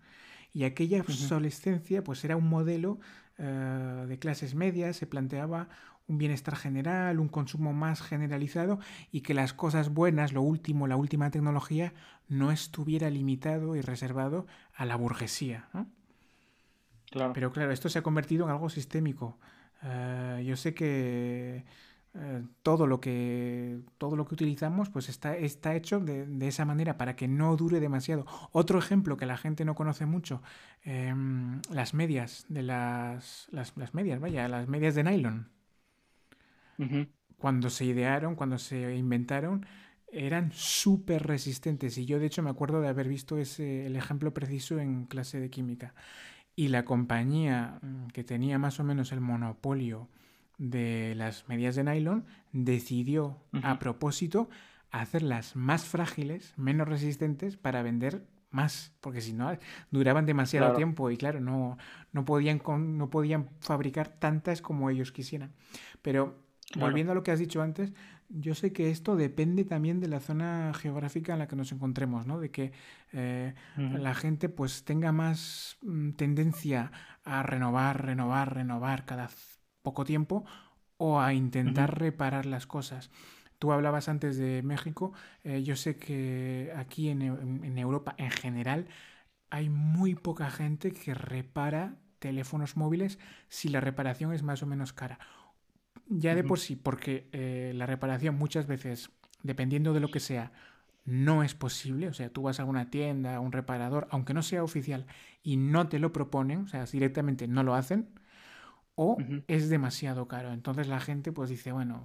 Y 0.53 0.63
aquella 0.63 1.01
obsolescencia, 1.01 2.03
pues 2.03 2.23
era 2.23 2.37
un 2.37 2.47
modelo 2.47 2.99
eh, 3.37 4.05
de 4.07 4.19
clases 4.19 4.55
medias, 4.55 4.95
se 4.95 5.05
planteaba 5.05 5.67
un 6.07 6.17
bienestar 6.17 6.55
general, 6.55 7.19
un 7.19 7.27
consumo 7.27 7.73
más 7.73 8.01
generalizado 8.01 8.79
y 9.11 9.21
que 9.21 9.33
las 9.33 9.53
cosas 9.53 9.89
buenas, 9.89 10.33
lo 10.33 10.41
último, 10.41 10.87
la 10.87 10.95
última 10.95 11.31
tecnología, 11.31 11.93
no 12.29 12.51
estuviera 12.51 13.09
limitado 13.09 13.75
y 13.75 13.81
reservado 13.81 14.45
a 14.73 14.85
la 14.85 14.95
burguesía. 14.95 15.67
¿no? 15.73 15.87
Claro. 17.11 17.33
Pero 17.33 17.51
claro, 17.51 17.71
esto 17.71 17.89
se 17.89 17.99
ha 17.99 18.03
convertido 18.03 18.45
en 18.45 18.51
algo 18.51 18.69
sistémico. 18.69 19.37
Eh, 19.83 20.43
yo 20.45 20.55
sé 20.55 20.73
que 20.73 21.65
eh, 22.17 22.43
todo 22.63 22.87
lo 22.87 23.01
que 23.01 23.81
todo 23.97 24.15
lo 24.15 24.25
que 24.25 24.35
utilizamos 24.35 24.89
pues 24.89 25.09
está, 25.09 25.35
está 25.35 25.75
hecho 25.75 25.99
de, 25.99 26.47
esa 26.47 26.63
manera 26.63 26.97
para 26.97 27.15
que 27.15 27.27
no 27.27 27.55
dure 27.57 27.79
demasiado. 27.81 28.25
Otro 28.51 28.79
ejemplo 28.79 29.17
que 29.17 29.25
la 29.25 29.37
gente 29.37 29.65
no 29.65 29.75
conoce 29.75 30.05
mucho, 30.05 30.41
em, 30.83 31.61
las 31.71 31.93
medias 31.93 32.45
de 32.47 32.63
las, 32.63 33.47
las, 33.51 33.75
medias, 33.93 34.19
vaya, 34.21 34.47
las 34.47 34.67
medias 34.67 34.95
de 34.95 35.03
nylon. 35.03 35.49
Cuando 37.37 37.69
se 37.69 37.85
idearon, 37.85 38.35
cuando 38.35 38.57
se 38.57 38.95
inventaron, 38.95 39.65
eran 40.07 40.51
súper 40.53 41.23
resistentes. 41.23 41.97
Y 41.97 42.05
yo 42.05 42.19
de 42.19 42.27
hecho 42.27 42.41
me 42.43 42.49
acuerdo 42.49 42.81
de 42.81 42.87
haber 42.87 43.07
visto 43.09 43.37
ese, 43.37 43.85
el 43.85 43.95
ejemplo 43.97 44.33
preciso 44.33 44.79
en 44.79 45.05
clase 45.05 45.39
de 45.39 45.49
química. 45.49 45.93
Y 46.55 46.69
la 46.69 46.85
compañía 46.85 47.79
mm, 47.81 48.07
que 48.07 48.23
tenía 48.23 48.57
más 48.59 48.79
o 48.79 48.83
menos 48.83 49.11
el 49.11 49.21
monopolio 49.21 50.09
de 50.57 51.13
las 51.15 51.47
medias 51.49 51.75
de 51.75 51.83
nylon 51.83 52.25
decidió 52.53 53.37
a 53.61 53.77
propósito 53.77 54.49
hacerlas 54.91 55.55
más 55.55 55.83
frágiles, 55.83 56.53
menos 56.55 56.87
resistentes 56.87 57.57
para 57.57 57.81
vender 57.83 58.25
más, 58.51 58.93
porque 59.01 59.19
si 59.19 59.33
no 59.33 59.51
duraban 59.91 60.25
demasiado 60.25 60.73
tiempo 60.73 61.11
y 61.11 61.17
claro, 61.17 61.41
no, 61.41 61.77
no, 62.13 62.23
podían 62.23 62.61
no 62.97 63.09
podían 63.09 63.49
fabricar 63.59 64.07
tantas 64.07 64.61
como 64.61 64.89
ellos 64.89 65.11
quisieran. 65.11 65.51
Pero 66.01 66.44
volviendo 66.77 67.11
a 67.11 67.15
lo 67.15 67.23
que 67.23 67.31
has 67.31 67.39
dicho 67.39 67.61
antes, 67.61 67.93
yo 68.29 68.55
sé 68.55 68.73
que 68.73 68.89
esto 68.89 69.15
depende 69.15 69.65
también 69.65 69.99
de 69.99 70.07
la 70.07 70.19
zona 70.19 70.73
geográfica 70.73 71.33
en 71.33 71.39
la 71.39 71.47
que 71.47 71.55
nos 71.55 71.71
encontremos, 71.71 72.25
¿no? 72.25 72.39
De 72.39 72.49
que 72.49 72.71
eh, 73.13 73.53
la 73.75 74.15
gente 74.15 74.49
pues 74.49 74.83
tenga 74.83 75.11
más 75.11 75.77
mm, 75.81 76.11
tendencia 76.11 76.91
a 77.23 77.43
renovar, 77.43 78.03
renovar, 78.05 78.55
renovar 78.55 79.05
cada 79.05 79.29
poco 79.83 80.05
tiempo 80.05 80.45
o 80.97 81.19
a 81.19 81.33
intentar 81.33 81.99
reparar 81.99 82.45
las 82.45 82.65
cosas. 82.65 83.11
Tú 83.59 83.71
hablabas 83.71 84.09
antes 84.09 84.37
de 84.37 84.61
México, 84.63 85.13
eh, 85.43 85.63
yo 85.63 85.75
sé 85.75 85.97
que 85.97 86.73
aquí 86.75 87.09
en, 87.09 87.21
Europa 87.77 88.15
en 88.17 88.31
general 88.31 88.87
hay 89.49 89.69
muy 89.69 90.15
poca 90.15 90.49
gente 90.49 90.91
que 90.91 91.13
repara 91.13 91.95
teléfonos 92.19 92.75
móviles 92.75 93.19
si 93.47 93.69
la 93.69 93.79
reparación 93.81 94.33
es 94.33 94.43
más 94.43 94.63
o 94.63 94.65
menos 94.65 94.93
cara. 94.93 95.19
Ya 96.07 96.35
de 96.35 96.43
por 96.43 96.59
sí, 96.59 96.75
porque 96.75 97.27
eh, 97.31 97.73
la 97.75 97.85
reparación 97.85 98.35
muchas 98.35 98.67
veces, 98.67 99.09
dependiendo 99.43 99.93
de 99.93 99.99
lo 99.99 100.09
que 100.09 100.19
sea, 100.19 100.51
no 101.05 101.43
es 101.43 101.55
posible. 101.55 102.07
O 102.07 102.13
sea, 102.13 102.29
tú 102.29 102.43
vas 102.43 102.59
a 102.59 102.65
una 102.65 102.89
tienda, 102.89 103.35
a 103.35 103.39
un 103.39 103.51
reparador, 103.51 104.07
aunque 104.11 104.33
no 104.33 104.43
sea 104.43 104.63
oficial, 104.63 105.05
y 105.43 105.57
no 105.57 105.87
te 105.87 105.99
lo 105.99 106.13
proponen, 106.13 106.61
o 106.61 106.67
sea, 106.67 106.85
directamente 106.85 107.47
no 107.47 107.63
lo 107.63 107.75
hacen 107.75 108.07
o 108.95 109.17
es 109.47 109.69
demasiado 109.69 110.27
caro. 110.27 110.51
Entonces 110.51 110.87
la 110.87 110.99
gente 110.99 111.31
pues 111.31 111.49
dice, 111.49 111.71
bueno, 111.71 112.03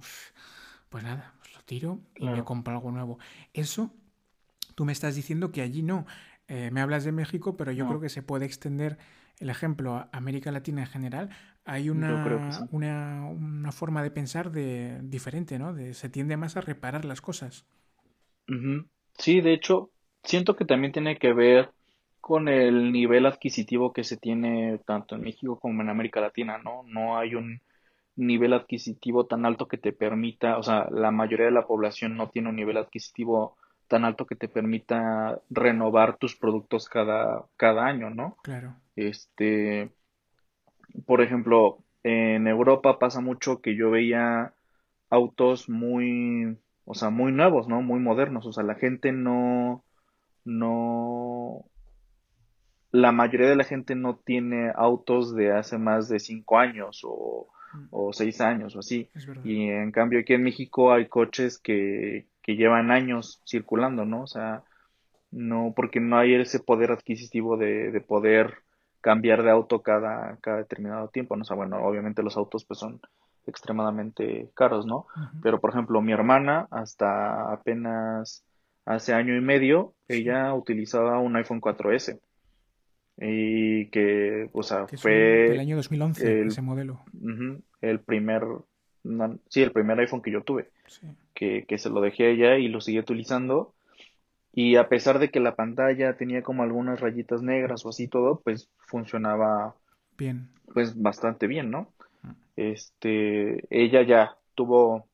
pues 0.89 1.03
nada, 1.03 1.33
pues 1.39 1.53
lo 1.53 1.61
tiro 1.61 1.99
y 2.15 2.27
me 2.27 2.43
compro 2.43 2.73
algo 2.73 2.91
nuevo. 2.91 3.17
Eso, 3.53 3.93
tú 4.75 4.85
me 4.85 4.91
estás 4.91 5.15
diciendo 5.15 5.51
que 5.51 5.61
allí 5.61 5.81
no. 5.81 6.05
Eh, 6.47 6.69
me 6.71 6.81
hablas 6.81 7.05
de 7.05 7.13
México, 7.13 7.55
pero 7.55 7.71
yo 7.71 7.87
creo 7.87 8.01
que 8.01 8.09
se 8.09 8.21
puede 8.21 8.45
extender 8.45 8.97
el 9.39 9.49
ejemplo 9.49 9.95
a 9.95 10.09
América 10.11 10.51
Latina 10.51 10.81
en 10.81 10.87
general. 10.87 11.29
Hay 11.63 11.89
una, 11.89 12.67
una, 12.71 13.71
forma 13.71 14.01
de 14.01 14.11
pensar 14.11 14.51
de, 14.51 14.99
diferente, 15.03 15.59
¿no? 15.59 15.73
De, 15.73 15.93
se 15.93 16.09
tiende 16.09 16.35
más 16.35 16.57
a 16.57 16.61
reparar 16.61 17.05
las 17.05 17.21
cosas. 17.21 17.65
Sí, 19.17 19.41
de 19.41 19.53
hecho, 19.53 19.91
siento 20.23 20.55
que 20.55 20.65
también 20.65 20.91
tiene 20.91 21.17
que 21.17 21.33
ver 21.33 21.69
con 22.19 22.47
el 22.47 22.91
nivel 22.91 23.25
adquisitivo 23.25 23.93
que 23.93 24.03
se 24.03 24.17
tiene 24.17 24.79
tanto 24.85 25.15
en 25.15 25.21
México 25.21 25.59
como 25.59 25.81
en 25.81 25.89
América 25.89 26.21
Latina, 26.21 26.57
¿no? 26.57 26.83
No 26.87 27.17
hay 27.17 27.35
un 27.35 27.61
nivel 28.15 28.53
adquisitivo 28.53 29.25
tan 29.25 29.45
alto 29.45 29.67
que 29.67 29.77
te 29.77 29.93
permita, 29.93 30.57
o 30.57 30.63
sea, 30.63 30.87
la 30.91 31.11
mayoría 31.11 31.45
de 31.45 31.51
la 31.51 31.65
población 31.65 32.15
no 32.15 32.29
tiene 32.29 32.49
un 32.49 32.55
nivel 32.55 32.77
adquisitivo 32.77 33.57
tan 33.87 34.05
alto 34.05 34.25
que 34.25 34.35
te 34.35 34.47
permita 34.47 35.39
renovar 35.49 36.17
tus 36.17 36.35
productos 36.35 36.87
cada, 36.87 37.45
cada 37.57 37.85
año, 37.85 38.09
¿no? 38.09 38.37
Claro. 38.43 38.75
Este, 38.95 39.89
por 41.05 41.21
ejemplo, 41.21 41.79
en 42.03 42.47
Europa 42.47 42.99
pasa 42.99 43.21
mucho 43.21 43.61
que 43.61 43.75
yo 43.75 43.91
veía 43.91 44.53
autos 45.09 45.69
muy, 45.69 46.57
o 46.85 46.93
sea, 46.93 47.09
muy 47.09 47.31
nuevos, 47.31 47.67
¿no? 47.67 47.81
Muy 47.81 47.99
modernos, 47.99 48.45
o 48.45 48.53
sea, 48.53 48.63
la 48.63 48.75
gente 48.75 49.11
no, 49.11 49.83
no, 50.45 51.65
la 52.91 53.11
mayoría 53.11 53.49
de 53.49 53.55
la 53.55 53.63
gente 53.63 53.95
no 53.95 54.17
tiene 54.17 54.71
autos 54.75 55.35
de 55.35 55.51
hace 55.51 55.77
más 55.77 56.09
de 56.09 56.19
cinco 56.19 56.57
años 56.57 57.01
o, 57.03 57.47
mm. 57.73 57.87
o 57.91 58.13
seis 58.13 58.41
años 58.41 58.75
o 58.75 58.79
así. 58.79 59.09
Y 59.43 59.69
en 59.69 59.91
cambio 59.91 60.19
aquí 60.19 60.33
en 60.33 60.43
México 60.43 60.91
hay 60.91 61.07
coches 61.07 61.59
que, 61.59 62.27
que 62.41 62.55
llevan 62.55 62.91
años 62.91 63.41
circulando, 63.45 64.05
¿no? 64.05 64.23
O 64.23 64.27
sea, 64.27 64.63
no, 65.31 65.73
porque 65.75 65.99
no 65.99 66.17
hay 66.17 66.35
ese 66.35 66.59
poder 66.59 66.91
adquisitivo 66.91 67.57
de, 67.57 67.91
de 67.91 68.01
poder 68.01 68.55
cambiar 69.01 69.43
de 69.43 69.51
auto 69.51 69.81
cada, 69.81 70.37
cada 70.41 70.57
determinado 70.57 71.09
tiempo, 71.09 71.35
¿no? 71.35 71.41
O 71.41 71.45
sea, 71.45 71.55
bueno, 71.55 71.83
obviamente 71.83 72.23
los 72.23 72.37
autos 72.37 72.65
pues 72.65 72.79
son 72.79 73.01
extremadamente 73.47 74.49
caros, 74.53 74.85
¿no? 74.85 75.07
Pero 75.41 75.59
por 75.59 75.71
ejemplo, 75.71 76.01
mi 76.01 76.13
hermana 76.13 76.67
hasta 76.71 77.51
apenas 77.51 78.43
hace 78.85 79.13
año 79.13 79.35
y 79.35 79.41
medio, 79.41 79.93
ella 80.07 80.53
utilizaba 80.53 81.19
un 81.19 81.35
iPhone 81.35 81.61
4S 81.61 82.19
y 83.17 83.87
que, 83.87 84.49
o 84.53 84.63
sea, 84.63 84.87
fue... 84.87 85.53
el 85.53 85.59
año 85.59 85.75
2011, 85.75 86.47
ese 86.47 86.61
modelo. 86.61 87.03
el 87.81 87.99
primer, 87.99 88.43
sí, 89.49 89.61
el 89.61 89.71
primer 89.71 89.99
iPhone 89.99 90.21
que 90.21 90.31
yo 90.31 90.43
tuve, 90.43 90.69
que, 91.33 91.65
que 91.67 91.77
se 91.77 91.89
lo 91.89 92.01
dejé 92.01 92.25
a 92.25 92.29
ella 92.29 92.57
y 92.57 92.67
lo 92.67 92.81
seguí 92.81 92.99
utilizando. 92.99 93.73
Y 94.53 94.75
a 94.75 94.89
pesar 94.89 95.19
de 95.19 95.29
que 95.29 95.39
la 95.39 95.55
pantalla 95.55 96.17
tenía 96.17 96.43
como 96.43 96.63
algunas 96.63 96.99
rayitas 96.99 97.41
negras 97.41 97.85
o 97.85 97.89
así 97.89 98.07
todo, 98.07 98.41
pues 98.43 98.69
funcionaba 98.77 99.75
bien. 100.17 100.49
Pues 100.73 101.01
bastante 101.01 101.47
bien, 101.47 101.71
¿no? 101.71 101.93
Este, 102.55 103.65
ella 103.69 104.03
ya 104.03 104.35
tuvo, 104.55 105.07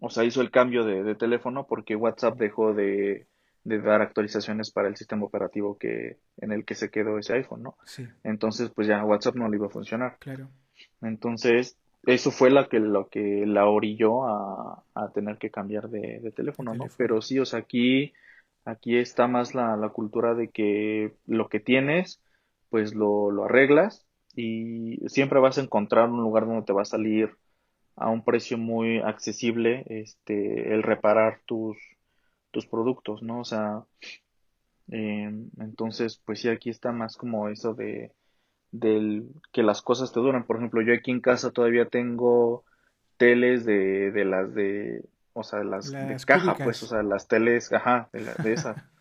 o 0.00 0.10
sea, 0.10 0.24
hizo 0.24 0.42
el 0.42 0.50
cambio 0.50 0.84
de, 0.84 1.02
de 1.04 1.14
teléfono 1.14 1.66
porque 1.66 1.96
WhatsApp 1.96 2.36
dejó 2.38 2.74
de, 2.74 3.26
de 3.64 3.80
dar 3.80 4.02
actualizaciones 4.02 4.70
para 4.70 4.88
el 4.88 4.96
sistema 4.96 5.24
operativo 5.24 5.78
que 5.78 6.18
en 6.38 6.52
el 6.52 6.64
que 6.64 6.74
se 6.74 6.90
quedó 6.90 7.18
ese 7.18 7.34
iPhone, 7.34 7.62
¿no? 7.62 7.76
Sí. 7.84 8.06
Entonces, 8.24 8.70
pues 8.70 8.88
ya 8.88 9.04
WhatsApp 9.04 9.36
no 9.36 9.48
le 9.48 9.56
iba 9.56 9.66
a 9.66 9.70
funcionar. 9.70 10.16
Claro. 10.18 10.48
Entonces, 11.00 11.76
eso 12.04 12.30
fue 12.32 12.50
la 12.50 12.68
que, 12.68 12.80
lo 12.80 13.08
que 13.08 13.44
la 13.46 13.66
orilló 13.66 14.26
a, 14.26 14.82
a 14.94 15.12
tener 15.12 15.38
que 15.38 15.50
cambiar 15.50 15.88
de, 15.88 16.32
teléfono, 16.34 16.74
¿no? 16.74 16.86
Pero 16.96 17.22
sí, 17.22 17.38
o 17.38 17.44
sea, 17.44 17.60
aquí, 17.60 18.12
aquí 18.64 18.96
está 18.96 19.26
más 19.28 19.54
la, 19.54 19.76
la 19.76 19.90
cultura 19.90 20.34
de 20.34 20.50
que 20.50 21.14
lo 21.26 21.48
que 21.48 21.60
tienes, 21.60 22.22
pues 22.70 22.94
lo, 22.94 23.30
lo 23.30 23.44
arreglas 23.44 24.06
y 24.34 24.98
siempre 25.08 25.40
vas 25.40 25.58
a 25.58 25.62
encontrar 25.62 26.08
un 26.10 26.22
lugar 26.22 26.46
donde 26.46 26.64
te 26.64 26.72
va 26.72 26.82
a 26.82 26.86
salir 26.86 27.36
a 27.96 28.10
un 28.10 28.24
precio 28.24 28.58
muy 28.58 28.98
accesible 29.00 29.84
este 29.88 30.72
el 30.74 30.82
reparar 30.82 31.40
tus 31.46 31.76
tus 32.50 32.66
productos, 32.66 33.22
¿no? 33.22 33.40
O 33.40 33.44
sea, 33.44 33.84
em, 34.88 35.50
entonces, 35.58 36.20
pues 36.24 36.40
sí, 36.40 36.48
aquí 36.48 36.70
está 36.70 36.92
más 36.92 37.16
como 37.16 37.48
eso 37.48 37.74
de 37.74 38.12
del 38.72 39.28
que 39.52 39.62
las 39.62 39.82
cosas 39.82 40.12
te 40.12 40.20
duran. 40.20 40.46
Por 40.46 40.56
ejemplo, 40.58 40.82
yo 40.82 40.94
aquí 40.94 41.10
en 41.12 41.20
casa 41.20 41.52
todavía 41.52 41.86
tengo 41.88 42.64
teles 43.18 43.64
de, 43.66 44.12
de 44.12 44.24
las 44.24 44.54
de, 44.54 45.04
o 45.32 45.42
sea, 45.42 45.64
las, 45.64 45.90
de 45.90 46.16
caja, 46.26 46.56
pues, 46.56 46.82
o 46.82 46.86
sea, 46.86 47.02
las 47.02 47.28
teles, 47.28 47.72
ajá, 47.72 48.08
de, 48.12 48.20
la, 48.20 48.34
de 48.34 48.52
esa. 48.52 48.88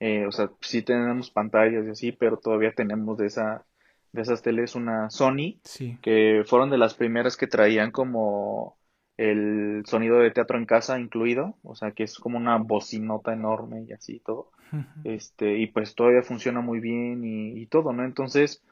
Eh, 0.00 0.26
o 0.26 0.32
sea, 0.32 0.50
sí 0.60 0.82
tenemos 0.82 1.30
pantallas 1.30 1.86
y 1.86 1.90
así, 1.90 2.12
pero 2.12 2.36
todavía 2.36 2.72
tenemos 2.72 3.16
de 3.16 3.26
esa, 3.26 3.64
de 4.12 4.22
esas 4.22 4.42
teles 4.42 4.74
una 4.74 5.08
Sony, 5.08 5.60
que 6.02 6.42
fueron 6.46 6.68
de 6.68 6.78
las 6.78 6.94
primeras 6.94 7.36
que 7.36 7.46
traían 7.46 7.90
como 7.90 8.76
el 9.16 9.82
sonido 9.86 10.18
de 10.18 10.30
teatro 10.30 10.58
en 10.58 10.66
casa 10.66 10.98
incluido, 10.98 11.56
o 11.62 11.74
sea 11.74 11.92
que 11.92 12.02
es 12.02 12.18
como 12.18 12.36
una 12.36 12.58
bocinota 12.58 13.32
enorme 13.32 13.84
y 13.88 13.92
así 13.92 14.20
todo, 14.20 14.50
este, 15.04 15.58
y 15.58 15.68
pues 15.68 15.94
todavía 15.94 16.22
funciona 16.22 16.60
muy 16.60 16.80
bien 16.80 17.24
y, 17.24 17.60
y, 17.60 17.66
todo, 17.66 17.92
¿no? 17.92 18.04
Entonces, 18.04 18.62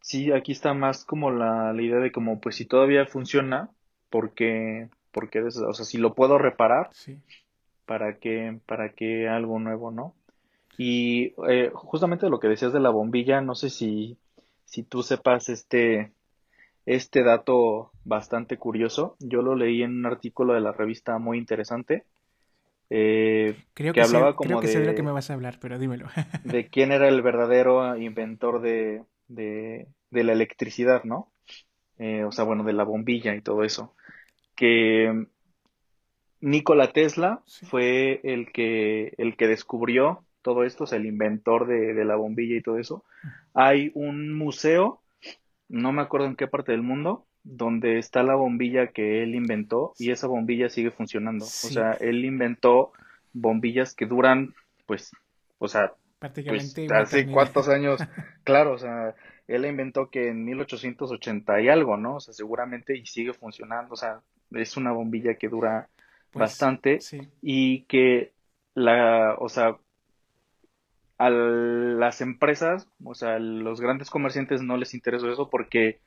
sí, 0.00 0.32
aquí 0.32 0.52
está 0.52 0.74
más 0.74 1.04
como 1.04 1.30
la, 1.30 1.72
la 1.72 1.82
idea 1.82 1.98
de 1.98 2.12
como, 2.12 2.40
pues 2.40 2.56
si 2.56 2.66
todavía 2.66 3.06
funciona, 3.06 3.70
porque, 4.10 4.88
porque, 5.14 5.40
o 5.40 5.50
sea, 5.72 5.84
si 5.84 5.96
lo 5.96 6.14
puedo 6.14 6.36
reparar, 6.36 6.90
para 7.86 8.18
que, 8.18 8.58
para 8.66 8.90
que 8.90 9.28
algo 9.28 9.58
nuevo, 9.60 9.92
¿no? 9.92 10.14
Y 10.76 11.34
eh, 11.48 11.70
justamente 11.72 12.28
lo 12.28 12.40
que 12.40 12.48
decías 12.48 12.72
de 12.72 12.80
la 12.80 12.90
bombilla, 12.90 13.40
no 13.40 13.54
sé 13.54 13.70
si, 13.70 14.18
si 14.64 14.82
tú 14.82 15.04
sepas 15.04 15.48
este, 15.48 16.12
este 16.84 17.22
dato 17.22 17.92
bastante 18.02 18.58
curioso. 18.58 19.16
Yo 19.20 19.40
lo 19.40 19.54
leí 19.54 19.82
en 19.82 19.98
un 19.98 20.06
artículo 20.06 20.54
de 20.54 20.60
la 20.60 20.72
revista 20.72 21.18
muy 21.18 21.38
interesante. 21.38 22.04
Eh, 22.90 23.56
creo 23.72 23.94
que, 23.94 24.02
hablaba 24.02 24.34
como 24.34 24.48
creo 24.48 24.60
que 24.60 24.68
sé 24.68 24.80
de 24.80 24.86
lo 24.86 24.94
que 24.94 25.02
me 25.02 25.12
vas 25.12 25.30
a 25.30 25.34
hablar, 25.34 25.58
pero 25.60 25.78
dímelo. 25.78 26.08
de 26.44 26.66
quién 26.66 26.90
era 26.90 27.08
el 27.08 27.22
verdadero 27.22 27.96
inventor 27.96 28.60
de, 28.60 29.04
de, 29.28 29.86
de 30.10 30.24
la 30.24 30.32
electricidad, 30.32 31.04
¿no? 31.04 31.30
Eh, 31.98 32.24
o 32.24 32.32
sea, 32.32 32.44
bueno, 32.44 32.64
de 32.64 32.72
la 32.72 32.84
bombilla 32.84 33.34
y 33.36 33.40
todo 33.40 33.62
eso. 33.62 33.94
Que 34.54 35.26
Nikola 36.40 36.92
Tesla 36.92 37.42
fue 37.46 38.20
el 38.24 38.52
que, 38.52 39.14
el 39.18 39.36
que 39.36 39.48
descubrió 39.48 40.24
todo 40.42 40.64
esto, 40.64 40.84
o 40.84 40.86
sea, 40.86 40.98
el 40.98 41.06
inventor 41.06 41.66
de, 41.66 41.94
de 41.94 42.04
la 42.04 42.16
bombilla 42.16 42.56
y 42.56 42.62
todo 42.62 42.78
eso. 42.78 43.04
Hay 43.54 43.90
un 43.94 44.34
museo 44.34 45.00
no 45.68 45.92
me 45.92 46.02
acuerdo 46.02 46.26
en 46.26 46.36
qué 46.36 46.46
parte 46.46 46.72
del 46.72 46.82
mundo, 46.82 47.26
donde 47.42 47.98
está 47.98 48.22
la 48.22 48.34
bombilla 48.34 48.88
que 48.88 49.22
él 49.22 49.34
inventó 49.34 49.92
y 49.98 50.10
esa 50.10 50.26
bombilla 50.26 50.68
sigue 50.68 50.90
funcionando. 50.90 51.44
O 51.44 51.48
sea, 51.48 51.92
él 51.94 52.24
inventó 52.24 52.92
bombillas 53.32 53.94
que 53.94 54.06
duran, 54.06 54.54
pues, 54.86 55.12
o 55.58 55.68
sea, 55.68 55.92
prácticamente 56.18 56.86
pues, 56.86 56.92
hace 56.92 57.26
cuántos 57.26 57.68
años, 57.68 58.00
claro, 58.44 58.72
o 58.72 58.78
sea, 58.78 59.14
él 59.46 59.66
inventó 59.66 60.08
que 60.10 60.28
en 60.28 60.44
1880 60.44 61.60
y 61.60 61.68
algo, 61.68 61.96
¿no? 61.96 62.16
O 62.16 62.20
sea, 62.20 62.32
seguramente 62.32 62.96
y 62.96 63.04
sigue 63.06 63.32
funcionando, 63.32 63.94
o 63.94 63.96
sea, 63.96 64.20
es 64.54 64.76
una 64.76 64.92
bombilla 64.92 65.34
que 65.34 65.48
dura 65.48 65.88
pues, 66.30 66.40
bastante 66.40 66.98
y 67.42 67.82
que 67.82 68.32
la, 68.74 69.36
o 69.38 69.48
sea, 69.48 69.76
a 71.18 71.30
las 71.30 72.20
empresas, 72.20 72.88
o 73.02 73.14
sea, 73.14 73.38
los 73.38 73.80
grandes 73.80 74.10
comerciantes 74.10 74.62
no 74.62 74.76
les 74.76 74.94
interesó 74.94 75.30
eso 75.30 75.48
porque 75.48 76.00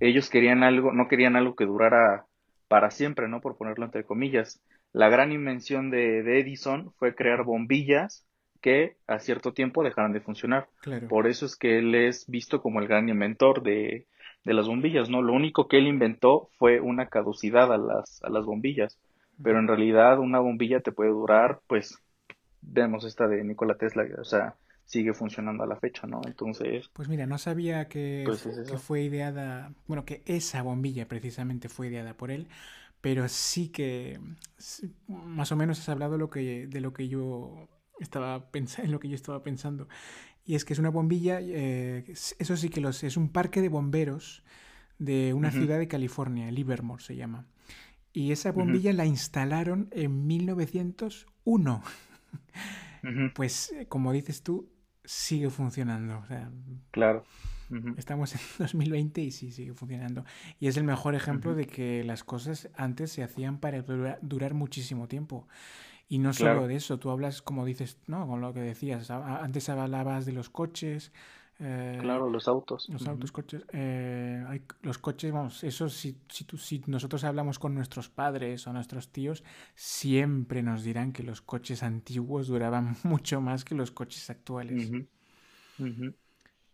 ellos 0.00 0.30
querían 0.30 0.64
algo, 0.64 0.92
no 0.92 1.08
querían 1.08 1.36
algo 1.36 1.54
que 1.54 1.64
durara 1.64 2.26
para 2.68 2.90
siempre, 2.90 3.28
¿no? 3.28 3.40
Por 3.40 3.56
ponerlo 3.56 3.84
entre 3.84 4.04
comillas. 4.04 4.60
La 4.92 5.08
gran 5.08 5.32
invención 5.32 5.90
de, 5.90 6.40
Edison 6.40 6.92
fue 6.98 7.14
crear 7.14 7.44
bombillas 7.44 8.26
que 8.60 8.96
a 9.06 9.18
cierto 9.18 9.52
tiempo 9.52 9.82
dejaran 9.82 10.12
de 10.12 10.20
funcionar. 10.20 10.68
Por 11.08 11.26
eso 11.26 11.46
es 11.46 11.56
que 11.56 11.78
él 11.78 11.94
es 11.94 12.28
visto 12.28 12.60
como 12.60 12.80
el 12.80 12.88
gran 12.88 13.08
inventor 13.08 13.62
de, 13.62 14.06
de 14.44 14.54
las 14.54 14.66
bombillas, 14.66 15.08
¿no? 15.08 15.22
Lo 15.22 15.32
único 15.32 15.68
que 15.68 15.78
él 15.78 15.86
inventó 15.86 16.48
fue 16.58 16.80
una 16.80 17.06
caducidad 17.06 17.72
a 17.72 17.78
las, 17.78 18.22
a 18.22 18.30
las 18.30 18.44
bombillas. 18.44 18.98
Pero 19.42 19.58
en 19.58 19.68
realidad 19.68 20.18
una 20.18 20.40
bombilla 20.40 20.80
te 20.80 20.92
puede 20.92 21.10
durar, 21.10 21.60
pues, 21.66 21.98
vemos 22.60 23.04
esta 23.04 23.26
de 23.26 23.42
Nikola 23.42 23.76
Tesla, 23.76 24.04
o 24.20 24.24
sea, 24.24 24.54
sigue 24.84 25.14
funcionando 25.14 25.64
a 25.64 25.66
la 25.66 25.76
fecha, 25.76 26.06
¿no? 26.06 26.20
Entonces... 26.26 26.90
Pues 26.92 27.08
mira, 27.08 27.26
no 27.26 27.38
sabía 27.38 27.88
que, 27.88 28.24
pues 28.26 28.42
que 28.42 28.78
fue 28.78 29.02
ideada, 29.02 29.72
bueno, 29.86 30.04
que 30.04 30.22
esa 30.26 30.62
bombilla 30.62 31.08
precisamente 31.08 31.68
fue 31.68 31.88
ideada 31.88 32.14
por 32.14 32.30
él, 32.30 32.46
pero 33.00 33.26
sí 33.28 33.70
que 33.70 34.20
más 35.08 35.50
o 35.50 35.56
menos 35.56 35.80
has 35.80 35.88
hablado 35.88 36.18
lo 36.18 36.30
que, 36.30 36.66
de 36.66 36.80
lo 36.80 36.92
que 36.92 37.08
yo 37.08 37.68
estaba 37.98 38.50
pensando, 38.50 38.84
en 38.86 38.92
lo 38.92 39.00
que 39.00 39.08
yo 39.08 39.14
estaba 39.14 39.42
pensando. 39.42 39.88
Y 40.44 40.54
es 40.54 40.64
que 40.64 40.72
es 40.72 40.78
una 40.78 40.90
bombilla, 40.90 41.38
eh, 41.40 42.04
eso 42.38 42.56
sí 42.56 42.68
que 42.68 42.80
lo 42.80 42.92
sé, 42.92 43.06
es 43.06 43.16
un 43.16 43.28
parque 43.28 43.60
de 43.60 43.68
bomberos 43.68 44.42
de 44.98 45.34
una 45.34 45.50
ciudad 45.50 45.78
de 45.78 45.88
California, 45.88 46.50
Livermore 46.50 47.02
se 47.02 47.16
llama. 47.16 47.46
Y 48.12 48.32
esa 48.32 48.52
bombilla 48.52 48.92
la 48.92 49.06
instalaron 49.06 49.88
en 49.92 50.26
1901. 50.26 51.82
pues 53.34 53.72
eh, 53.72 53.86
como 53.86 54.12
dices 54.12 54.42
tú, 54.42 54.68
sigue 55.04 55.50
funcionando. 55.50 56.24
claro. 56.90 57.24
Estamos 57.96 58.34
en 58.34 58.40
2020 58.58 59.22
y 59.22 59.30
sí, 59.30 59.50
sigue 59.50 59.72
funcionando. 59.72 60.24
Y 60.60 60.66
es 60.66 60.76
el 60.76 60.84
mejor 60.84 61.14
ejemplo 61.14 61.54
de 61.54 61.66
que 61.66 62.04
las 62.04 62.22
cosas 62.22 62.68
antes 62.76 63.12
se 63.12 63.22
hacían 63.22 63.58
para 63.58 63.82
durar, 63.82 64.54
muchísimo 64.54 65.08
tiempo. 65.08 65.48
Y 66.12 66.18
no 66.18 66.34
solo 66.34 66.66
de 66.66 66.74
eso, 66.74 66.98
tú 66.98 67.08
hablas, 67.08 67.40
como 67.40 67.64
dices, 67.64 67.96
¿no? 68.06 68.26
Con 68.26 68.42
lo 68.42 68.52
que 68.52 68.60
decías, 68.60 69.10
antes 69.10 69.70
hablabas 69.70 70.26
de 70.26 70.32
los 70.32 70.50
coches, 70.50 71.10
eh, 71.58 71.96
claro, 72.02 72.28
los 72.28 72.48
autos. 72.48 72.86
Los 72.90 73.06
autos, 73.06 73.32
coches. 73.32 73.64
Eh, 73.72 74.44
hay, 74.46 74.60
los 74.82 74.98
coches, 74.98 75.32
vamos, 75.32 75.64
eso 75.64 75.88
si, 75.88 76.18
si, 76.28 76.44
si, 76.58 76.82
nosotros 76.86 77.24
hablamos 77.24 77.58
con 77.58 77.74
nuestros 77.74 78.10
padres 78.10 78.66
o 78.66 78.74
nuestros 78.74 79.08
tíos, 79.08 79.42
siempre 79.74 80.62
nos 80.62 80.84
dirán 80.84 81.14
que 81.14 81.22
los 81.22 81.40
coches 81.40 81.82
antiguos 81.82 82.46
duraban 82.46 82.94
mucho 83.04 83.40
más 83.40 83.64
que 83.64 83.74
los 83.74 83.90
coches 83.90 84.28
actuales. 84.28 84.90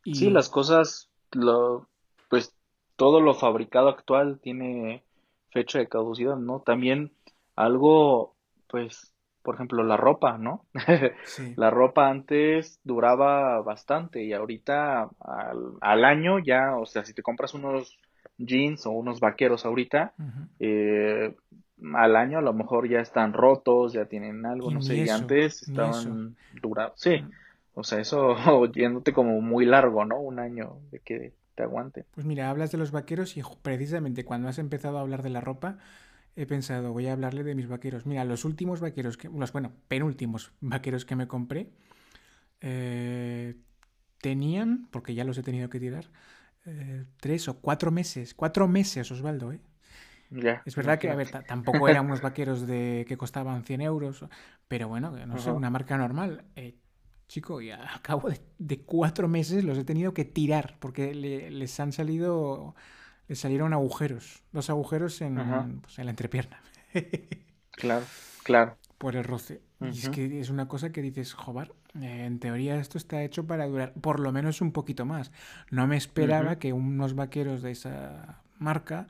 Y... 0.04 0.14
Sí, 0.14 0.30
las 0.30 0.48
cosas, 0.48 1.10
lo, 1.30 1.86
pues 2.28 2.56
todo 2.96 3.20
lo 3.20 3.34
fabricado 3.34 3.88
actual 3.88 4.40
tiene 4.40 5.04
fecha 5.52 5.78
de 5.78 5.88
caducidad, 5.88 6.38
¿no? 6.38 6.58
También 6.58 7.12
algo, 7.54 8.34
pues, 8.66 9.14
por 9.48 9.54
ejemplo, 9.54 9.82
la 9.82 9.96
ropa, 9.96 10.36
¿no? 10.36 10.66
la 11.56 11.70
ropa 11.70 12.10
antes 12.10 12.80
duraba 12.84 13.62
bastante 13.62 14.22
y 14.22 14.34
ahorita 14.34 15.08
al, 15.80 16.04
año 16.04 16.38
ya, 16.38 16.76
o 16.76 16.84
sea, 16.84 17.06
si 17.06 17.14
te 17.14 17.22
compras 17.22 17.54
unos 17.54 17.98
jeans 18.36 18.84
o 18.84 18.90
unos 18.90 19.20
vaqueros 19.20 19.64
ahorita, 19.64 20.12
eh, 20.60 21.34
al 21.94 22.16
año 22.16 22.36
a 22.36 22.42
lo 22.42 22.52
mejor 22.52 22.90
ya 22.90 23.00
están 23.00 23.32
rotos, 23.32 23.94
ya 23.94 24.04
tienen 24.04 24.44
algo, 24.44 24.70
no 24.70 24.82
sé, 24.82 24.96
y 24.96 25.08
antes 25.08 25.62
estaban 25.62 26.36
durados. 26.60 27.00
Sí, 27.00 27.24
o 27.72 27.84
sea, 27.84 28.00
eso 28.00 28.36
yéndote 28.74 29.14
como 29.14 29.40
muy 29.40 29.64
largo, 29.64 30.04
¿no? 30.04 30.20
Un 30.20 30.40
año 30.40 30.76
de 30.90 31.00
que 31.00 31.32
te 31.54 31.62
aguante. 31.62 32.04
Pues 32.10 32.26
mira, 32.26 32.50
hablas 32.50 32.70
de 32.70 32.76
los 32.76 32.90
vaqueros 32.90 33.38
y 33.38 33.42
precisamente 33.62 34.26
cuando 34.26 34.48
has 34.48 34.58
empezado 34.58 34.98
a 34.98 35.00
hablar 35.00 35.22
de 35.22 35.30
la 35.30 35.40
ropa, 35.40 35.78
he 36.38 36.46
pensado, 36.46 36.92
voy 36.92 37.08
a 37.08 37.12
hablarle 37.12 37.42
de 37.42 37.56
mis 37.56 37.66
vaqueros. 37.66 38.06
Mira, 38.06 38.24
los 38.24 38.44
últimos 38.44 38.80
vaqueros, 38.80 39.16
que, 39.16 39.28
los, 39.28 39.52
bueno, 39.52 39.72
penúltimos 39.88 40.52
vaqueros 40.60 41.04
que 41.04 41.16
me 41.16 41.26
compré, 41.26 41.68
eh, 42.60 43.56
tenían, 44.20 44.86
porque 44.92 45.14
ya 45.14 45.24
los 45.24 45.36
he 45.36 45.42
tenido 45.42 45.68
que 45.68 45.80
tirar, 45.80 46.06
eh, 46.64 47.04
tres 47.20 47.48
o 47.48 47.58
cuatro 47.58 47.90
meses. 47.90 48.34
Cuatro 48.34 48.68
meses, 48.68 49.10
Osvaldo, 49.10 49.52
¿eh? 49.52 49.60
Ya, 50.30 50.62
es 50.66 50.76
verdad 50.76 50.98
que, 50.98 51.10
a 51.10 51.14
ver, 51.14 51.30
tampoco 51.46 51.88
eran 51.88 52.04
unos 52.04 52.20
vaqueros 52.20 52.66
de 52.66 53.06
que 53.08 53.16
costaban 53.16 53.64
100 53.64 53.80
euros, 53.80 54.26
pero 54.68 54.86
bueno, 54.86 55.10
no 55.26 55.38
sé, 55.38 55.50
una 55.50 55.70
marca 55.70 55.96
normal. 55.96 56.44
Eh, 56.54 56.74
chico, 57.28 57.62
y 57.62 57.70
a 57.70 57.98
cabo 58.02 58.28
de, 58.58 58.80
cuatro 58.82 59.26
meses 59.26 59.64
los 59.64 59.78
he 59.78 59.84
tenido 59.84 60.12
que 60.12 60.26
tirar 60.26 60.76
porque 60.80 61.14
les 61.14 61.80
han 61.80 61.92
salido 61.92 62.74
le 63.28 63.36
salieron 63.36 63.72
agujeros, 63.72 64.42
dos 64.52 64.70
agujeros 64.70 65.20
en, 65.20 65.80
pues, 65.82 65.98
en 65.98 66.06
la 66.06 66.10
entrepierna. 66.10 66.60
claro, 67.70 68.04
claro. 68.42 68.76
Por 68.96 69.14
el 69.14 69.24
roce. 69.24 69.60
Y 69.80 69.90
es 69.90 70.08
que 70.08 70.40
es 70.40 70.50
una 70.50 70.66
cosa 70.66 70.90
que 70.90 71.02
dices, 71.02 71.34
joder, 71.34 71.72
eh, 72.00 72.24
en 72.24 72.40
teoría 72.40 72.76
esto 72.80 72.98
está 72.98 73.22
hecho 73.22 73.46
para 73.46 73.66
durar 73.66 73.92
por 73.92 74.18
lo 74.18 74.32
menos 74.32 74.60
un 74.60 74.72
poquito 74.72 75.04
más. 75.04 75.30
No 75.70 75.86
me 75.86 75.96
esperaba 75.96 76.58
que 76.58 76.72
unos 76.72 77.14
vaqueros 77.14 77.62
de 77.62 77.70
esa 77.70 78.42
marca 78.58 79.06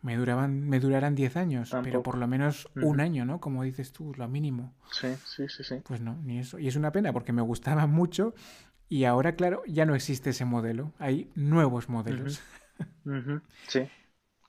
me 0.00 0.16
duraban 0.16 0.68
me 0.68 0.78
duraran 0.78 1.14
10 1.14 1.36
años, 1.36 1.74
pero 1.82 2.02
por 2.02 2.18
lo 2.18 2.26
menos 2.28 2.68
un 2.76 3.00
año, 3.00 3.24
¿no? 3.24 3.40
Como 3.40 3.62
dices 3.64 3.92
tú, 3.92 4.12
lo 4.16 4.28
mínimo. 4.28 4.74
Sí, 4.92 5.08
sí, 5.24 5.48
sí, 5.48 5.64
sí. 5.64 5.76
Pues 5.84 6.00
no, 6.00 6.16
ni 6.22 6.38
eso. 6.38 6.58
Y 6.58 6.68
es 6.68 6.76
una 6.76 6.92
pena 6.92 7.12
porque 7.12 7.32
me 7.32 7.42
gustaba 7.42 7.86
mucho 7.86 8.34
Y 8.88 9.04
ahora, 9.04 9.36
claro, 9.36 9.62
ya 9.66 9.86
no 9.86 9.94
existe 9.94 10.30
ese 10.30 10.44
modelo, 10.44 10.92
hay 10.98 11.30
nuevos 11.34 11.88
modelos. 11.88 12.42
Sí, 13.68 13.88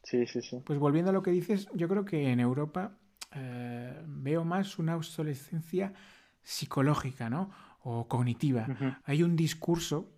sí, 0.03 0.25
sí, 0.27 0.41
sí. 0.41 0.61
Pues 0.65 0.79
volviendo 0.79 1.09
a 1.11 1.13
lo 1.13 1.23
que 1.23 1.31
dices, 1.31 1.67
yo 1.73 1.87
creo 1.87 2.05
que 2.05 2.29
en 2.29 2.39
Europa 2.39 2.97
eh, 3.31 4.01
veo 4.05 4.43
más 4.43 4.79
una 4.79 4.95
obsolescencia 4.95 5.93
psicológica, 6.41 7.29
¿no? 7.29 7.51
O 7.83 8.07
cognitiva. 8.07 8.67
Hay 9.05 9.23
un 9.23 9.35
discurso 9.35 10.09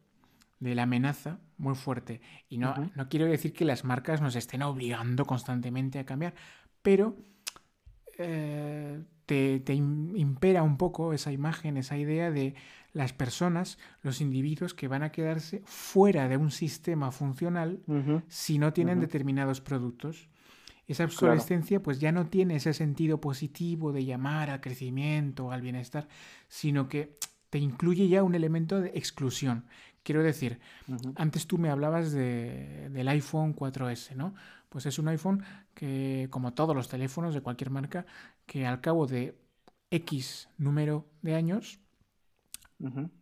de 0.59 0.75
la 0.75 0.83
amenaza 0.83 1.39
muy 1.57 1.75
fuerte. 1.75 2.21
Y 2.49 2.57
no, 2.57 2.91
no 2.95 3.09
quiero 3.09 3.25
decir 3.25 3.53
que 3.53 3.65
las 3.65 3.83
marcas 3.83 4.21
nos 4.21 4.35
estén 4.35 4.61
obligando 4.61 5.25
constantemente 5.25 5.99
a 5.99 6.05
cambiar, 6.05 6.33
pero 6.81 7.15
eh, 8.17 9.03
te, 9.25 9.73
impera 9.73 10.63
un 10.63 10.77
poco 10.77 11.13
esa 11.13 11.31
imagen, 11.31 11.77
esa 11.77 11.97
idea 11.97 12.31
de 12.31 12.55
las 12.93 13.13
personas, 13.13 13.77
los 14.03 14.21
individuos 14.21 14.73
que 14.73 14.87
van 14.87 15.03
a 15.03 15.11
quedarse 15.11 15.61
fuera 15.65 16.27
de 16.27 16.37
un 16.37 16.51
sistema 16.51 17.11
funcional 17.11 17.79
si 18.27 18.57
no 18.57 18.71
tienen 18.73 18.99
determinados 18.99 19.61
productos. 19.61 20.29
Esa 20.87 21.05
obsolescencia 21.05 21.81
pues 21.81 21.99
ya 21.99 22.11
no 22.11 22.27
tiene 22.27 22.57
ese 22.57 22.73
sentido 22.73 23.19
positivo 23.19 23.91
de 23.91 24.05
llamar 24.05 24.51
al 24.51 24.61
crecimiento, 24.61 25.51
al 25.51 25.61
bienestar, 25.61 26.07
sino 26.47 26.87
que 26.87 27.17
te 27.49 27.57
incluye 27.57 28.07
ya 28.07 28.23
un 28.23 28.35
elemento 28.35 28.79
de 28.79 28.89
exclusión. 28.89 29.65
Quiero 30.03 30.21
decir, 30.21 30.59
antes 31.15 31.47
tú 31.47 31.57
me 31.57 31.71
hablabas 31.71 32.11
de, 32.11 32.89
del 32.91 33.07
iPhone 33.07 33.55
4S, 33.55 34.15
¿no? 34.15 34.35
Pues 34.69 34.85
es 34.85 34.99
un 34.99 35.07
iPhone 35.07 35.43
que, 35.73 36.27
como 36.29 36.53
todos 36.53 36.75
los 36.75 36.89
teléfonos 36.89 37.33
de 37.33 37.41
cualquier 37.41 37.71
marca, 37.71 38.05
que 38.45 38.65
al 38.65 38.81
cabo 38.81 39.07
de 39.07 39.37
X 39.91 40.49
número 40.57 41.07
de 41.21 41.35
años, 41.35 41.79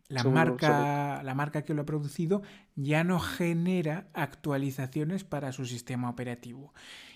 la, 0.07 0.23
marca, 0.23 1.21
la 1.23 1.35
marca 1.35 1.63
que 1.63 1.73
lo 1.73 1.83
ha 1.83 1.85
producido 1.85 2.41
ya 2.75 3.03
no 3.03 3.19
genera 3.19 4.07
actualizaciones 4.13 5.23
para 5.23 5.51
su 5.51 5.65
sistema 5.65 6.09
operativo. 6.09 6.73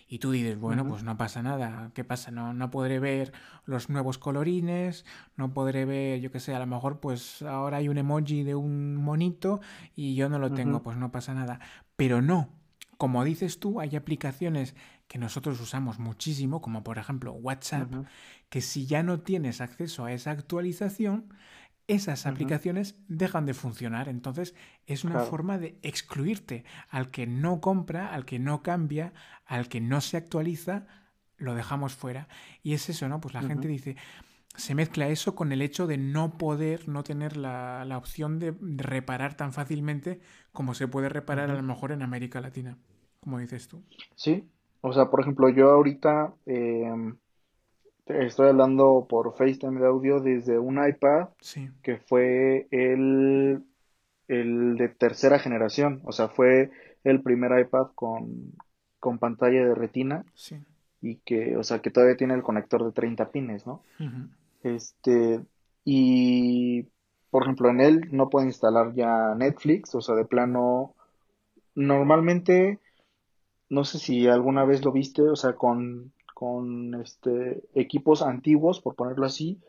Y 0.09 0.19
tú 0.19 0.31
dices, 0.31 0.57
bueno, 0.57 0.87
pues 0.87 1.03
no 1.03 1.17
pasa 1.17 1.43
nada. 1.43 1.91
¿Qué 1.93 2.05
pasa? 2.05 2.31
No, 2.31 2.53
no 2.53 2.71
podré 2.71 2.99
ver 2.99 3.33
los 3.65 3.89
nuevos 3.89 4.17
colorines, 4.17 5.05
no 5.35 5.53
podré 5.53 5.83
ver, 5.83 6.21
yo 6.21 6.31
qué 6.31 6.39
sé, 6.39 6.55
a 6.55 6.59
lo 6.59 6.65
mejor 6.65 7.01
pues 7.01 7.41
ahora 7.41 7.77
hay 7.77 7.89
un 7.89 7.97
emoji 7.97 8.43
de 8.43 8.55
un 8.55 8.95
monito 8.95 9.59
y 9.95 10.15
yo 10.15 10.29
no 10.29 10.39
lo 10.39 10.53
tengo, 10.53 10.81
pues 10.81 10.95
no 10.95 11.11
pasa 11.11 11.33
nada. 11.33 11.59
Pero 11.97 12.21
no, 12.21 12.49
como 12.97 13.25
dices 13.25 13.59
tú, 13.59 13.81
hay 13.81 13.97
aplicaciones 13.97 14.75
que 15.07 15.17
nosotros 15.17 15.59
usamos 15.61 15.99
muchísimo, 15.99 16.61
como 16.61 16.83
por 16.83 16.97
ejemplo 16.97 17.31
WhatsApp, 17.31 17.91
que 18.49 18.61
si 18.61 18.85
ya 18.85 19.03
no 19.03 19.21
tienes 19.21 19.61
acceso 19.61 20.05
a 20.05 20.11
esa 20.11 20.31
actualización, 20.31 21.33
esas 21.87 22.25
aplicaciones 22.25 22.95
dejan 23.07 23.45
de 23.45 23.53
funcionar. 23.53 24.09
Entonces 24.09 24.53
es 24.85 25.05
una 25.05 25.21
forma 25.21 25.57
de 25.57 25.79
excluirte. 25.81 26.65
Al 26.89 27.09
que 27.11 27.25
no 27.25 27.61
compra, 27.61 28.13
al 28.13 28.25
que 28.25 28.39
no 28.39 28.61
cambia, 28.61 29.13
al 29.45 29.69
que 29.69 29.79
no 29.79 30.01
se 30.01 30.17
actualiza, 30.17 30.85
lo 31.37 31.55
dejamos 31.55 31.95
fuera. 31.95 32.27
Y 32.61 32.73
es 32.73 32.89
eso, 32.89 33.07
¿no? 33.07 33.21
Pues 33.21 33.33
la 33.33 33.41
gente 33.41 33.69
dice, 33.69 33.95
se 34.57 34.75
mezcla 34.75 35.07
eso 35.07 35.35
con 35.35 35.53
el 35.53 35.61
hecho 35.61 35.87
de 35.87 35.97
no 35.97 36.37
poder, 36.37 36.89
no 36.89 37.03
tener 37.03 37.37
la, 37.37 37.85
la 37.85 37.97
opción 37.97 38.39
de 38.39 38.53
reparar 38.59 39.35
tan 39.35 39.53
fácilmente 39.53 40.19
como 40.51 40.73
se 40.73 40.89
puede 40.89 41.07
reparar 41.07 41.49
a 41.49 41.55
lo 41.55 41.63
mejor 41.63 41.93
en 41.93 42.01
América 42.01 42.41
Latina, 42.41 42.77
como 43.21 43.39
dices 43.39 43.69
tú. 43.69 43.85
Sí, 44.15 44.49
o 44.81 44.93
sea, 44.93 45.09
por 45.09 45.21
ejemplo, 45.21 45.49
yo 45.49 45.69
ahorita... 45.69 46.33
Eh 46.45 47.13
Estoy 48.07 48.47
hablando 48.49 49.05
por 49.09 49.35
FaceTime 49.35 49.81
de 49.81 49.87
audio 49.87 50.21
desde 50.21 50.57
un 50.59 50.85
iPad 50.85 51.27
que 51.83 51.97
fue 51.97 52.67
el, 52.71 53.63
el 54.29 54.77
de 54.77 54.87
tercera 54.87 55.39
generación. 55.39 56.01
O 56.05 56.13
sea, 56.13 56.29
fue 56.29 56.71
el 57.03 57.21
primer 57.21 57.59
iPad 57.59 57.87
con, 57.95 58.53
con 58.99 59.19
pantalla 59.19 59.65
de 59.65 59.75
retina. 59.75 60.23
Y 61.01 61.17
que, 61.17 61.57
o 61.57 61.63
sea, 61.63 61.79
que 61.79 61.91
todavía 61.91 62.15
tiene 62.15 62.33
el 62.33 62.43
conector 62.43 62.85
de 62.85 62.93
30 62.93 63.29
pines, 63.29 63.67
¿no? 63.67 63.83
Este, 64.63 65.41
y 65.83 66.87
por 67.29 67.43
ejemplo, 67.43 67.69
en 67.69 67.81
él 67.81 68.07
no 68.11 68.29
puede 68.29 68.47
instalar 68.47 68.93
ya 68.93 69.35
Netflix, 69.35 69.93
o 69.95 70.01
sea, 70.01 70.15
de 70.15 70.25
plano, 70.25 70.95
normalmente, 71.75 72.79
no 73.69 73.83
sé 73.83 73.99
si 73.99 74.27
alguna 74.27 74.65
vez 74.65 74.83
lo 74.83 74.91
viste, 74.91 75.21
o 75.21 75.35
sea, 75.35 75.53
con 75.53 76.13
con 76.37 76.93
este, 77.01 77.63
equipos 77.73 78.21
antiguos, 78.21 78.79
por 78.79 78.93
ponerlo 78.93 79.25
así, 79.25 79.59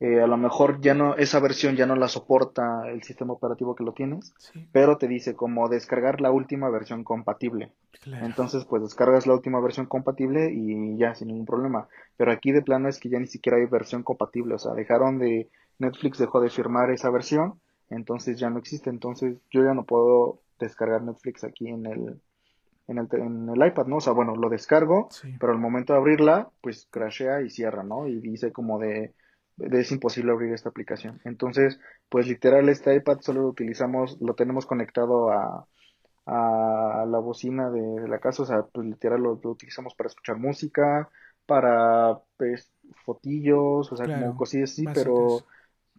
eh, 0.00 0.22
a 0.22 0.26
lo 0.26 0.38
mejor 0.38 0.80
ya 0.80 0.94
no, 0.94 1.14
esa 1.14 1.40
versión 1.40 1.76
ya 1.76 1.84
no 1.84 1.94
la 1.94 2.08
soporta 2.08 2.88
el 2.88 3.02
sistema 3.02 3.34
operativo 3.34 3.74
que 3.74 3.84
lo 3.84 3.92
tienes, 3.92 4.32
pero 4.72 4.96
te 4.96 5.08
dice 5.08 5.36
como 5.36 5.68
descargar 5.68 6.22
la 6.22 6.30
última 6.30 6.70
versión 6.70 7.04
compatible. 7.04 7.70
Entonces, 8.06 8.64
pues 8.64 8.80
descargas 8.80 9.26
la 9.26 9.34
última 9.34 9.60
versión 9.60 9.84
compatible 9.84 10.50
y 10.54 10.96
ya, 10.96 11.14
sin 11.14 11.28
ningún 11.28 11.44
problema. 11.44 11.86
Pero 12.16 12.32
aquí 12.32 12.50
de 12.50 12.62
plano 12.62 12.88
es 12.88 12.98
que 12.98 13.10
ya 13.10 13.18
ni 13.18 13.26
siquiera 13.26 13.58
hay 13.58 13.66
versión 13.66 14.02
compatible, 14.02 14.54
o 14.54 14.58
sea, 14.58 14.72
dejaron 14.72 15.18
de, 15.18 15.50
Netflix 15.78 16.16
dejó 16.16 16.40
de 16.40 16.48
firmar 16.48 16.90
esa 16.90 17.10
versión, 17.10 17.60
entonces 17.90 18.38
ya 18.38 18.48
no 18.48 18.58
existe, 18.58 18.88
entonces 18.88 19.36
yo 19.50 19.62
ya 19.62 19.74
no 19.74 19.84
puedo 19.84 20.40
descargar 20.58 21.02
Netflix 21.02 21.44
aquí 21.44 21.68
en 21.68 21.84
el, 21.84 22.20
en 22.88 22.98
el, 22.98 23.08
en 23.12 23.48
el 23.48 23.66
iPad, 23.66 23.86
¿no? 23.86 23.96
O 23.96 24.00
sea, 24.00 24.12
bueno, 24.12 24.36
lo 24.36 24.48
descargo, 24.48 25.08
pero 25.40 25.52
al 25.52 25.58
momento 25.58 25.92
de 25.92 25.98
abrirla, 25.98 26.50
pues 26.60 26.86
crashea 26.90 27.42
y 27.42 27.50
cierra, 27.50 27.82
¿no? 27.82 28.06
Y 28.06 28.20
dice 28.20 28.52
como 28.52 28.78
de, 28.78 29.14
es 29.58 29.90
imposible 29.92 30.32
abrir 30.32 30.52
esta 30.52 30.68
aplicación. 30.68 31.20
Entonces, 31.24 31.80
pues 32.08 32.28
literal 32.28 32.68
este 32.68 32.94
iPad 32.94 33.18
solo 33.20 33.42
lo 33.42 33.48
utilizamos, 33.48 34.18
lo 34.20 34.34
tenemos 34.34 34.66
conectado 34.66 35.30
a, 35.30 35.66
a 36.26 37.04
la 37.08 37.18
bocina 37.18 37.70
de, 37.70 38.08
la 38.08 38.18
casa, 38.18 38.42
o 38.42 38.46
sea, 38.46 38.62
pues 38.62 38.86
literal 38.86 39.22
lo, 39.22 39.32
utilizamos 39.32 39.94
para 39.94 40.08
escuchar 40.08 40.38
música, 40.38 41.08
para 41.46 42.18
pues, 42.36 42.70
fotillos, 43.04 43.90
o 43.92 43.96
sea, 43.96 44.06
como 44.06 44.36
cosillas 44.36 44.72
así, 44.72 44.84
pero 44.92 45.44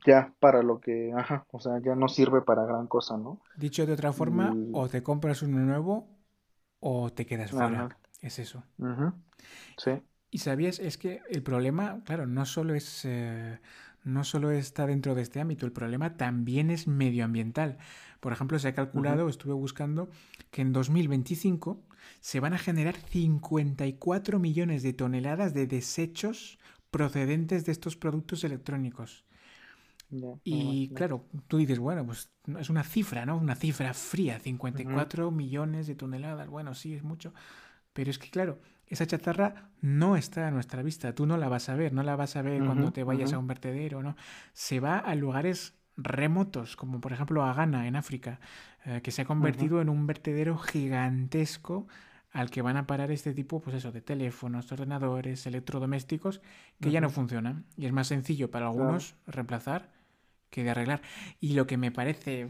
ya 0.06 0.34
para 0.40 0.62
lo 0.62 0.80
que, 0.80 1.12
ajá, 1.16 1.46
o 1.52 1.60
sea, 1.60 1.80
ya 1.80 1.96
no 1.96 2.08
sirve 2.08 2.42
para 2.42 2.66
gran 2.66 2.88
cosa, 2.88 3.18
¿no? 3.18 3.42
Dicho 3.58 3.86
de 3.86 3.94
otra 3.94 4.14
forma, 4.14 4.54
o 4.74 4.88
te 4.88 5.02
compras 5.02 5.42
uno 5.42 5.58
nuevo 5.60 6.17
o 6.80 7.12
te 7.12 7.26
quedas 7.26 7.52
fuera. 7.52 7.98
Es 8.22 8.40
eso. 8.40 8.64
Sí. 9.78 9.92
Y 10.30 10.40
sabías, 10.40 10.80
es 10.80 10.98
que 10.98 11.22
el 11.30 11.44
problema, 11.44 12.02
claro, 12.06 12.28
no 12.28 12.46
solo 12.46 12.74
es... 12.76 13.06
Eh, 13.06 13.60
no 14.04 14.24
solo 14.24 14.52
está 14.52 14.88
dentro 14.88 15.16
de 15.16 15.22
este 15.22 15.42
ámbito, 15.42 15.66
el 15.66 15.74
problema 15.74 16.16
también 16.16 16.72
es 16.72 16.88
medioambiental. 16.88 17.78
Por 18.22 18.32
ejemplo, 18.32 18.58
se 18.58 18.70
ha 18.70 18.74
calculado, 18.74 19.28
estuve 19.28 19.54
buscando, 19.54 20.10
que 20.50 20.62
en 20.62 20.72
2025 20.72 21.84
se 22.22 22.40
van 22.40 22.54
a 22.54 22.58
generar 22.58 22.96
54 22.96 24.40
millones 24.40 24.82
de 24.82 24.94
toneladas 24.94 25.54
de 25.54 25.68
desechos 25.68 26.58
procedentes 26.90 27.66
de 27.66 27.74
estos 27.74 27.98
productos 27.98 28.46
electrónicos 28.46 29.26
y 30.44 30.90
claro, 30.94 31.26
tú 31.48 31.58
dices, 31.58 31.80
bueno, 31.80 32.06
pues 32.06 32.32
es 32.60 32.70
una 32.70 32.84
cifra, 32.84 33.26
¿no? 33.26 33.38
Una 33.38 33.56
cifra 33.56 33.94
fría, 33.94 34.40
54 34.40 35.32
millones 35.32 35.88
de 35.88 35.96
toneladas. 35.96 36.48
Bueno, 36.50 36.74
sí, 36.74 36.94
es 36.94 37.04
mucho. 37.04 37.34
Pero 37.94 38.12
es 38.12 38.18
que, 38.18 38.30
claro, 38.30 38.60
esa 38.86 39.06
chatarra 39.06 39.72
no 39.82 40.16
está 40.16 40.48
a 40.48 40.52
nuestra 40.52 40.82
vista. 40.82 41.14
Tú 41.14 41.26
no 41.26 41.36
la 41.38 41.50
vas 41.50 41.68
a 41.70 41.76
ver, 41.76 41.94
no 41.94 42.04
la 42.04 42.16
vas 42.16 42.36
a 42.36 42.42
ver 42.42 42.64
cuando 42.64 42.92
te 42.94 43.04
vayas 43.04 43.34
a 43.34 43.40
un 43.40 43.48
vertedero, 43.48 44.02
¿no? 44.02 44.16
Se 44.54 44.80
va 44.80 44.98
a 44.98 45.14
lugares 45.16 45.74
remotos, 45.98 46.76
como 46.76 47.02
por 47.02 47.12
ejemplo 47.12 47.44
a 47.44 47.54
Ghana, 47.54 47.88
en 47.88 47.96
África, 47.96 48.40
eh, 48.86 49.02
que 49.02 49.12
se 49.12 49.24
ha 49.24 49.26
convertido 49.26 49.82
en 49.82 49.90
un 49.90 50.06
vertedero 50.08 50.58
gigantesco 50.58 51.88
al 52.32 52.52
que 52.52 52.62
van 52.62 52.78
a 52.78 52.86
parar 52.86 53.10
este 53.12 53.34
tipo, 53.34 53.62
pues 53.62 53.76
eso, 53.76 53.92
de 53.92 54.02
teléfonos, 54.02 54.72
ordenadores, 54.72 55.48
electrodomésticos, 55.48 56.42
que 56.80 56.92
ya 56.92 57.02
no 57.02 57.10
funcionan. 57.10 57.66
Y 57.76 57.88
es 57.88 57.94
más 57.94 58.08
sencillo 58.08 58.52
para 58.52 58.68
algunos 58.68 59.16
reemplazar 59.26 59.97
que 60.50 60.64
de 60.64 60.72
arreglar. 60.72 61.02
Y 61.40 61.54
lo 61.54 61.68
que 61.68 61.78
me 61.78 61.92
parece 61.92 62.50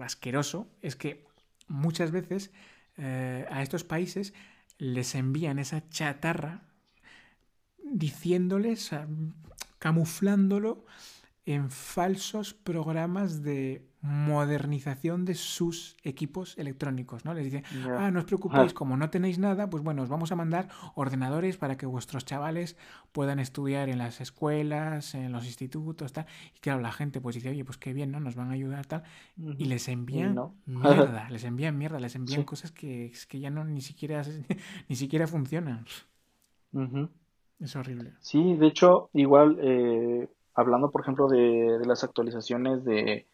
asqueroso 0.00 0.68
es 0.82 0.96
que 0.96 1.24
muchas 1.68 2.10
veces 2.10 2.50
eh, 2.96 3.46
a 3.50 3.62
estos 3.62 3.84
países 3.84 4.34
les 4.78 5.14
envían 5.14 5.58
esa 5.58 5.88
chatarra 5.88 6.62
diciéndoles, 7.82 8.90
camuflándolo 9.78 10.84
en 11.44 11.70
falsos 11.70 12.54
programas 12.54 13.42
de 13.42 13.89
modernización 14.02 15.26
de 15.26 15.34
sus 15.34 15.96
equipos 16.04 16.56
electrónicos, 16.56 17.24
¿no? 17.24 17.34
Les 17.34 17.44
dicen, 17.44 17.64
ah, 17.98 18.10
no 18.10 18.20
os 18.20 18.24
preocupéis, 18.24 18.72
como 18.72 18.96
no 18.96 19.10
tenéis 19.10 19.38
nada, 19.38 19.68
pues 19.68 19.84
bueno, 19.84 20.02
os 20.02 20.08
vamos 20.08 20.32
a 20.32 20.36
mandar 20.36 20.68
ordenadores 20.94 21.58
para 21.58 21.76
que 21.76 21.84
vuestros 21.84 22.24
chavales 22.24 22.76
puedan 23.12 23.38
estudiar 23.38 23.90
en 23.90 23.98
las 23.98 24.20
escuelas, 24.20 25.14
en 25.14 25.32
los 25.32 25.44
institutos, 25.44 26.12
tal. 26.12 26.26
Y 26.56 26.60
claro, 26.60 26.80
la 26.80 26.92
gente 26.92 27.20
pues 27.20 27.34
dice, 27.34 27.50
oye, 27.50 27.64
pues 27.64 27.76
qué 27.76 27.92
bien, 27.92 28.10
¿no? 28.10 28.20
Nos 28.20 28.36
van 28.36 28.50
a 28.50 28.54
ayudar, 28.54 28.86
tal. 28.86 29.02
Y 29.36 29.64
les 29.66 29.88
envían 29.88 30.34
mierda, 30.64 31.28
les 31.28 31.44
envían 31.44 31.76
mierda, 31.76 32.00
les 32.00 32.14
envían 32.14 32.44
cosas 32.44 32.72
que, 32.72 33.12
que 33.28 33.38
ya 33.38 33.50
no 33.50 33.64
ni 33.64 33.82
siquiera, 33.82 34.22
ni 34.88 34.96
siquiera 34.96 35.26
funcionan. 35.26 35.84
Es 37.58 37.76
horrible. 37.76 38.14
Sí, 38.20 38.54
de 38.56 38.66
hecho, 38.66 39.10
igual, 39.12 39.58
eh, 39.60 40.26
hablando, 40.54 40.90
por 40.90 41.02
ejemplo, 41.02 41.28
de, 41.28 41.78
de 41.78 41.86
las 41.86 42.02
actualizaciones 42.02 42.82
de 42.84 43.26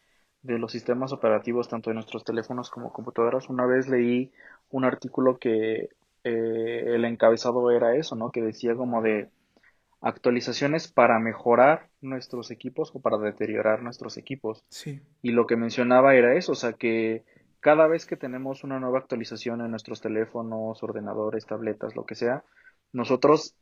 de 0.46 0.58
los 0.58 0.72
sistemas 0.72 1.12
operativos 1.12 1.68
tanto 1.68 1.90
de 1.90 1.94
nuestros 1.94 2.24
teléfonos 2.24 2.70
como 2.70 2.92
computadoras. 2.92 3.48
Una 3.48 3.66
vez 3.66 3.88
leí 3.88 4.30
un 4.70 4.84
artículo 4.84 5.38
que 5.38 5.90
eh, 6.24 6.84
el 6.94 7.04
encabezado 7.04 7.70
era 7.70 7.96
eso, 7.96 8.16
¿no? 8.16 8.30
Que 8.30 8.42
decía 8.42 8.74
como 8.74 9.02
de 9.02 9.28
actualizaciones 10.00 10.88
para 10.88 11.18
mejorar 11.18 11.88
nuestros 12.00 12.50
equipos 12.50 12.92
o 12.94 13.00
para 13.00 13.18
deteriorar 13.18 13.82
nuestros 13.82 14.16
equipos. 14.16 14.64
Sí. 14.68 15.00
Y 15.22 15.32
lo 15.32 15.46
que 15.46 15.56
mencionaba 15.56 16.14
era 16.14 16.34
eso, 16.34 16.52
o 16.52 16.56
sea 16.56 16.74
que 16.74 17.24
cada 17.60 17.88
vez 17.88 18.06
que 18.06 18.16
tenemos 18.16 18.62
una 18.62 18.78
nueva 18.78 18.98
actualización 18.98 19.60
en 19.60 19.70
nuestros 19.70 20.00
teléfonos, 20.00 20.82
ordenadores, 20.82 21.46
tabletas, 21.46 21.96
lo 21.96 22.04
que 22.04 22.14
sea, 22.14 22.44
nosotros 22.92 23.56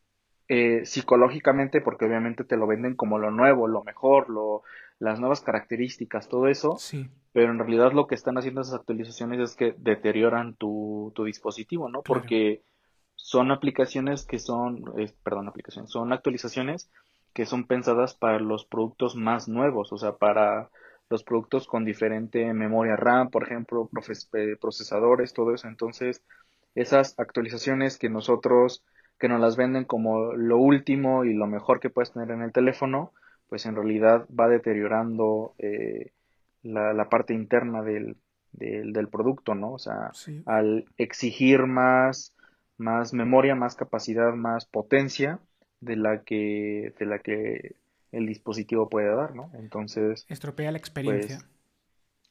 eh, 0.48 0.84
psicológicamente, 0.84 1.80
porque 1.80 2.04
obviamente 2.04 2.44
te 2.44 2.58
lo 2.58 2.66
venden 2.66 2.96
como 2.96 3.18
lo 3.18 3.30
nuevo, 3.30 3.66
lo 3.66 3.82
mejor, 3.82 4.28
lo, 4.28 4.62
las 5.04 5.20
nuevas 5.20 5.42
características, 5.42 6.28
todo 6.28 6.48
eso, 6.48 6.76
Sí. 6.78 7.08
pero 7.32 7.52
en 7.52 7.58
realidad 7.58 7.92
lo 7.92 8.06
que 8.06 8.14
están 8.14 8.38
haciendo 8.38 8.62
esas 8.62 8.74
actualizaciones 8.74 9.38
es 9.40 9.54
que 9.56 9.74
deterioran 9.78 10.54
tu, 10.54 11.12
tu 11.14 11.24
dispositivo, 11.24 11.88
¿no? 11.88 12.02
Claro. 12.02 12.20
Porque 12.20 12.62
son 13.14 13.50
aplicaciones 13.50 14.24
que 14.24 14.38
son, 14.38 14.82
eh, 14.98 15.12
perdón, 15.22 15.48
aplicaciones, 15.48 15.90
son 15.90 16.12
actualizaciones 16.12 16.90
que 17.34 17.46
son 17.46 17.66
pensadas 17.66 18.14
para 18.14 18.38
los 18.38 18.64
productos 18.64 19.16
más 19.16 19.48
nuevos, 19.48 19.92
o 19.92 19.98
sea, 19.98 20.12
para 20.16 20.70
los 21.10 21.22
productos 21.22 21.66
con 21.66 21.84
diferente 21.84 22.52
memoria 22.54 22.96
RAM, 22.96 23.30
por 23.30 23.42
ejemplo, 23.42 23.90
eh, 24.32 24.56
procesadores, 24.60 25.32
todo 25.34 25.52
eso. 25.52 25.68
Entonces, 25.68 26.22
esas 26.74 27.14
actualizaciones 27.18 27.98
que 27.98 28.08
nosotros, 28.08 28.82
que 29.18 29.28
nos 29.28 29.40
las 29.40 29.56
venden 29.56 29.84
como 29.84 30.32
lo 30.32 30.58
último 30.58 31.24
y 31.24 31.34
lo 31.34 31.46
mejor 31.46 31.78
que 31.80 31.90
puedes 31.90 32.12
tener 32.12 32.30
en 32.30 32.42
el 32.42 32.52
teléfono, 32.52 33.12
pues 33.54 33.66
en 33.66 33.76
realidad 33.76 34.26
va 34.28 34.48
deteriorando 34.48 35.54
eh, 35.58 36.10
la, 36.62 36.92
la 36.92 37.08
parte 37.08 37.34
interna 37.34 37.82
del, 37.82 38.16
del, 38.52 38.92
del 38.92 39.08
producto, 39.08 39.54
¿no? 39.54 39.72
O 39.74 39.78
sea, 39.78 40.10
Sí. 40.12 40.42
al 40.44 40.86
exigir 40.96 41.66
más, 41.66 42.34
más 42.78 43.12
memoria, 43.12 43.54
más 43.54 43.76
capacidad, 43.76 44.32
más 44.34 44.66
potencia 44.66 45.38
de 45.80 45.96
la 45.96 46.22
que, 46.24 46.92
de 46.98 47.06
la 47.06 47.20
que 47.20 47.76
el 48.12 48.26
dispositivo 48.26 48.88
puede 48.88 49.14
dar, 49.14 49.36
¿no? 49.36 49.52
Entonces, 49.54 50.28
Estropea 50.28 50.70
la 50.72 50.76
experiencia. 50.78 51.36
pues, 51.36 51.46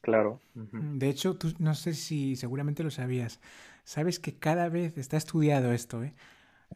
claro. 0.02 0.40
ujú, 0.54 0.86
De 0.98 1.08
hecho, 1.08 1.36
tú 1.36 1.52
no 1.58 1.74
sé 1.74 1.94
si 1.94 2.36
seguramente 2.36 2.82
lo 2.82 2.90
sabías. 2.90 3.40
Sabes 3.84 4.18
que 4.18 4.36
cada 4.38 4.68
vez, 4.68 4.96
está 4.98 5.16
estudiado 5.16 5.72
esto, 5.72 6.02
¿eh? 6.02 6.14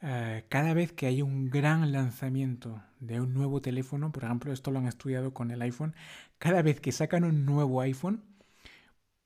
Eh, 0.01 0.44
cada 0.49 0.74
vez 0.74 0.92
que 0.92 1.07
hay 1.07 1.22
un 1.22 1.51
gran 1.51 1.90
lanzamiento 1.92 2.82
de 3.01 3.20
un 3.20 3.34
nuevo 3.34 3.61
teléfono, 3.61 4.12
por 4.12 4.24
ejemplo, 4.24 4.53
esto 4.53 4.70
lo 4.70 4.78
han 4.78 4.86
estudiado 4.86 5.34
con 5.34 5.51
el 5.51 5.61
iPhone, 5.62 5.94
cada 6.38 6.62
vez 6.62 6.80
que 6.80 6.92
sacan 6.92 7.24
un 7.24 7.44
nuevo 7.46 7.80
iPhone, 7.80 8.22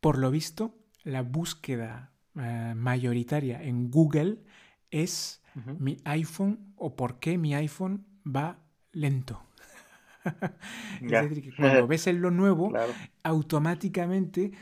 por 0.01 0.19
lo 0.19 0.31
visto, 0.31 0.75
la 1.05 1.23
búsqueda 1.23 2.13
eh, 2.37 2.73
mayoritaria 2.77 3.63
en 3.63 3.91
Google 3.91 4.39
es 4.91 5.43
mi 5.79 5.99
iPhone 6.05 6.73
o 6.77 6.97
por 6.97 7.19
qué 7.19 7.37
mi 7.39 7.55
iPhone 7.55 8.07
va 8.27 8.59
lento. 8.93 9.43
Es 11.03 11.11
decir, 11.11 11.43
que 11.43 11.55
cuando 11.55 11.87
ves 11.87 12.07
en 12.07 12.23
lo 12.23 12.31
nuevo, 12.31 12.71
Claro. 12.71 12.93
automáticamente 13.25 14.53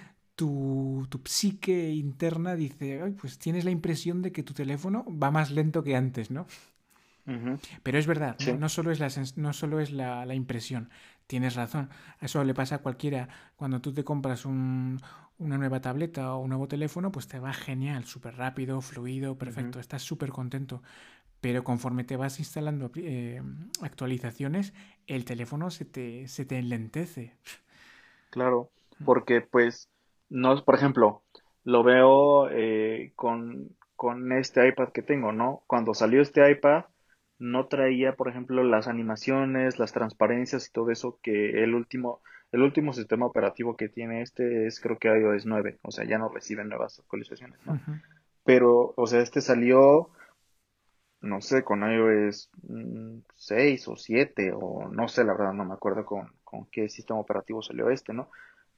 tu, 0.41 1.07
tu 1.11 1.18
psique 1.24 1.91
interna 2.07 2.55
dice, 2.57 3.03
"Ay, 3.03 3.12
pues 3.20 3.38
tienes 3.38 3.64
la 3.64 3.70
impresión 3.72 4.22
de 4.22 4.32
que 4.32 4.43
tu 4.43 4.55
teléfono 4.55 5.05
va 5.22 5.30
más 5.30 5.51
lento 5.51 5.82
que 5.84 5.97
antes, 5.97 6.30
¿no? 6.30 6.47
Pero 7.82 7.99
es 7.99 8.07
verdad, 8.07 8.36
Sí. 8.38 8.53
no, 8.53 8.59
no 8.59 8.68
solo 8.68 8.91
es, 8.91 9.01
la, 9.01 9.09
no 9.36 9.53
solo 9.53 9.80
es 9.80 9.93
la, 9.93 10.24
la 10.26 10.34
impresión, 10.34 10.91
tienes 11.26 11.55
razón. 11.55 11.91
Eso 12.20 12.43
le 12.45 12.55
pasa 12.55 12.76
a 12.76 12.78
cualquiera. 12.78 13.28
Cuando 13.57 13.80
tú 13.80 13.93
te 13.93 14.05
compras 14.05 14.45
un- 14.45 15.01
una 15.38 15.59
nueva 15.59 15.80
tableta 15.80 16.34
o 16.34 16.41
un 16.41 16.51
nuevo 16.51 16.68
teléfono, 16.68 17.12
pues 17.12 17.26
te 17.28 17.38
va 17.38 17.53
genial, 17.53 18.05
súper 18.05 18.36
rápido, 18.36 18.80
fluido, 18.80 19.38
perfecto, 19.38 19.80
estás 19.80 20.03
súper 20.03 20.30
contento. 20.30 20.82
Pero 21.41 21.64
conforme 21.64 22.05
te 22.05 22.16
vas 22.16 22.38
instalando 22.41 22.91
eh, 22.97 23.43
actualizaciones, 23.82 24.74
el 25.07 25.24
teléfono 25.26 25.70
se 25.70 25.84
te, 25.86 26.28
se 26.28 26.47
te 26.47 26.59
enlentece. 26.59 27.36
Claro. 28.30 28.70
Porque, 29.05 29.41
pues, 29.41 29.89
no, 30.31 30.64
por 30.64 30.76
ejemplo, 30.76 31.22
lo 31.64 31.83
veo 31.83 32.49
eh, 32.51 33.12
con, 33.16 33.76
con 33.97 34.33
este 34.33 34.66
iPad 34.66 34.91
que 34.91 35.03
tengo, 35.03 35.33
¿no? 35.33 35.62
Cuando 35.66 35.93
salió 35.93 36.22
este 36.22 36.51
iPad, 36.51 36.85
no 37.39 37.66
traía, 37.66 38.16
por 38.16 38.28
ejemplo, 38.28 38.62
las 38.62 38.87
animaciones, 38.87 39.78
las 39.78 39.93
transparencias 39.93 40.68
y 40.68 40.72
todo 40.72 40.91
eso 40.91 41.18
que 41.22 41.62
el 41.62 41.74
último, 41.74 42.22
el 42.53 42.62
último 42.62 42.93
sistema 42.93 43.26
operativo 43.26 43.76
que 43.76 43.89
tiene 43.89 44.22
este 44.22 44.66
es 44.66 44.78
creo 44.81 44.99
que 44.99 45.09
iOS 45.09 45.47
9, 45.47 45.78
o 45.83 45.91
sea, 45.91 46.05
ya 46.05 46.18
no 46.18 46.28
recibe 46.28 46.64
nuevas 46.64 46.99
actualizaciones, 47.01 47.59
¿no? 47.66 47.81
Pero, 48.45 48.95
o 48.97 49.07
sea, 49.07 49.20
este 49.20 49.41
salió, 49.41 50.11
no 51.20 51.41
sé, 51.41 51.64
con 51.64 51.83
iOS 51.83 52.51
mm, 52.62 53.18
6 53.35 53.89
o 53.89 53.97
7 53.97 54.53
o 54.55 54.89
no 54.91 55.09
sé, 55.09 55.24
la 55.24 55.33
verdad 55.33 55.55
no 55.55 55.64
me 55.64 55.74
acuerdo 55.74 56.05
con, 56.05 56.33
con 56.45 56.66
qué 56.66 56.89
sistema 56.89 57.20
operativo 57.20 57.62
salió 57.62 57.91
este, 57.91 58.12
¿no? 58.12 58.31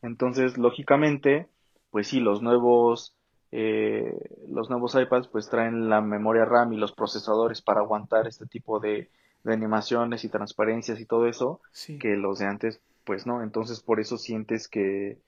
Entonces, 0.02 0.58
lógicamente, 0.58 1.48
pues 1.90 2.08
sí, 2.08 2.20
los 2.20 2.42
nuevos, 2.42 3.16
eh, 3.52 4.14
los 4.48 4.70
nuevos 4.70 4.94
iPads 4.94 5.28
pues 5.28 5.48
traen 5.48 5.88
la 5.88 6.00
memoria 6.00 6.44
RAM 6.44 6.72
y 6.72 6.76
los 6.76 6.92
procesadores 6.92 7.62
para 7.62 7.80
aguantar 7.80 8.26
este 8.26 8.46
tipo 8.46 8.80
de, 8.80 9.10
de 9.44 9.52
animaciones 9.52 10.24
y 10.24 10.28
transparencias 10.28 11.00
y 11.00 11.06
todo 11.06 11.26
eso, 11.26 11.60
Sí. 11.72 11.98
que 11.98 12.16
los 12.16 12.38
de 12.38 12.46
antes 12.46 12.80
pues 13.04 13.26
no, 13.26 13.42
entonces 13.42 13.80
por 13.80 13.98
eso 14.00 14.16
sientes 14.16 14.68
que, 14.68 15.18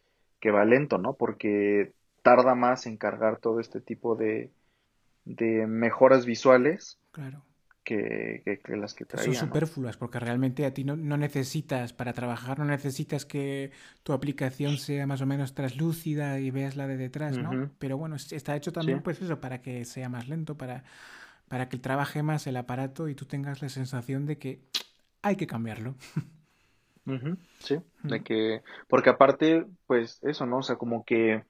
que 0.41 0.51
va 0.53 0.65
lento, 0.65 0.99
¿no? 0.99 1.15
Porque 1.15 1.93
tarda 2.23 2.55
más 2.55 2.87
en 2.87 2.97
cargar 2.97 3.39
todo 3.41 3.59
este 3.61 3.81
tipo 3.81 4.15
de, 4.15 4.53
de 5.25 5.67
mejoras 5.67 6.27
visuales 6.27 6.99
Claro. 7.13 7.45
Que, 7.85 8.43
que, 8.45 8.61
que 8.61 8.77
las 8.77 8.95
que 8.95 9.05
son 9.17 9.33
traía, 9.33 9.47
¿no? 9.47 9.63
superfluas, 9.63 9.97
porque 9.97 10.19
realmente 10.19 10.67
a 10.67 10.75
ti 10.75 10.83
no, 10.83 10.97
no 10.97 11.17
necesitas, 11.17 11.93
para 11.93 12.13
trabajar, 12.15 12.59
no 12.59 12.65
necesitas 12.65 13.25
que 13.25 13.71
tu 14.03 14.13
aplicación 14.13 14.77
sea 14.77 15.07
más 15.07 15.21
o 15.21 15.27
menos 15.27 15.55
traslúcida 15.55 16.41
y 16.41 16.51
veas 16.51 16.75
la 16.77 16.89
de 16.89 16.97
detrás, 16.97 17.39
¿no? 17.41 17.63
Pero 17.79 17.97
bueno, 17.97 18.17
es- 18.17 18.33
está 18.33 18.57
hecho 18.57 18.73
también, 18.73 18.99
Sí. 18.99 19.05
pues 19.05 19.23
eso, 19.23 19.41
para 19.41 19.63
que 19.63 19.85
sea 19.85 20.09
más 20.09 20.29
lento, 20.29 20.57
para, 20.57 20.83
para 21.49 21.69
que 21.69 21.79
trabaje 21.79 22.23
más 22.23 22.47
el 22.49 22.57
aparato 22.57 23.09
y 23.09 23.15
tú 23.15 23.27
tengas 23.27 23.63
la 23.63 23.69
sensación 23.71 24.27
de 24.27 24.39
que 24.39 24.63
hay 25.23 25.37
que 25.37 25.47
cambiarlo. 25.47 25.97
Sí, 27.59 27.79
de 28.03 28.23
que, 28.23 28.63
porque 28.89 29.11
aparte, 29.11 29.67
pues 29.87 30.19
eso, 30.23 30.47
¿no? 30.47 30.59
O 30.59 30.63
sea, 30.63 30.77
como 30.77 31.05
que 31.05 31.45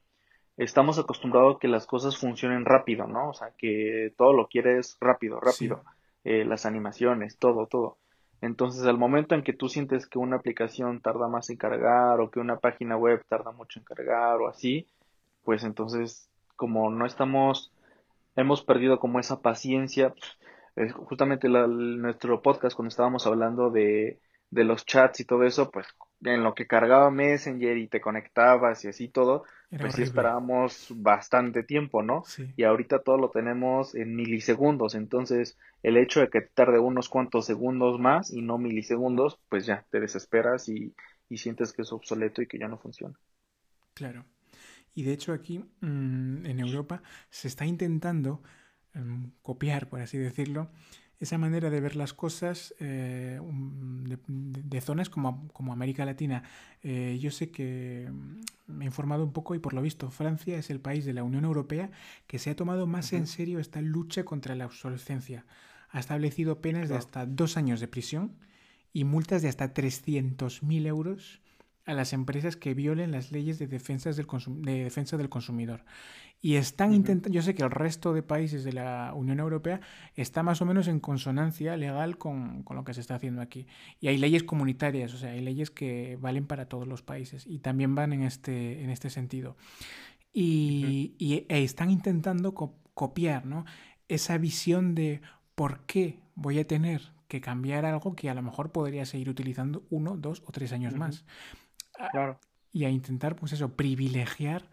estamos 0.57 0.99
acostumbrados 0.99 1.57
a 1.57 1.59
que 1.59 1.67
las 1.69 1.87
cosas 1.87 2.17
funcionen 2.17 2.65
rápido, 2.65 3.07
¿no? 3.07 3.29
O 3.31 3.33
sea, 3.33 3.53
que 3.57 4.13
todo 4.17 4.33
lo 4.33 4.47
quieres 4.49 4.97
rápido, 5.01 5.39
Sí, 5.41 5.41
rápido, 5.41 5.83
eh, 6.25 6.43
las 6.45 6.65
animaciones, 6.65 7.37
todo, 7.37 7.67
todo. 7.67 7.97
Entonces, 8.41 8.85
al 8.85 8.97
momento 8.97 9.35
en 9.35 9.43
que 9.43 9.53
tú 9.53 9.69
sientes 9.69 10.07
que 10.07 10.19
una 10.19 10.37
aplicación 10.37 11.01
tarda 11.01 11.27
más 11.27 11.49
en 11.49 11.57
cargar 11.57 12.19
o 12.19 12.29
que 12.31 12.39
una 12.39 12.57
página 12.59 12.97
web 12.97 13.23
tarda 13.27 13.51
mucho 13.51 13.79
en 13.79 13.85
cargar 13.85 14.41
o 14.41 14.47
así, 14.49 14.87
pues 15.43 15.63
entonces, 15.63 16.29
como 16.55 16.89
no 16.89 17.05
estamos, 17.05 17.71
hemos 18.35 18.63
perdido 18.63 18.99
como 18.99 19.19
esa 19.19 19.41
paciencia, 19.41 20.13
eh, 20.75 20.89
justamente 20.89 21.47
nuestro 21.49 22.41
podcast 22.41 22.75
cuando 22.75 22.89
estábamos 22.89 23.25
hablando 23.27 23.69
de, 23.69 24.19
de 24.49 24.63
los 24.63 24.85
chats 24.85 25.21
y 25.21 25.25
todo 25.25 25.43
eso, 25.43 25.71
pues 25.71 25.87
en 26.23 26.43
lo 26.43 26.53
que 26.55 26.67
cargaba 26.67 27.11
Messenger 27.11 27.77
y 27.77 27.87
te 27.87 28.01
conectabas 28.01 28.83
y 28.85 28.87
así 28.89 29.09
todo, 29.09 29.43
era 29.69 29.87
pues 29.87 29.93
sí 29.93 30.01
esperábamos 30.01 30.87
bastante 30.95 31.63
tiempo, 31.63 32.01
¿no? 32.03 32.23
Sí, 32.23 32.53
Y 32.55 32.63
ahorita 32.63 33.03
todo 33.03 33.17
lo 33.17 33.31
tenemos 33.31 33.95
en 33.95 34.15
milisegundos, 34.15 34.95
entonces 34.95 35.57
el 35.83 35.97
hecho 35.97 36.21
de 36.21 36.29
que 36.29 36.41
te 36.41 36.47
tarde 36.53 36.79
unos 36.79 37.09
cuantos 37.09 37.45
segundos 37.45 37.99
más 37.99 38.31
y 38.31 38.41
no 38.41 38.57
milisegundos, 38.57 39.39
pues 39.49 39.65
ya 39.65 39.85
te 39.91 39.99
desesperas 39.99 40.69
y, 40.69 40.95
y 41.29 41.37
sientes 41.37 41.73
que 41.73 41.81
es 41.83 41.91
obsoleto 41.91 42.41
y 42.41 42.47
que 42.47 42.59
ya 42.59 42.67
no 42.67 42.77
funciona. 42.79 43.15
claro. 43.93 44.25
Y 44.95 45.03
de 45.03 45.13
hecho 45.13 45.33
aquí 45.33 45.59
mm, 45.81 46.45
en 46.45 46.59
Europa 46.59 47.03
se 47.29 47.47
está 47.49 47.65
intentando 47.65 48.43
em, 48.93 49.31
copiar, 49.43 49.89
por 49.89 50.01
así 50.01 50.17
decirlo, 50.17 50.71
esa 51.19 51.37
manera 51.37 51.69
de 51.69 51.79
ver 51.81 51.95
las 51.95 52.13
cosas 52.13 52.73
eh, 52.79 53.39
um, 53.41 54.03
de, 54.03 54.17
de- 54.27 54.81
zonas 54.81 55.09
como, 55.09 55.47
como 55.53 55.71
América 55.73 56.05
Latina. 56.05 56.43
Eh, 56.83 57.17
yo 57.21 57.31
sé 57.31 57.51
que 57.51 58.09
mm, 58.11 58.41
me 58.73 58.85
he 58.85 58.87
informado 58.87 59.23
un 59.23 59.31
poco 59.33 59.55
y 59.55 59.59
por 59.59 59.73
lo 59.73 59.81
visto 59.81 60.11
Francia 60.11 60.57
es 60.57 60.69
el 60.69 60.79
país 60.79 61.05
de 61.05 61.13
la 61.13 61.23
Unión 61.23 61.45
Europea 61.45 61.89
que 62.27 62.39
se 62.39 62.49
ha 62.49 62.55
tomado 62.55 62.85
más 62.87 63.13
en 63.13 63.27
serio 63.27 63.59
esta 63.59 63.81
lucha 63.81 64.23
contra 64.25 64.55
la 64.55 64.65
obsolescencia. 64.65 65.45
Ha 65.89 65.99
establecido 65.99 66.59
penas 66.61 66.89
de 66.89 66.95
hasta 66.97 67.25
dos 67.25 67.55
años 67.57 67.79
de 67.79 67.87
prisión 67.87 68.33
y 68.91 69.03
multas 69.05 69.41
de 69.41 69.49
hasta 69.49 69.73
300.000 69.73 70.85
euros 70.87 71.41
a 71.85 71.93
las 71.93 72.13
empresas 72.13 72.55
que 72.55 72.73
violen 72.73 73.11
las 73.11 73.31
leyes 73.31 73.59
de, 73.59 73.67
defensas 73.67 74.17
del 74.17 74.27
de 74.61 74.83
defensa 74.83 75.17
del 75.17 75.29
consumidor. 75.29 75.85
Y 76.41 76.55
están 76.55 76.93
intentando, 76.93 77.33
yo 77.33 77.41
sé 77.41 77.55
que 77.55 77.63
el 77.63 77.71
resto 77.71 78.13
de 78.13 78.21
países 78.21 78.63
de 78.63 78.73
la 78.73 79.13
Unión 79.15 79.39
Europea 79.39 79.81
está 80.15 80.43
más 80.43 80.61
o 80.61 80.65
menos 80.65 80.87
en 80.87 80.99
consonancia 80.99 81.75
legal 81.77 82.17
con, 82.17 82.63
lo 82.69 82.83
que 82.83 82.93
se 82.93 83.01
está 83.01 83.15
haciendo 83.15 83.41
aquí. 83.41 83.67
Y 83.99 84.09
hay 84.09 84.17
leyes 84.17 84.43
comunitarias, 84.43 85.13
o 85.13 85.17
sea, 85.17 85.31
hay 85.31 85.41
leyes 85.41 85.71
que 85.71 86.17
valen 86.19 86.45
para 86.45 86.67
todos 86.67 86.87
los 86.87 87.01
países 87.01 87.47
y 87.47 87.59
también 87.59 87.95
van 87.95 88.13
en 88.13 88.23
este, 88.23 88.83
en 88.83 88.89
este 88.89 89.09
sentido. 89.09 89.55
Y, 90.33 91.15
e 91.49 91.63
están 91.63 91.89
intentando 91.89 92.53
copiar 92.53 93.45
¿no? 93.45 93.65
esa 94.07 94.37
visión 94.37 94.93
de 94.93 95.21
por 95.55 95.85
qué 95.85 96.19
voy 96.35 96.59
a 96.59 96.67
tener 96.67 97.13
que 97.27 97.41
cambiar 97.41 97.85
algo 97.85 98.15
que 98.15 98.29
a 98.29 98.33
lo 98.33 98.41
mejor 98.41 98.71
podría 98.71 99.05
seguir 99.05 99.29
utilizando 99.29 99.85
uno, 99.89 100.17
dos 100.17 100.43
o 100.45 100.51
tres 100.51 100.73
años 100.73 100.95
más. 100.95 101.25
Claro. 102.11 102.39
Y 102.71 102.85
a 102.85 102.89
intentar, 102.89 103.35
pues 103.35 103.53
eso, 103.53 103.75
privilegiar 103.75 104.69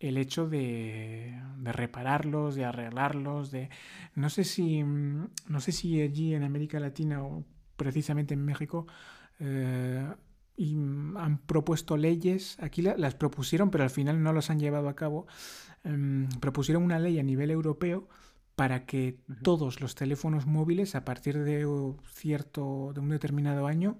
el 0.00 0.16
hecho 0.16 0.48
de, 0.48 1.38
repararlos, 1.62 2.54
de 2.54 2.64
arreglarlos, 2.64 3.50
de 3.50 3.68
no 4.14 4.30
sé 4.30 4.44
si 4.44 4.82
mm, 4.82 5.28
no 5.48 5.60
sé 5.60 5.72
si 5.72 6.00
allí 6.00 6.34
en 6.34 6.42
América 6.42 6.80
Latina 6.80 7.22
o 7.22 7.44
precisamente 7.76 8.34
en 8.34 8.44
México 8.44 8.86
eh, 9.38 10.06
y 10.56 10.74
han 10.74 11.38
propuesto 11.46 11.96
leyes, 11.96 12.58
aquí 12.60 12.82
las 12.82 13.14
propusieron, 13.14 13.70
pero 13.70 13.84
al 13.84 13.90
final 13.90 14.22
no 14.22 14.32
las 14.34 14.50
han 14.50 14.60
llevado 14.60 14.88
a 14.90 14.96
cabo. 14.96 15.26
Em, 15.84 16.28
propusieron 16.40 16.82
una 16.82 16.98
ley 16.98 17.18
a 17.18 17.22
nivel 17.22 17.50
europeo 17.50 18.08
para 18.56 18.84
que 18.84 19.20
todos 19.42 19.80
los 19.80 19.94
teléfonos 19.94 20.46
móviles 20.46 20.94
a 20.94 21.04
partir 21.04 21.38
de 21.38 21.66
cierto 22.12 22.92
de 22.92 23.00
un 23.00 23.08
determinado 23.08 23.66
año 23.66 23.98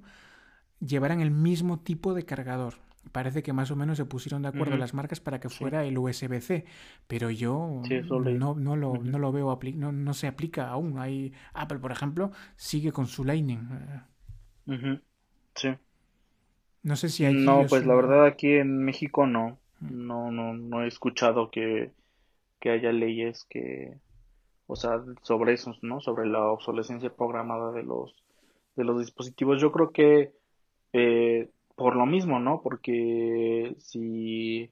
llevaran 0.80 1.20
el 1.20 1.30
mismo 1.30 1.80
tipo 1.80 2.14
de 2.14 2.24
cargador 2.24 2.74
parece 3.12 3.42
que 3.42 3.52
más 3.52 3.70
o 3.70 3.76
menos 3.76 3.96
se 3.96 4.04
pusieron 4.04 4.42
de 4.42 4.48
acuerdo 4.48 4.76
las 4.76 4.94
marcas 4.94 5.20
para 5.20 5.40
que 5.40 5.48
fuera 5.48 5.84
el 5.84 5.98
USB-C, 5.98 6.64
pero 7.06 7.30
yo 7.30 7.82
no, 7.82 8.54
no, 8.54 8.76
lo, 8.76 8.94
no, 8.98 9.18
lo, 9.18 9.32
veo, 9.32 9.58
no, 9.74 9.92
no, 9.92 10.14
se 10.14 10.26
aplica 10.26 10.68
aún. 10.68 10.98
Hay, 10.98 11.32
Apple, 11.54 11.78
por 11.78 11.92
ejemplo, 11.92 12.30
sigue 12.56 12.92
con 12.92 13.06
su 13.06 13.24
Lightning. 13.24 13.68
Sí. 15.54 15.70
No 16.82 16.96
sé 16.96 17.08
si 17.08 17.24
hay... 17.24 17.34
No, 17.34 17.66
pues 17.68 17.84
la 17.84 17.94
verdad 17.94 18.26
aquí 18.26 18.54
en 18.54 18.84
México 18.84 19.26
no. 19.26 19.58
No, 19.80 20.30
no, 20.30 20.52
no 20.52 20.82
he 20.82 20.88
escuchado 20.88 21.50
que, 21.50 21.90
que 22.60 22.70
haya 22.70 22.92
leyes 22.92 23.46
que, 23.48 23.96
o 24.66 24.76
sea, 24.76 25.02
sobre 25.22 25.54
eso, 25.54 25.74
¿no? 25.80 26.00
Sobre 26.00 26.28
la 26.28 26.46
obsolescencia 26.46 27.10
programada 27.10 27.72
de 27.72 27.82
los, 27.82 28.14
de 28.76 28.84
los 28.84 28.98
dispositivos. 29.00 29.60
Yo 29.60 29.72
creo 29.72 29.90
que 29.90 30.32
eh, 30.92 31.50
por 31.76 31.96
lo 31.96 32.06
mismo, 32.06 32.38
¿no? 32.38 32.60
Porque 32.62 33.74
si 33.78 34.70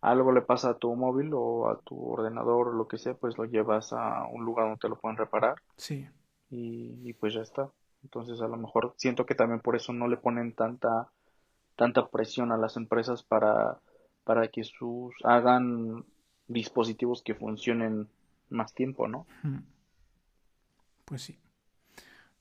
algo 0.00 0.32
le 0.32 0.42
pasa 0.42 0.70
a 0.70 0.78
tu 0.78 0.94
móvil 0.94 1.30
o 1.32 1.68
a 1.68 1.80
tu 1.80 1.98
ordenador 2.12 2.68
o 2.68 2.72
lo 2.72 2.86
que 2.86 2.98
sea, 2.98 3.14
pues 3.14 3.38
lo 3.38 3.44
llevas 3.44 3.92
a 3.92 4.26
un 4.26 4.44
lugar 4.44 4.66
donde 4.66 4.80
te 4.80 4.88
lo 4.88 4.96
pueden 4.96 5.16
reparar. 5.16 5.56
Sí. 5.76 6.06
Y, 6.50 7.12
pues 7.14 7.34
ya 7.34 7.40
está. 7.40 7.70
Entonces 8.02 8.40
a 8.40 8.48
lo 8.48 8.56
mejor 8.56 8.94
siento 8.98 9.26
que 9.26 9.34
también 9.34 9.60
por 9.60 9.76
eso 9.76 9.92
no 9.92 10.06
le 10.06 10.16
ponen 10.16 10.52
tanta 10.52 11.08
tanta 11.74 12.06
presión 12.08 12.52
a 12.52 12.56
las 12.56 12.76
empresas 12.76 13.24
para 13.24 13.80
para 14.22 14.46
que 14.48 14.62
sus 14.62 15.14
hagan 15.24 16.04
dispositivos 16.46 17.22
que 17.22 17.34
funcionen 17.34 18.08
más 18.50 18.74
tiempo, 18.74 19.08
¿no? 19.08 19.26
Pues 21.06 21.22
sí. 21.22 21.38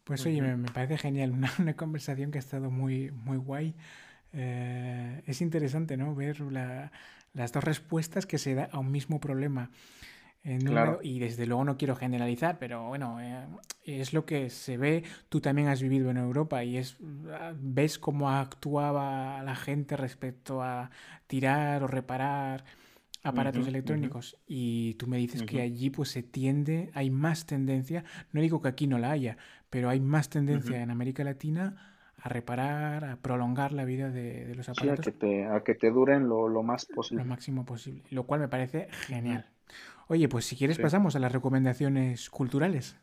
Pues 0.04 0.26
oye, 0.26 0.42
me, 0.42 0.70
parece 0.72 0.98
genial, 0.98 1.32
una, 1.60 1.76
conversación 1.76 2.32
que 2.32 2.38
ha 2.38 2.40
estado 2.40 2.70
muy, 2.70 3.12
muy 3.12 3.38
guay. 3.38 3.76
Eh, 4.34 5.22
es 5.26 5.42
interesante, 5.42 5.98
¿no? 5.98 6.16
Ver 6.16 6.42
las 7.34 7.52
dos 7.52 7.64
respuestas 7.64 8.26
que 8.26 8.38
se 8.38 8.56
da 8.56 8.70
a 8.72 8.80
un 8.80 8.92
mismo 8.92 9.20
problema. 9.20 9.70
y 10.44 11.20
desde 11.20 11.46
luego 11.46 11.64
no 11.64 11.78
quiero 11.78 11.96
generalizar, 11.96 12.60
pero 12.60 12.88
bueno, 12.88 13.22
eh, 13.22 13.46
es 13.86 14.14
lo 14.14 14.26
que 14.26 14.50
se 14.50 14.78
ve. 14.78 15.04
Tú 15.30 15.40
también 15.40 15.70
has 15.70 15.82
vivido 15.82 16.10
en 16.10 16.18
Europa 16.18 16.64
y 16.64 16.78
es 16.78 16.98
ves 17.56 17.98
cómo 17.98 18.30
actuaba 18.30 19.42
la 19.44 19.56
gente 19.56 19.96
respecto 19.96 20.62
a 20.62 20.90
tirar 21.28 21.84
o 21.84 21.88
reparar 21.88 22.66
aparatos 23.24 23.68
electrónicos 23.68 24.38
y 24.46 24.96
tú 24.96 25.08
me 25.08 25.18
dices 25.18 25.44
que 25.44 25.62
allí 25.62 25.90
pues 25.90 26.10
se 26.10 26.24
tiende, 26.24 26.92
hay 26.94 27.10
más 27.10 27.46
tendencia, 27.46 28.04
no 28.34 28.42
digo 28.42 28.62
que 28.62 28.68
aquí 28.68 28.86
no 28.86 29.00
la 29.00 29.12
haya, 29.12 29.38
pero 29.74 29.90
hay 29.90 30.00
más 30.00 30.30
tendencia 30.30 30.84
en 30.84 30.92
América 30.92 31.24
Latina 31.24 32.14
a 32.22 32.30
reparar, 32.30 33.06
a 33.06 33.16
prolongar 33.16 33.72
la 33.72 33.86
vida 33.86 34.12
de, 34.12 34.54
los 34.54 34.70
aparatos. 34.70 35.04
Sí, 35.04 35.10
a 35.10 35.14
que 35.14 35.18
te, 35.18 35.46
a 35.48 35.64
que 35.64 35.74
te 35.74 35.90
duren 35.90 36.30
lo, 36.30 36.62
más 36.62 36.86
posible. 36.86 37.24
Lo 37.24 37.28
máximo 37.28 37.66
posible, 37.66 38.04
lo 38.12 38.28
cual 38.28 38.40
me 38.40 38.48
parece 38.48 38.88
genial. 39.08 39.50
Oye, 40.10 40.30
pues 40.30 40.46
si 40.46 40.56
quieres 40.56 40.78
pasamos 40.78 41.16
a 41.16 41.20
las 41.20 41.32
recomendaciones 41.32 42.30
culturales. 42.30 42.96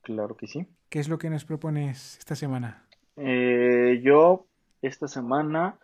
Claro 0.00 0.34
que 0.34 0.46
sí. 0.46 0.66
¿Qué 0.88 0.98
es 0.98 1.10
lo 1.10 1.18
que 1.18 1.28
nos 1.28 1.44
propones 1.44 2.16
esta 2.18 2.36
semana? 2.36 2.86
Eh, 3.16 4.00
yo 4.02 4.46
esta 4.80 5.08
semana 5.08 5.78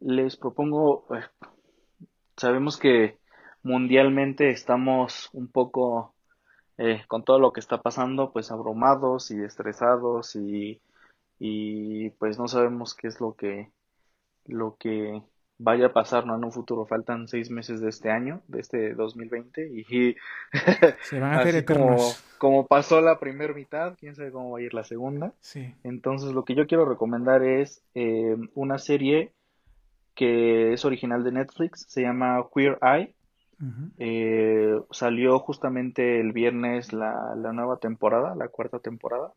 les 0.00 0.38
propongo, 0.38 1.04
eh, 1.14 1.20
sabemos 2.38 2.78
que 2.78 3.18
mundialmente 3.62 4.48
estamos 4.48 5.28
un 5.34 5.48
poco 5.48 6.13
eh, 6.78 7.02
con 7.08 7.24
todo 7.24 7.38
lo 7.38 7.52
que 7.52 7.60
está 7.60 7.80
pasando, 7.80 8.32
pues 8.32 8.50
abrumados 8.50 9.30
y 9.30 9.42
estresados 9.42 10.36
y, 10.36 10.80
y 11.38 12.10
pues 12.10 12.38
no 12.38 12.48
sabemos 12.48 12.94
qué 12.94 13.08
es 13.08 13.20
lo 13.20 13.34
que 13.34 13.70
lo 14.46 14.76
que 14.78 15.22
vaya 15.58 15.86
a 15.86 15.92
pasar 15.92 16.26
¿no? 16.26 16.36
en 16.36 16.44
un 16.44 16.52
futuro. 16.52 16.86
Faltan 16.86 17.28
seis 17.28 17.50
meses 17.50 17.80
de 17.80 17.88
este 17.88 18.10
año, 18.10 18.42
de 18.48 18.60
este 18.60 18.94
2020 18.94 19.68
y 19.68 20.16
se 21.02 21.20
van 21.20 21.34
a 21.34 21.40
hacer 21.40 21.64
como, 21.64 21.96
como, 22.38 22.66
pasó 22.66 23.00
la 23.00 23.18
primera 23.18 23.54
mitad, 23.54 23.94
quién 23.98 24.14
sabe 24.14 24.32
cómo 24.32 24.50
va 24.52 24.58
a 24.58 24.62
ir 24.62 24.74
la 24.74 24.84
segunda. 24.84 25.32
Sí. 25.40 25.74
Entonces 25.84 26.32
lo 26.32 26.44
que 26.44 26.54
yo 26.54 26.66
quiero 26.66 26.84
recomendar 26.84 27.42
es 27.42 27.82
eh, 27.94 28.36
una 28.54 28.78
serie 28.78 29.32
que 30.14 30.72
es 30.72 30.84
original 30.84 31.24
de 31.24 31.32
Netflix, 31.32 31.86
se 31.88 32.02
llama 32.02 32.44
Queer 32.54 32.78
Eye. 32.82 33.14
Eh, 33.98 34.80
salió 34.90 35.38
justamente 35.38 36.20
el 36.20 36.32
viernes 36.32 36.92
la, 36.92 37.34
la, 37.36 37.52
nueva 37.52 37.78
temporada, 37.78 38.34
la 38.34 38.48
cuarta 38.48 38.78
temporada. 38.78 39.32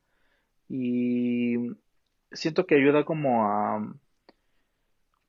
Y 0.69 1.55
siento 2.31 2.65
que 2.65 2.75
ayuda 2.75 3.05
como 3.05 3.45
a 3.45 3.93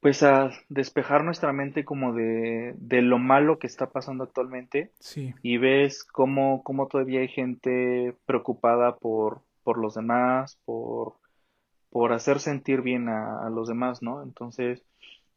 pues 0.01 0.22
a 0.22 0.51
despejar 0.68 1.24
nuestra 1.24 1.53
mente 1.53 1.84
como 1.84 2.12
de, 2.12 2.74
de 2.78 3.03
lo 3.03 3.18
malo 3.18 3.59
que 3.59 3.66
está 3.66 3.90
pasando 3.90 4.24
actualmente. 4.24 4.92
Sí. 5.01 5.34
Y 5.42 5.59
ves 5.59 6.05
cómo, 6.05 6.62
cómo 6.62 6.86
todavía 6.86 7.20
hay 7.20 7.28
gente 7.28 8.14
preocupada 8.24 8.96
por, 8.96 9.42
por 9.64 9.78
los 9.78 9.94
demás, 9.94 10.59
por, 10.64 11.14
por 11.90 12.12
hacer 12.12 12.38
sentir 12.38 12.82
bien 12.82 13.09
a, 13.09 13.44
a 13.44 13.51
los 13.51 13.66
demás, 13.66 14.01
¿no? 14.01 14.22
Entonces, 14.22 14.84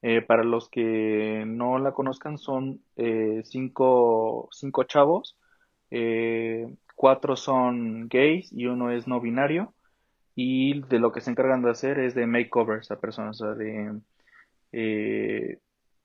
eh, 0.02 0.22
para 0.22 0.44
los 0.44 0.70
que 0.70 1.44
no 1.46 1.78
la 1.80 1.92
conozcan, 1.92 2.38
son 2.38 2.82
eh, 2.96 3.42
cinco, 3.46 4.50
cinco 4.52 4.84
chavos, 4.84 5.38
eh, 5.92 6.74
cuatro 6.96 7.36
son 7.36 8.08
gays 8.08 8.52
y 8.52 8.66
uno 8.66 8.92
es 8.92 9.08
no 9.08 9.22
binario. 9.22 9.74
Y 10.34 10.82
de 10.88 11.00
lo 11.00 11.12
que 11.12 11.22
se 11.22 11.30
encargan 11.30 11.62
de 11.62 11.72
hacer 11.72 12.00
es 12.00 12.16
de 12.16 12.26
makeovers 12.26 12.90
a 12.90 13.00
personas, 13.00 13.42
o 13.42 13.46
sea, 13.46 13.54
de, 13.54 14.00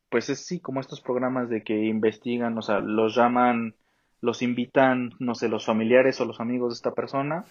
pues 0.08 0.28
es 0.28 0.44
sí, 0.44 0.60
como 0.60 0.80
estos 0.80 1.00
programas 1.00 1.48
de 1.48 1.62
que 1.62 1.84
investigan, 1.84 2.58
o 2.58 2.62
sea, 2.62 2.80
los 2.80 3.14
llaman, 3.14 3.76
los 4.20 4.42
invitan, 4.42 5.12
no 5.20 5.34
sé, 5.34 5.48
los 5.48 5.64
familiares 5.64 6.20
o 6.20 6.24
los 6.24 6.40
amigos 6.40 6.72
de 6.72 6.74
esta 6.74 6.92
persona. 6.92 7.44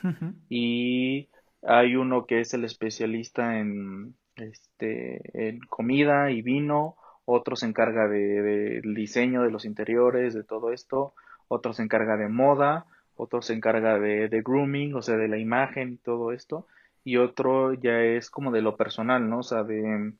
Y 0.50 1.30
hay 1.68 1.96
uno 1.96 2.26
que 2.26 2.42
es 2.42 2.54
el 2.54 2.64
especialista 2.64 3.60
en 3.60 4.16
este, 4.36 5.48
en 5.48 5.60
comida 5.62 6.32
y 6.32 6.42
vino, 6.42 6.98
otro 7.26 7.56
se 7.56 7.66
encarga 7.66 8.08
del 8.08 8.82
de, 8.82 8.94
diseño 8.96 9.42
de 9.44 9.52
los 9.52 9.66
interiores, 9.66 10.34
de 10.34 10.44
todo 10.44 10.72
esto, 10.72 11.14
otro 11.48 11.74
se 11.74 11.84
encarga 11.84 12.18
de 12.18 12.30
moda, 12.30 12.86
otro 13.16 13.42
se 13.42 13.54
encarga 13.54 14.00
de, 14.00 14.30
de, 14.30 14.42
grooming, 14.42 14.96
o 14.96 15.02
sea, 15.02 15.18
de 15.18 15.28
la 15.28 15.38
imagen 15.38 15.94
y 15.94 15.98
todo 15.98 16.32
esto, 16.32 16.68
y 17.04 17.18
otro 17.18 17.74
ya 17.74 18.02
es 18.02 18.30
como 18.30 18.52
de 18.52 18.62
lo 18.62 18.78
personal, 18.78 19.30
¿no? 19.30 19.40
O 19.40 19.44
sea, 19.44 19.64
de, 19.64 20.14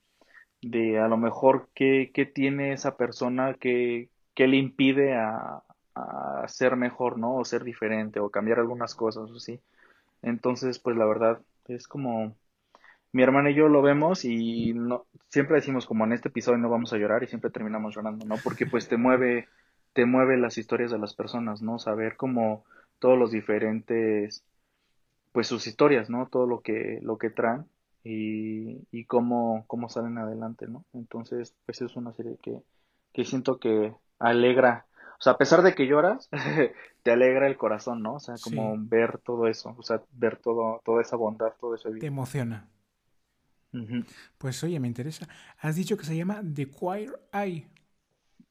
de 0.62 1.00
a 1.00 1.08
lo 1.08 1.18
mejor 1.18 1.70
qué, 1.74 2.12
qué 2.14 2.26
tiene 2.26 2.74
esa 2.74 2.98
persona 2.98 3.56
que, 3.56 4.10
que 4.34 4.48
le 4.48 4.58
impide 4.58 5.16
a, 5.16 5.64
a, 5.96 6.48
ser 6.48 6.76
mejor, 6.76 7.18
¿no? 7.18 7.38
O 7.38 7.46
ser 7.46 7.64
diferente, 7.64 8.20
o 8.20 8.30
cambiar 8.30 8.60
algunas 8.60 8.96
cosas, 8.96 9.30
o 9.32 9.36
así. 9.36 9.60
Entonces, 10.26 10.80
pues 10.80 10.98
la 10.98 11.06
verdad, 11.06 11.40
es 11.68 11.88
como 11.88 12.36
mi 13.12 13.22
hermana 13.24 13.52
y 13.52 13.56
yo 13.56 13.68
lo 13.70 13.84
vemos 13.84 14.26
y 14.26 14.74
no, 14.74 15.06
siempre 15.30 15.56
decimos 15.56 15.86
como 15.86 16.04
en 16.04 16.14
este 16.14 16.30
episodio 16.30 16.58
no 16.58 16.70
vamos 16.70 16.92
a 16.92 16.98
llorar 16.98 17.24
y 17.24 17.28
siempre 17.28 17.52
terminamos 17.52 17.96
llorando, 17.96 18.26
¿no? 18.26 18.36
Porque 18.44 18.66
pues 18.66 18.90
te 18.90 18.98
mueve, 18.98 19.48
te 19.94 20.06
mueve 20.06 20.38
las 20.38 20.58
historias 20.58 20.90
de 20.92 20.98
las 20.98 21.14
personas, 21.14 21.62
¿no? 21.62 21.78
Saber 21.78 22.18
como 22.18 22.66
todos 22.98 23.20
los 23.20 23.32
diferentes, 23.32 24.44
pues 25.32 25.48
sus 25.48 25.68
historias, 25.68 26.10
¿no? 26.10 26.28
Todo 26.28 26.48
lo 26.48 26.62
que, 26.62 27.00
lo 27.04 27.20
que 27.20 27.30
traen 27.30 27.66
y, 28.04 28.80
y 28.92 29.06
cómo, 29.06 29.64
cómo 29.68 29.90
salen 29.90 30.18
adelante, 30.18 30.68
¿no? 30.68 30.86
Entonces, 30.94 31.56
pues 31.66 31.82
es 31.82 31.96
una 31.96 32.14
serie 32.14 32.38
que, 32.42 32.64
que 33.14 33.26
siento 33.26 33.60
que 33.60 33.94
alegra, 34.18 34.88
o 35.18 35.22
sea, 35.22 35.34
a 35.34 35.38
pesar 35.38 35.62
de 35.62 35.74
que 35.74 35.88
lloras, 35.88 36.30
te 37.04 37.12
alegra 37.12 37.48
el 37.48 37.58
corazón, 37.58 38.02
¿no? 38.02 38.16
O 38.16 38.20
sea, 38.20 38.36
como 38.44 38.76
ver 38.78 39.20
todo 39.20 39.48
eso, 39.48 39.76
o 39.78 39.84
sea, 39.84 40.02
ver 40.12 40.38
todo, 40.38 40.82
toda 40.84 41.02
esa 41.02 41.16
bondad, 41.16 41.54
todo 41.60 41.76
eso. 41.76 41.90
Te 41.92 42.08
emociona. 42.08 42.68
Pues 44.38 44.64
oye, 44.64 44.80
me 44.80 44.88
interesa. 44.88 45.28
Has 45.60 45.76
dicho 45.76 45.98
que 45.98 46.06
se 46.06 46.16
llama 46.16 46.42
The 46.42 46.70
Queer 46.70 47.20
Eye. 47.34 47.68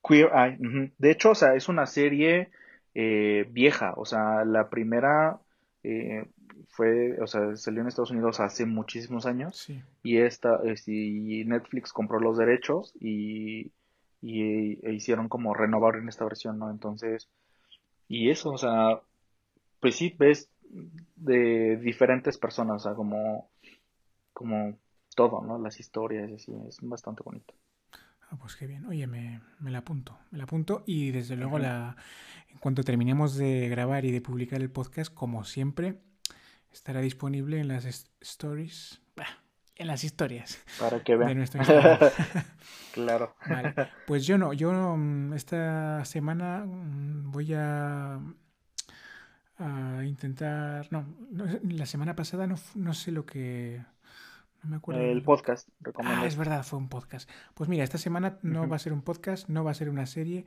Queer 0.06 0.30
Eye. 0.34 0.92
De 0.98 1.10
hecho, 1.10 1.30
o 1.30 1.34
sea, 1.34 1.54
es 1.54 1.68
una 1.68 1.86
serie 1.86 2.50
eh, 2.94 3.48
vieja. 3.50 3.94
O 3.96 4.04
sea, 4.04 4.44
la 4.44 4.68
primera 4.68 5.40
eh, 5.82 6.26
fue, 6.68 7.20
o 7.20 7.26
sea, 7.26 7.56
salió 7.56 7.80
en 7.80 7.88
Estados 7.88 8.10
Unidos 8.10 8.40
hace 8.40 8.66
muchísimos 8.66 9.26
años. 9.26 9.66
Y 10.02 10.18
esta, 10.18 10.60
y 10.86 11.44
Netflix 11.46 11.92
compró 11.92 12.20
los 12.20 12.36
derechos 12.36 12.94
y, 13.00 13.72
y 14.24 14.78
e 14.86 14.94
hicieron 14.94 15.28
como 15.28 15.52
renovar 15.52 15.96
en 15.96 16.08
esta 16.08 16.24
versión, 16.24 16.58
¿no? 16.58 16.70
Entonces, 16.70 17.28
y 18.08 18.30
eso, 18.30 18.52
o 18.52 18.58
sea, 18.58 19.02
pues 19.80 19.96
sí 19.96 20.16
ves 20.18 20.48
de 21.16 21.76
diferentes 21.76 22.38
personas, 22.38 22.76
o 22.76 22.88
sea, 22.88 22.94
como, 22.94 23.50
como 24.32 24.78
todo, 25.14 25.42
¿no? 25.42 25.58
Las 25.58 25.78
historias, 25.78 26.32
así, 26.32 26.54
es 26.66 26.78
bastante 26.80 27.22
bonito. 27.22 27.52
Ah, 28.30 28.38
pues 28.40 28.56
qué 28.56 28.66
bien. 28.66 28.86
Oye, 28.86 29.06
me, 29.06 29.42
me 29.60 29.70
la 29.70 29.78
apunto. 29.78 30.18
Me 30.30 30.38
la 30.38 30.44
apunto 30.44 30.84
y 30.86 31.10
desde 31.10 31.36
luego 31.36 31.58
la, 31.58 31.94
en 32.48 32.58
cuanto 32.60 32.82
terminemos 32.82 33.36
de 33.36 33.68
grabar 33.68 34.06
y 34.06 34.10
de 34.10 34.22
publicar 34.22 34.62
el 34.62 34.70
podcast, 34.70 35.12
como 35.12 35.44
siempre, 35.44 36.00
estará 36.72 37.02
disponible 37.02 37.60
en 37.60 37.68
las 37.68 38.08
stories. 38.22 39.02
En 39.76 39.86
las 39.88 40.04
historias. 40.04 40.62
Para 40.78 41.02
que 41.02 41.16
vean. 41.16 41.44
claro. 42.92 43.34
Vale. 43.48 43.74
Pues 44.06 44.26
yo 44.26 44.38
no, 44.38 44.52
yo 44.52 44.72
mm, 44.72 45.32
esta 45.32 46.04
semana 46.04 46.64
mm, 46.64 47.32
voy 47.32 47.54
a, 47.54 48.20
a 49.58 50.04
intentar. 50.04 50.86
No, 50.92 51.04
la 51.62 51.86
semana 51.86 52.14
pasada 52.14 52.46
no, 52.46 52.54
no 52.74 52.94
sé 52.94 53.10
lo 53.10 53.26
que 53.26 53.82
me 54.64 54.76
acuerdo. 54.76 55.02
El 55.02 55.22
podcast, 55.22 55.68
Ah, 56.02 56.24
es 56.26 56.36
verdad, 56.36 56.62
fue 56.64 56.78
un 56.78 56.88
podcast. 56.88 57.28
Pues 57.54 57.68
mira, 57.68 57.84
esta 57.84 57.98
semana 57.98 58.38
no 58.42 58.68
va 58.68 58.76
a 58.76 58.78
ser 58.78 58.92
un 58.92 59.02
podcast, 59.02 59.48
no 59.48 59.64
va 59.64 59.70
a 59.70 59.74
ser 59.74 59.88
una 59.90 60.06
serie 60.06 60.44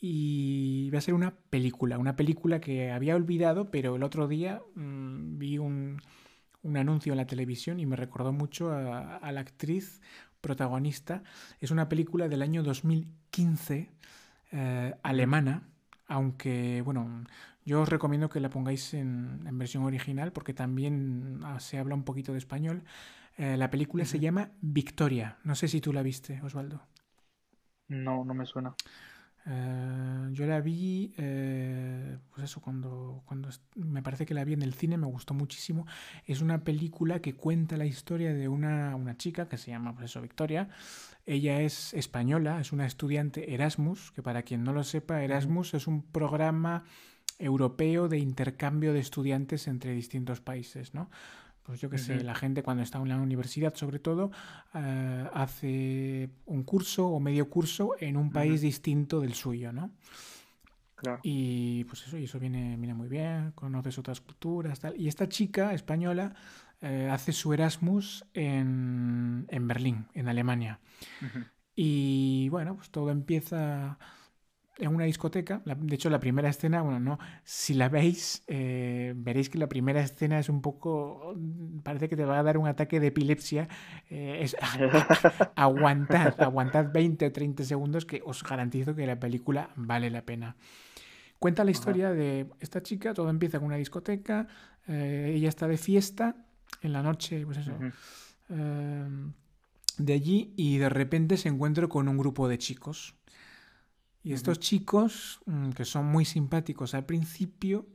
y 0.00 0.90
va 0.90 0.98
a 0.98 1.02
ser 1.02 1.14
una 1.14 1.34
película. 1.50 1.98
Una 1.98 2.16
película 2.16 2.60
que 2.60 2.90
había 2.90 3.16
olvidado, 3.16 3.70
pero 3.70 3.96
el 3.96 4.02
otro 4.02 4.28
día 4.28 4.62
mm, 4.74 5.38
vi 5.38 5.58
un, 5.58 6.00
anuncio 6.76 7.12
en 7.12 7.18
la 7.18 7.26
televisión 7.26 7.80
y 7.80 7.86
me 7.86 7.96
recordó 7.96 8.32
mucho 8.32 8.70
a, 8.70 9.32
la 9.32 9.40
actriz 9.40 10.00
protagonista. 10.40 11.22
Es 11.60 11.70
una 11.70 11.88
película 11.88 12.28
del 12.28 12.42
año 12.42 12.62
2015, 12.62 13.90
eh, 14.52 14.94
alemana, 15.02 15.62
aunque, 16.06 16.82
bueno, 16.82 17.24
yo 17.64 17.82
os 17.82 17.88
recomiendo 17.88 18.28
que 18.28 18.40
la 18.40 18.50
pongáis 18.50 18.94
en, 18.94 19.42
en 19.46 19.58
versión 19.58 19.84
original 19.84 20.32
porque 20.32 20.54
también 20.54 21.40
ah, 21.44 21.60
se 21.60 21.78
habla 21.78 21.94
un 21.94 22.04
poquito 22.04 22.32
de 22.32 22.38
español. 22.38 22.82
Eh, 23.36 23.56
la 23.56 23.70
película 23.70 24.04
se 24.04 24.18
llama 24.18 24.50
Victoria. 24.60 25.38
No 25.44 25.54
sé 25.54 25.68
si 25.68 25.80
tú 25.80 25.92
la 25.92 26.02
viste, 26.02 26.40
Osvaldo. 26.42 26.82
No, 27.86 28.24
no 28.24 28.34
me 28.34 28.44
suena. 28.44 28.74
Eh, 29.50 30.28
yo 30.32 30.46
la 30.46 30.60
vi, 30.60 31.14
eh, 31.16 32.18
pues 32.30 32.44
eso, 32.44 32.60
cuando, 32.60 33.22
cuando 33.24 33.48
me 33.76 34.02
parece 34.02 34.26
que 34.26 34.34
la 34.34 34.44
vi 34.44 34.52
en 34.52 34.62
el 34.62 34.74
cine, 34.74 34.98
me 34.98 35.06
gustó 35.06 35.32
muchísimo. 35.32 35.86
Es 36.26 36.42
una 36.42 36.64
película 36.64 37.20
que 37.20 37.34
cuenta 37.34 37.78
la 37.78 37.86
historia 37.86 38.34
de 38.34 38.48
una, 38.48 38.94
una 38.94 39.16
chica 39.16 39.48
que 39.48 39.56
se 39.56 39.70
llama, 39.70 39.94
pues 39.94 40.10
eso, 40.10 40.20
Victoria. 40.20 40.68
Ella 41.24 41.62
es 41.62 41.94
española, 41.94 42.60
es 42.60 42.72
una 42.72 42.86
estudiante 42.86 43.54
Erasmus, 43.54 44.12
que 44.12 44.22
para 44.22 44.42
quien 44.42 44.64
no 44.64 44.72
lo 44.72 44.84
sepa, 44.84 45.22
Erasmus 45.22 45.74
es 45.74 45.86
un 45.86 46.02
programa 46.02 46.84
europeo 47.38 48.08
de 48.08 48.18
intercambio 48.18 48.92
de 48.92 49.00
estudiantes 49.00 49.68
entre 49.68 49.92
distintos 49.92 50.40
países, 50.40 50.92
¿no? 50.92 51.08
Pues 51.68 51.82
yo 51.82 51.90
qué 51.90 51.98
sé, 51.98 52.24
la 52.24 52.34
gente 52.34 52.62
cuando 52.62 52.82
está 52.82 52.96
en 52.96 53.10
la 53.10 53.18
universidad 53.18 53.74
sobre 53.74 53.98
todo 53.98 54.30
eh, 54.74 55.28
hace 55.34 56.30
un 56.46 56.62
curso 56.62 57.08
o 57.08 57.20
medio 57.20 57.50
curso 57.50 57.90
en 58.00 58.16
un 58.16 58.32
país 58.32 58.62
distinto 58.62 59.20
del 59.20 59.34
suyo, 59.34 59.70
¿no? 59.70 59.90
Claro. 60.94 61.20
Y 61.22 61.84
pues 61.84 62.06
eso, 62.06 62.16
y 62.16 62.24
eso 62.24 62.38
viene, 62.38 62.78
viene 62.78 62.94
muy 62.94 63.08
bien, 63.08 63.52
conoces 63.52 63.98
otras 63.98 64.22
culturas, 64.22 64.80
tal. 64.80 64.98
Y 64.98 65.08
esta 65.08 65.28
chica 65.28 65.74
española 65.74 66.34
eh, 66.80 67.10
hace 67.12 67.32
su 67.32 67.52
Erasmus 67.52 68.24
en, 68.32 69.44
en 69.50 69.68
Berlín, 69.68 70.06
en 70.14 70.26
Alemania. 70.26 70.80
Y 71.74 72.48
bueno, 72.48 72.76
pues 72.76 72.88
todo 72.88 73.10
empieza 73.10 73.98
en 74.78 74.94
una 74.94 75.04
discoteca. 75.04 75.60
de 75.64 75.94
hecho, 75.94 76.08
la 76.10 76.20
primera 76.20 76.48
escena, 76.48 76.82
bueno, 76.82 77.00
no, 77.00 77.18
si 77.44 77.74
la 77.74 77.88
veis, 77.88 78.42
eh, 78.46 79.12
veréis 79.16 79.50
que 79.50 79.58
la 79.58 79.68
primera 79.68 80.00
escena 80.00 80.38
es 80.38 80.48
un 80.48 80.62
poco, 80.62 81.34
parece 81.82 82.08
que 82.08 82.16
te 82.16 82.24
va 82.24 82.38
a 82.38 82.42
dar 82.42 82.58
un 82.58 82.68
ataque 82.68 83.00
de 83.00 83.08
epilepsia. 83.08 83.68
Eh, 84.08 84.38
es, 84.42 84.56
aguantad, 85.56 86.40
aguantad 86.40 86.92
20 86.92 87.26
o 87.26 87.32
30 87.32 87.64
segundos 87.64 88.06
que 88.06 88.22
os 88.24 88.42
garantizo 88.42 88.94
que 88.94 89.06
la 89.06 89.18
película 89.18 89.70
vale 89.76 90.10
la 90.10 90.22
pena. 90.22 90.56
Cuenta 91.38 91.64
la 91.64 91.70
historia 91.70 92.10
de 92.10 92.48
esta 92.60 92.82
chica, 92.82 93.14
todo 93.14 93.30
empieza 93.30 93.58
con 93.58 93.66
una 93.66 93.76
discoteca, 93.76 94.48
eh, 94.88 95.32
ella 95.34 95.48
está 95.48 95.68
de 95.68 95.76
fiesta 95.76 96.36
en 96.82 96.92
la 96.92 97.02
noche, 97.02 97.44
pues 97.44 97.58
eso. 97.58 97.72
de 99.98 100.12
allí 100.12 100.52
y 100.56 100.78
de 100.78 100.88
repente 100.88 101.36
se 101.36 101.48
encuentra 101.48 101.86
con 101.88 102.08
un 102.08 102.16
grupo 102.16 102.48
de 102.48 102.58
chicos 102.58 103.17
y 104.28 104.34
estos 104.34 104.60
chicos, 104.60 105.40
mm, 105.46 105.70
que 105.70 105.86
son 105.86 106.04
muy 106.04 106.26
simpáticos 106.26 106.92
al 106.92 107.06
principio, 107.06 107.86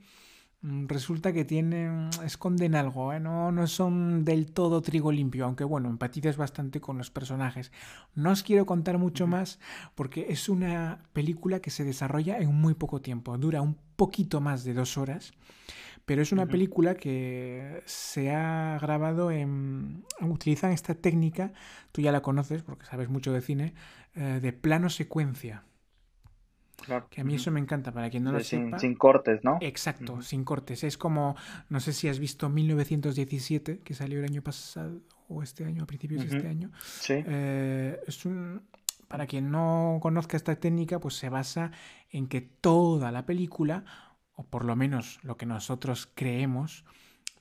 mm, 0.63 0.87
resulta 0.87 1.31
que 1.31 1.45
tienen, 1.45 2.09
esconden 2.25 2.73
algo, 2.73 3.13
¿eh? 3.13 3.19
no, 3.19 3.51
no 3.51 3.67
son 3.67 4.25
del 4.25 4.51
todo 4.51 4.81
trigo 4.81 5.11
limpio, 5.11 5.45
aunque 5.45 5.63
bueno, 5.63 5.89
empatizas 5.89 6.35
bastante 6.35 6.81
con 6.81 6.97
los 6.97 7.11
personajes. 7.11 7.71
No 8.15 8.31
os 8.31 8.41
quiero 8.41 8.65
contar 8.65 8.97
mucho 8.97 9.27
más 9.27 9.59
porque 9.93 10.25
es 10.29 10.49
una 10.49 11.03
película 11.13 11.59
que 11.59 11.69
se 11.69 11.83
desarrolla 11.83 12.39
en 12.39 12.55
muy 12.55 12.73
poco 12.73 12.99
tiempo, 12.99 13.37
dura 13.37 13.61
un 13.61 13.77
poquito 13.95 14.41
más 14.41 14.63
de 14.63 14.73
dos 14.73 14.97
horas, 14.97 15.33
pero 16.07 16.23
es 16.23 16.31
una 16.31 16.47
película 16.47 16.95
que 16.95 17.83
se 17.85 18.31
ha 18.31 18.79
grabado 18.81 19.29
en... 19.29 20.03
utilizan 20.19 20.71
esta 20.71 20.95
técnica, 20.95 21.53
tú 21.91 22.01
ya 22.01 22.11
la 22.11 22.23
conoces 22.23 22.63
porque 22.63 22.87
sabes 22.87 23.07
mucho 23.07 23.31
de 23.31 23.41
cine, 23.41 23.75
eh, 24.15 24.39
de 24.41 24.51
plano 24.51 24.89
secuencia. 24.89 25.63
Que 27.09 27.21
a 27.21 27.23
mí 27.23 27.35
eso 27.35 27.51
me 27.51 27.59
encanta, 27.59 27.91
para 27.91 28.09
quien 28.09 28.23
no 28.23 28.31
lo 28.31 28.39
sin, 28.39 28.65
sepa. 28.65 28.79
Sin 28.79 28.95
cortes, 28.95 29.43
¿no? 29.43 29.57
Exacto, 29.61 30.21
sin 30.21 30.43
cortes. 30.43 30.83
Es 30.83 30.97
como, 30.97 31.35
no 31.69 31.79
sé 31.79 31.93
si 31.93 32.07
has 32.07 32.19
visto 32.19 32.49
1917, 32.49 33.79
que 33.79 33.93
salió 33.93 34.19
el 34.19 34.25
año 34.25 34.41
pasado, 34.41 35.01
o 35.27 35.43
este 35.43 35.65
año, 35.65 35.83
a 35.83 35.85
principios 35.85 36.27
de 36.27 36.37
este 36.37 36.47
año. 36.47 36.71
Sí. 36.81 37.15
Eh, 37.25 37.99
es 38.07 38.25
un, 38.25 38.61
para 39.07 39.27
quien 39.27 39.51
no 39.51 39.99
conozca 40.01 40.37
esta 40.37 40.55
técnica, 40.55 40.99
pues 40.99 41.15
se 41.15 41.29
basa 41.29 41.71
en 42.09 42.27
que 42.27 42.41
toda 42.41 43.11
la 43.11 43.25
película, 43.25 43.85
o 44.35 44.43
por 44.43 44.65
lo 44.65 44.75
menos 44.75 45.19
lo 45.23 45.37
que 45.37 45.45
nosotros 45.45 46.09
creemos, 46.15 46.83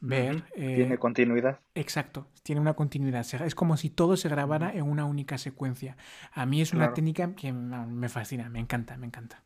ver. 0.02 0.42
tiene 0.54 0.94
eh, 0.94 0.98
continuidad. 0.98 1.60
Exacto, 1.74 2.26
tiene 2.42 2.60
una 2.60 2.74
continuidad. 2.74 3.24
Es 3.42 3.54
como 3.54 3.76
si 3.76 3.88
todo 3.88 4.16
se 4.16 4.28
grabara 4.28 4.72
en 4.72 4.82
una 4.82 5.06
única 5.06 5.38
secuencia. 5.38 5.96
A 6.32 6.44
mí 6.44 6.60
es 6.60 6.74
una 6.74 6.92
técnica 6.92 7.34
que 7.34 7.52
me 7.52 8.08
fascina, 8.08 8.48
me 8.50 8.60
encanta, 8.60 8.96
me 8.98 9.06
encanta. 9.06 9.42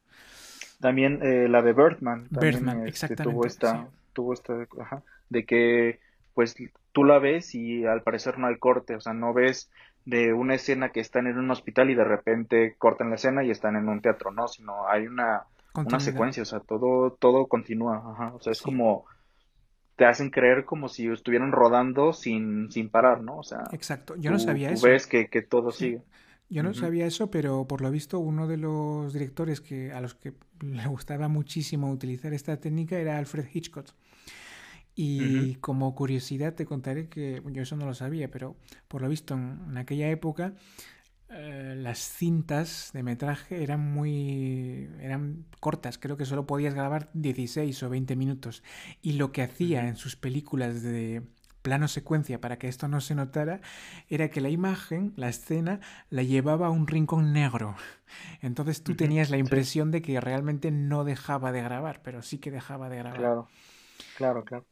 También 0.80 1.20
eh, 1.22 1.48
la 1.48 1.62
de 1.62 1.72
Birdman. 1.72 2.26
Birdman, 2.30 2.78
este, 2.78 2.88
exactamente. 2.88 3.32
Tuvo 3.32 3.46
esta, 3.46 3.88
tuvo 4.12 4.32
esta 4.32 4.66
ajá, 4.80 5.02
de 5.30 5.44
que 5.44 6.00
pues 6.34 6.54
tú 6.92 7.04
la 7.04 7.18
ves 7.18 7.54
y 7.54 7.86
al 7.86 8.02
parecer 8.02 8.38
no 8.38 8.46
hay 8.46 8.58
corte, 8.58 8.94
o 8.94 9.00
sea, 9.00 9.14
no 9.14 9.32
ves 9.32 9.70
de 10.04 10.32
una 10.32 10.54
escena 10.54 10.90
que 10.90 11.00
están 11.00 11.26
en 11.26 11.38
un 11.38 11.50
hospital 11.50 11.90
y 11.90 11.94
de 11.94 12.04
repente 12.04 12.74
cortan 12.78 13.08
la 13.08 13.16
escena 13.16 13.42
y 13.42 13.50
están 13.50 13.76
en 13.76 13.88
un 13.88 14.00
teatro, 14.00 14.30
no, 14.30 14.46
sino 14.46 14.86
hay 14.88 15.06
una, 15.06 15.44
una 15.74 15.98
secuencia, 15.98 16.42
o 16.42 16.46
sea, 16.46 16.60
todo, 16.60 17.12
todo 17.12 17.46
continúa, 17.46 17.96
ajá, 17.96 18.34
o 18.34 18.40
sea, 18.40 18.52
es 18.52 18.60
como 18.60 19.06
te 19.96 20.04
hacen 20.04 20.30
creer 20.30 20.64
como 20.64 20.88
si 20.88 21.08
estuvieran 21.08 21.52
rodando 21.52 22.12
sin, 22.12 22.70
sin 22.70 22.90
parar, 22.90 23.22
¿no? 23.22 23.38
O 23.38 23.42
sea, 23.42 23.64
exacto. 23.72 24.14
Yo 24.16 24.30
no 24.30 24.38
sabía 24.38 24.70
eso. 24.70 24.86
ves 24.86 25.06
que, 25.06 25.28
que 25.28 25.42
todo 25.42 25.72
sigue. 25.72 26.02
Yo 26.48 26.62
no 26.62 26.74
sabía 26.74 27.06
eso, 27.06 27.28
pero 27.28 27.66
por 27.66 27.80
lo 27.80 27.90
visto 27.90 28.20
uno 28.20 28.46
de 28.46 28.56
los 28.56 29.12
directores 29.12 29.60
que 29.60 29.90
a 29.92 30.00
los 30.00 30.14
que 30.14 30.34
le 30.60 30.86
gustaba 30.86 31.26
muchísimo 31.26 31.90
utilizar 31.90 32.32
esta 32.32 32.58
técnica 32.60 32.98
era 32.98 33.18
Alfred 33.18 33.46
Hitchcock. 33.52 33.86
Y 34.94 35.56
como 35.56 35.94
curiosidad 35.94 36.54
te 36.54 36.64
contaré 36.64 37.08
que 37.08 37.42
yo 37.50 37.62
eso 37.62 37.76
no 37.76 37.84
lo 37.84 37.92
sabía, 37.92 38.30
pero 38.30 38.56
por 38.88 39.02
lo 39.02 39.08
visto 39.10 39.34
en 39.34 39.76
aquella 39.76 40.08
época 40.08 40.54
eh, 41.28 41.74
las 41.76 41.98
cintas 41.98 42.90
de 42.92 43.02
metraje 43.02 43.62
eran 43.62 43.80
muy 43.80 44.88
eran 45.00 45.44
cortas, 45.60 45.98
creo 45.98 46.16
que 46.16 46.24
solo 46.24 46.46
podías 46.46 46.74
grabar 46.74 47.10
16 47.14 47.82
o 47.82 47.90
20 47.90 48.14
minutos 48.16 48.62
y 49.02 49.14
lo 49.14 49.32
que 49.32 49.42
hacía 49.42 49.88
en 49.88 49.96
sus 49.96 50.14
películas 50.16 50.82
de 50.82 51.22
plano 51.66 51.88
secuencia 51.88 52.40
para 52.40 52.60
que 52.60 52.68
esto 52.68 52.86
no 52.86 53.00
se 53.00 53.16
notara, 53.16 53.60
era 54.08 54.30
que 54.30 54.40
la 54.40 54.50
imagen, 54.50 55.12
la 55.16 55.28
escena, 55.28 55.80
la 56.10 56.22
llevaba 56.22 56.68
a 56.68 56.70
un 56.70 56.86
rincón 56.86 57.32
negro. 57.32 57.74
Entonces 58.40 58.84
tú 58.84 58.94
tenías 58.94 59.30
la 59.30 59.36
impresión 59.36 59.90
de 59.90 60.00
que 60.00 60.20
realmente 60.20 60.70
no 60.70 61.02
dejaba 61.02 61.50
de 61.50 61.62
grabar, 61.62 62.02
pero 62.04 62.22
sí 62.22 62.38
que 62.38 62.52
dejaba 62.52 62.88
de 62.88 62.98
grabar. 62.98 63.18
Claro, 63.18 63.48
claro, 64.16 64.44
claro. 64.44 64.64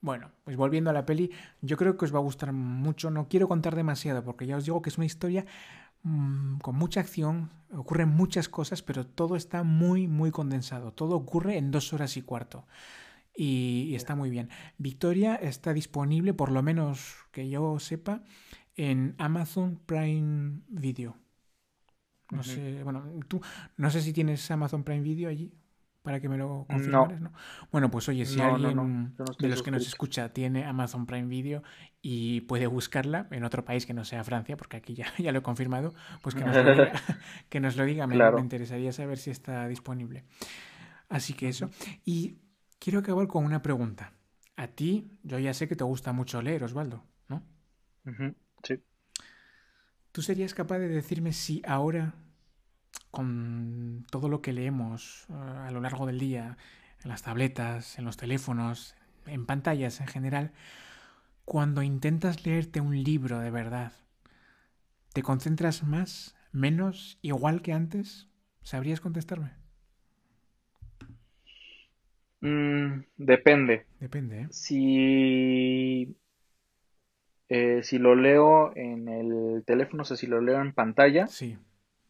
Bueno, 0.00 0.32
pues 0.42 0.56
volviendo 0.56 0.90
a 0.90 0.92
la 0.92 1.06
peli, 1.06 1.30
yo 1.60 1.76
creo 1.76 1.96
que 1.96 2.04
os 2.04 2.12
va 2.12 2.18
a 2.18 2.22
gustar 2.22 2.52
mucho. 2.52 3.12
No 3.12 3.28
quiero 3.28 3.46
contar 3.46 3.76
demasiado 3.76 4.24
porque 4.24 4.46
ya 4.46 4.56
os 4.56 4.64
digo 4.64 4.82
que 4.82 4.90
es 4.90 4.98
una 4.98 5.06
historia 5.06 5.46
mm, 6.04 6.58
con 6.58 6.76
mucha 6.76 7.00
acción, 7.00 7.50
ocurren 7.72 8.08
muchas 8.08 8.48
cosas, 8.48 8.82
pero 8.82 9.06
todo 9.06 9.36
está 9.36 9.62
muy, 9.64 10.08
muy 10.08 10.30
condensado. 10.30 10.92
Todo 10.92 11.16
ocurre 11.16 11.58
en 11.58 11.70
dos 11.70 11.92
horas 11.92 12.16
y 12.16 12.22
cuarto 12.22 12.66
y, 13.36 13.94
está 13.94 14.14
muy 14.14 14.30
bien. 14.30 14.48
Victoria 14.78 15.34
está 15.34 15.74
disponible, 15.74 16.34
por 16.34 16.52
lo 16.52 16.62
menos 16.62 17.16
que 17.32 17.48
yo 17.48 17.78
sepa, 17.78 18.22
en 18.76 19.14
Amazon 19.18 19.80
Prime 19.86 20.60
Video. 20.68 21.16
No 22.30 22.42
sé, 22.42 22.82
bueno, 22.82 23.04
tú 23.28 23.40
no 23.76 23.90
sé 23.90 24.00
si 24.00 24.12
tienes 24.12 24.50
Amazon 24.50 24.82
Prime 24.82 25.02
Video 25.02 25.28
allí 25.28 25.52
para 26.04 26.20
que 26.20 26.28
me 26.28 26.38
lo 26.38 26.66
confirmes, 26.68 27.20
no. 27.20 27.32
Bueno, 27.72 27.90
pues 27.90 28.08
oye, 28.08 28.24
si 28.24 28.40
alguien 28.40 29.12
de 29.16 29.48
los 29.48 29.62
que 29.64 29.72
nos 29.72 29.84
escucha 29.88 30.28
tiene 30.28 30.64
Amazon 30.64 31.06
Prime 31.06 31.26
Video 31.26 31.64
y 32.00 32.42
puede 32.42 32.68
buscarla 32.68 33.26
en 33.32 33.42
otro 33.42 33.64
país 33.64 33.86
que 33.86 33.94
no 33.94 34.04
sea 34.04 34.22
Francia, 34.22 34.56
porque 34.56 34.76
aquí 34.76 34.94
ya, 34.94 35.06
ya 35.18 35.32
lo 35.32 35.40
he 35.40 35.42
confirmado, 35.42 35.92
pues 36.22 36.36
que 36.36 36.44
nos 36.44 36.54
lo 36.54 36.70
diga, 36.70 36.92
que 37.48 37.58
nos 37.58 37.76
lo 37.76 37.84
diga 37.84 38.06
me, 38.06 38.16
me 38.16 38.40
interesaría 38.40 38.92
saber 38.92 39.18
si 39.18 39.30
está 39.30 39.66
disponible. 39.66 40.22
Así 41.08 41.34
que 41.34 41.48
eso. 41.48 41.70
Y 42.04 42.38
Quiero 42.84 42.98
acabar 42.98 43.26
con 43.28 43.46
una 43.46 43.62
pregunta. 43.62 44.12
A 44.56 44.66
ti, 44.66 45.18
yo 45.22 45.38
ya 45.38 45.54
sé 45.54 45.66
que 45.66 45.74
te 45.74 45.84
gusta 45.84 46.12
mucho 46.12 46.42
leer, 46.42 46.64
Osvaldo, 46.64 47.02
¿no? 47.28 47.42
sí. 48.62 48.74
¿Tú 50.12 50.20
serías 50.20 50.52
capaz 50.52 50.80
de 50.80 50.88
decirme 50.88 51.32
si 51.32 51.62
ahora, 51.66 52.14
con 53.14 54.04
todo 54.10 54.28
lo 54.28 54.42
que 54.42 54.52
leemos 54.52 55.26
eh, 55.30 55.34
a 55.34 55.70
lo 55.70 55.80
largo 55.80 56.04
del 56.04 56.18
día, 56.18 56.58
en 57.02 57.08
las 57.08 57.22
tabletas, 57.22 57.96
en 57.96 58.04
los 58.04 58.16
teléfonos, 58.16 58.96
en 59.26 59.46
pantallas 59.46 60.00
en 60.00 60.08
general, 60.08 60.50
cuando 61.44 61.82
intentas 61.82 62.44
leerte 62.44 62.80
un 62.80 63.04
libro 63.04 63.38
de 63.38 63.52
verdad, 63.52 63.92
¿te 65.12 65.22
concentras 65.22 65.84
más, 65.84 66.36
menos, 66.50 67.18
igual 67.22 67.62
que 67.62 67.72
antes? 67.72 68.28
¿Sabrías 68.62 69.00
contestarme? 69.00 69.52
Mm, 72.40 73.04
depende. 73.16 73.86
Depende. 74.00 74.40
¿eh? 74.40 74.46
Si, 74.50 76.16
eh, 77.48 77.80
si 77.84 77.98
lo 77.98 78.16
leo 78.16 78.74
en 78.76 79.08
el 79.08 79.62
teléfono, 79.64 80.02
o 80.02 80.04
sea, 80.04 80.16
si 80.16 80.26
lo 80.26 80.40
leo 80.40 80.60
en 80.60 80.72
pantalla, 80.72 81.28
sí. 81.28 81.58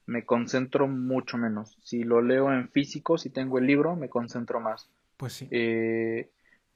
Me 0.06 0.24
concentro 0.24 0.86
mucho 0.86 1.36
menos. 1.36 1.76
Si 1.82 2.02
lo 2.02 2.22
leo 2.22 2.52
en 2.52 2.68
físico, 2.68 3.18
si 3.18 3.30
tengo 3.30 3.58
el 3.58 3.66
libro, 3.66 3.96
me 3.96 4.08
concentro 4.08 4.60
más. 4.60 4.88
Pues 5.16 5.32
sí. 5.32 5.48
Eh, 5.50 6.30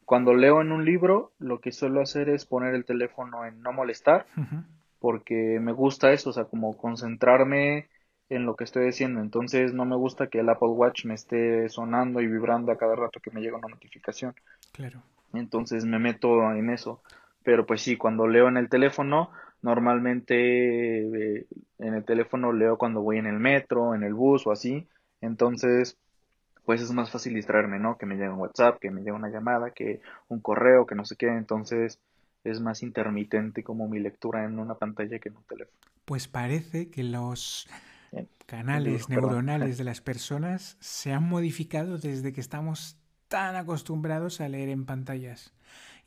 cuando 0.05 0.35
leo 0.35 0.62
en 0.62 0.72
un 0.72 0.85
libro, 0.85 1.33
lo 1.39 1.61
que 1.61 1.72
suelo 1.72 2.01
hacer 2.01 2.31
es 2.31 2.47
poner 2.47 2.74
el 2.74 2.87
teléfono 2.87 3.45
en 3.45 3.61
no 3.61 3.72
molestar, 3.72 4.24
porque 5.01 5.61
me 5.61 5.72
gusta 5.72 6.12
eso, 6.12 6.31
o 6.31 6.33
sea, 6.33 6.45
como 6.45 6.76
concentrarme 6.79 7.89
en 8.31 8.47
lo 8.47 8.57
que 8.57 8.64
estoy 8.64 8.89
haciendo. 8.89 9.20
Entonces 9.20 9.74
no 9.74 9.85
me 9.85 9.97
gusta 9.97 10.29
que 10.29 10.41
el 10.41 10.49
Apple 10.49 10.68
Watch 10.68 11.05
me 11.05 11.14
esté 11.14 11.68
sonando 11.68 12.20
y 12.20 12.26
vibrando 12.26 12.72
a 12.72 12.79
cada 12.79 12.97
rato 12.97 13.20
que 13.20 13.31
me 13.31 13.41
llega 13.41 13.59
una 13.59 13.68
notificación. 13.68 14.35
Claro. 14.72 15.03
Entonces 15.35 15.85
me 15.85 15.99
meto 15.99 16.53
en 16.53 16.70
eso. 16.70 17.03
Pero 17.43 17.66
pues 17.66 17.83
sí, 17.83 17.97
cuando 17.97 18.26
leo 18.26 18.49
en 18.49 18.57
el 18.57 18.68
teléfono, 18.68 19.31
normalmente 19.62 21.00
eh, 21.00 21.46
en 21.78 21.94
el 21.94 22.04
teléfono 22.04 22.52
leo 22.52 22.78
cuando 22.78 23.02
voy 23.02 23.18
en 23.18 23.26
el 23.26 23.38
metro, 23.38 23.94
en 23.94 24.02
el 24.02 24.14
bus 24.14 24.46
o 24.46 24.52
así. 24.52 24.88
Entonces, 25.20 25.98
pues 26.64 26.82
es 26.82 26.92
más 26.92 27.11
fácil 27.11 27.34
distraerme, 27.34 27.78
¿no? 27.78 27.96
Que 27.96 28.06
me 28.06 28.16
llegue 28.16 28.30
un 28.30 28.40
WhatsApp, 28.40 28.78
que 28.78 28.90
me 28.90 29.00
llegue 29.00 29.12
una 29.12 29.30
llamada, 29.30 29.70
que 29.70 30.00
un 30.28 30.40
correo, 30.40 30.86
que 30.86 30.94
no 30.94 31.04
sé 31.04 31.16
qué. 31.16 31.28
Entonces 31.28 31.98
es 32.44 32.61
más 32.61 32.82
intermitente 32.82 33.62
como 33.62 33.88
mi 33.88 33.98
lectura 33.98 34.44
en 34.44 34.59
una 34.59 34.74
pantalla 34.74 35.18
que 35.18 35.28
en 35.28 35.36
un 35.36 35.44
teléfono. 35.44 35.78
Pues 36.04 36.28
parece 36.28 36.90
que 36.90 37.02
los 37.02 37.68
canales 38.46 39.09
neuronales 39.09 39.76
de 39.76 39.84
las 39.84 40.00
personas 40.00 40.76
se 40.80 41.12
han 41.12 41.28
modificado 41.28 41.98
desde 41.98 42.32
que 42.32 42.40
estamos 42.40 42.98
tan 43.28 43.56
acostumbrados 43.56 44.40
a 44.40 44.48
leer 44.48 44.70
en 44.70 44.86
pantallas. 44.86 45.52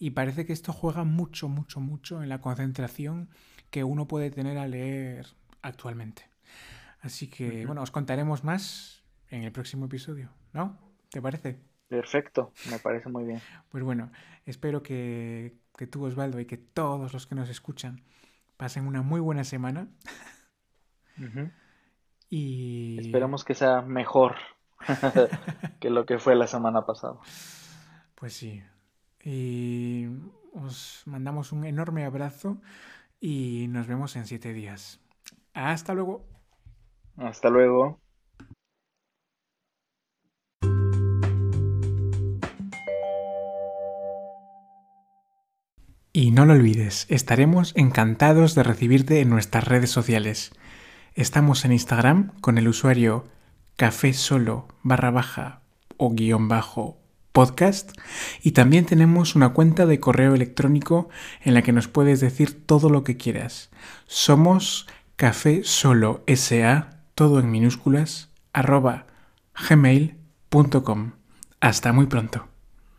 Y 0.01 0.09
parece 0.09 0.47
que 0.47 0.53
esto 0.53 0.73
juega 0.73 1.03
mucho, 1.03 1.47
mucho, 1.47 1.79
mucho 1.79 2.23
en 2.23 2.29
la 2.29 2.41
concentración 2.41 3.29
que 3.69 3.83
uno 3.83 4.07
puede 4.07 4.31
tener 4.31 4.57
al 4.57 4.71
leer 4.71 5.27
actualmente. 5.61 6.27
Así 7.01 7.29
que, 7.29 7.67
bueno, 7.67 7.83
os 7.83 7.91
contaremos 7.91 8.43
más 8.43 9.03
en 9.29 9.43
el 9.43 9.51
próximo 9.51 9.85
episodio, 9.85 10.31
¿no? 10.53 10.75
¿Te 11.11 11.21
parece? 11.21 11.59
Perfecto, 11.87 12.51
me 12.71 12.79
parece 12.79 13.09
muy 13.09 13.25
bien. 13.25 13.41
Pues 13.69 13.83
bueno, 13.83 14.11
espero 14.47 14.81
que, 14.81 15.53
que 15.77 15.85
tú, 15.85 16.03
Osvaldo, 16.03 16.39
y 16.39 16.47
que 16.47 16.57
todos 16.57 17.13
los 17.13 17.27
que 17.27 17.35
nos 17.35 17.49
escuchan 17.49 18.01
pasen 18.57 18.87
una 18.87 19.03
muy 19.03 19.19
buena 19.19 19.43
semana. 19.43 19.87
Y... 22.27 22.97
Esperamos 23.01 23.45
que 23.45 23.53
sea 23.53 23.83
mejor 23.83 24.37
que 25.79 25.91
lo 25.91 26.07
que 26.07 26.17
fue 26.17 26.35
la 26.35 26.47
semana 26.47 26.87
pasada. 26.87 27.19
Pues 28.15 28.33
sí. 28.33 28.63
Y 29.23 30.07
os 30.53 31.03
mandamos 31.05 31.51
un 31.51 31.65
enorme 31.65 32.05
abrazo 32.05 32.61
y 33.19 33.67
nos 33.69 33.87
vemos 33.87 34.15
en 34.15 34.25
siete 34.25 34.53
días. 34.53 34.99
Hasta 35.53 35.93
luego. 35.93 36.25
Hasta 37.17 37.49
luego. 37.49 37.99
Y 46.13 46.31
no 46.31 46.45
lo 46.45 46.53
olvides, 46.53 47.05
estaremos 47.09 47.73
encantados 47.77 48.53
de 48.53 48.63
recibirte 48.63 49.21
en 49.21 49.29
nuestras 49.29 49.65
redes 49.65 49.91
sociales. 49.91 50.51
Estamos 51.13 51.63
en 51.63 51.71
Instagram 51.71 52.33
con 52.41 52.57
el 52.57 52.67
usuario 52.67 53.25
café 53.77 54.13
solo 54.13 54.67
barra 54.83 55.09
baja 55.09 55.61
o 55.97 56.11
guion 56.11 56.49
bajo 56.49 57.00
podcast 57.31 57.91
y 58.41 58.51
también 58.51 58.85
tenemos 58.85 59.35
una 59.35 59.49
cuenta 59.53 59.85
de 59.85 59.99
correo 59.99 60.35
electrónico 60.35 61.09
en 61.43 61.53
la 61.53 61.61
que 61.61 61.71
nos 61.71 61.87
puedes 61.87 62.19
decir 62.19 62.65
todo 62.65 62.89
lo 62.89 63.03
que 63.03 63.17
quieras. 63.17 63.69
Somos 64.05 64.87
café 65.15 65.61
solo 65.63 66.23
sa, 66.35 67.03
todo 67.15 67.39
en 67.39 67.51
minúsculas, 67.51 68.29
arroba 68.53 69.07
gmail.com. 69.69 71.11
Hasta 71.59 71.93
muy 71.93 72.07
pronto. 72.07 72.50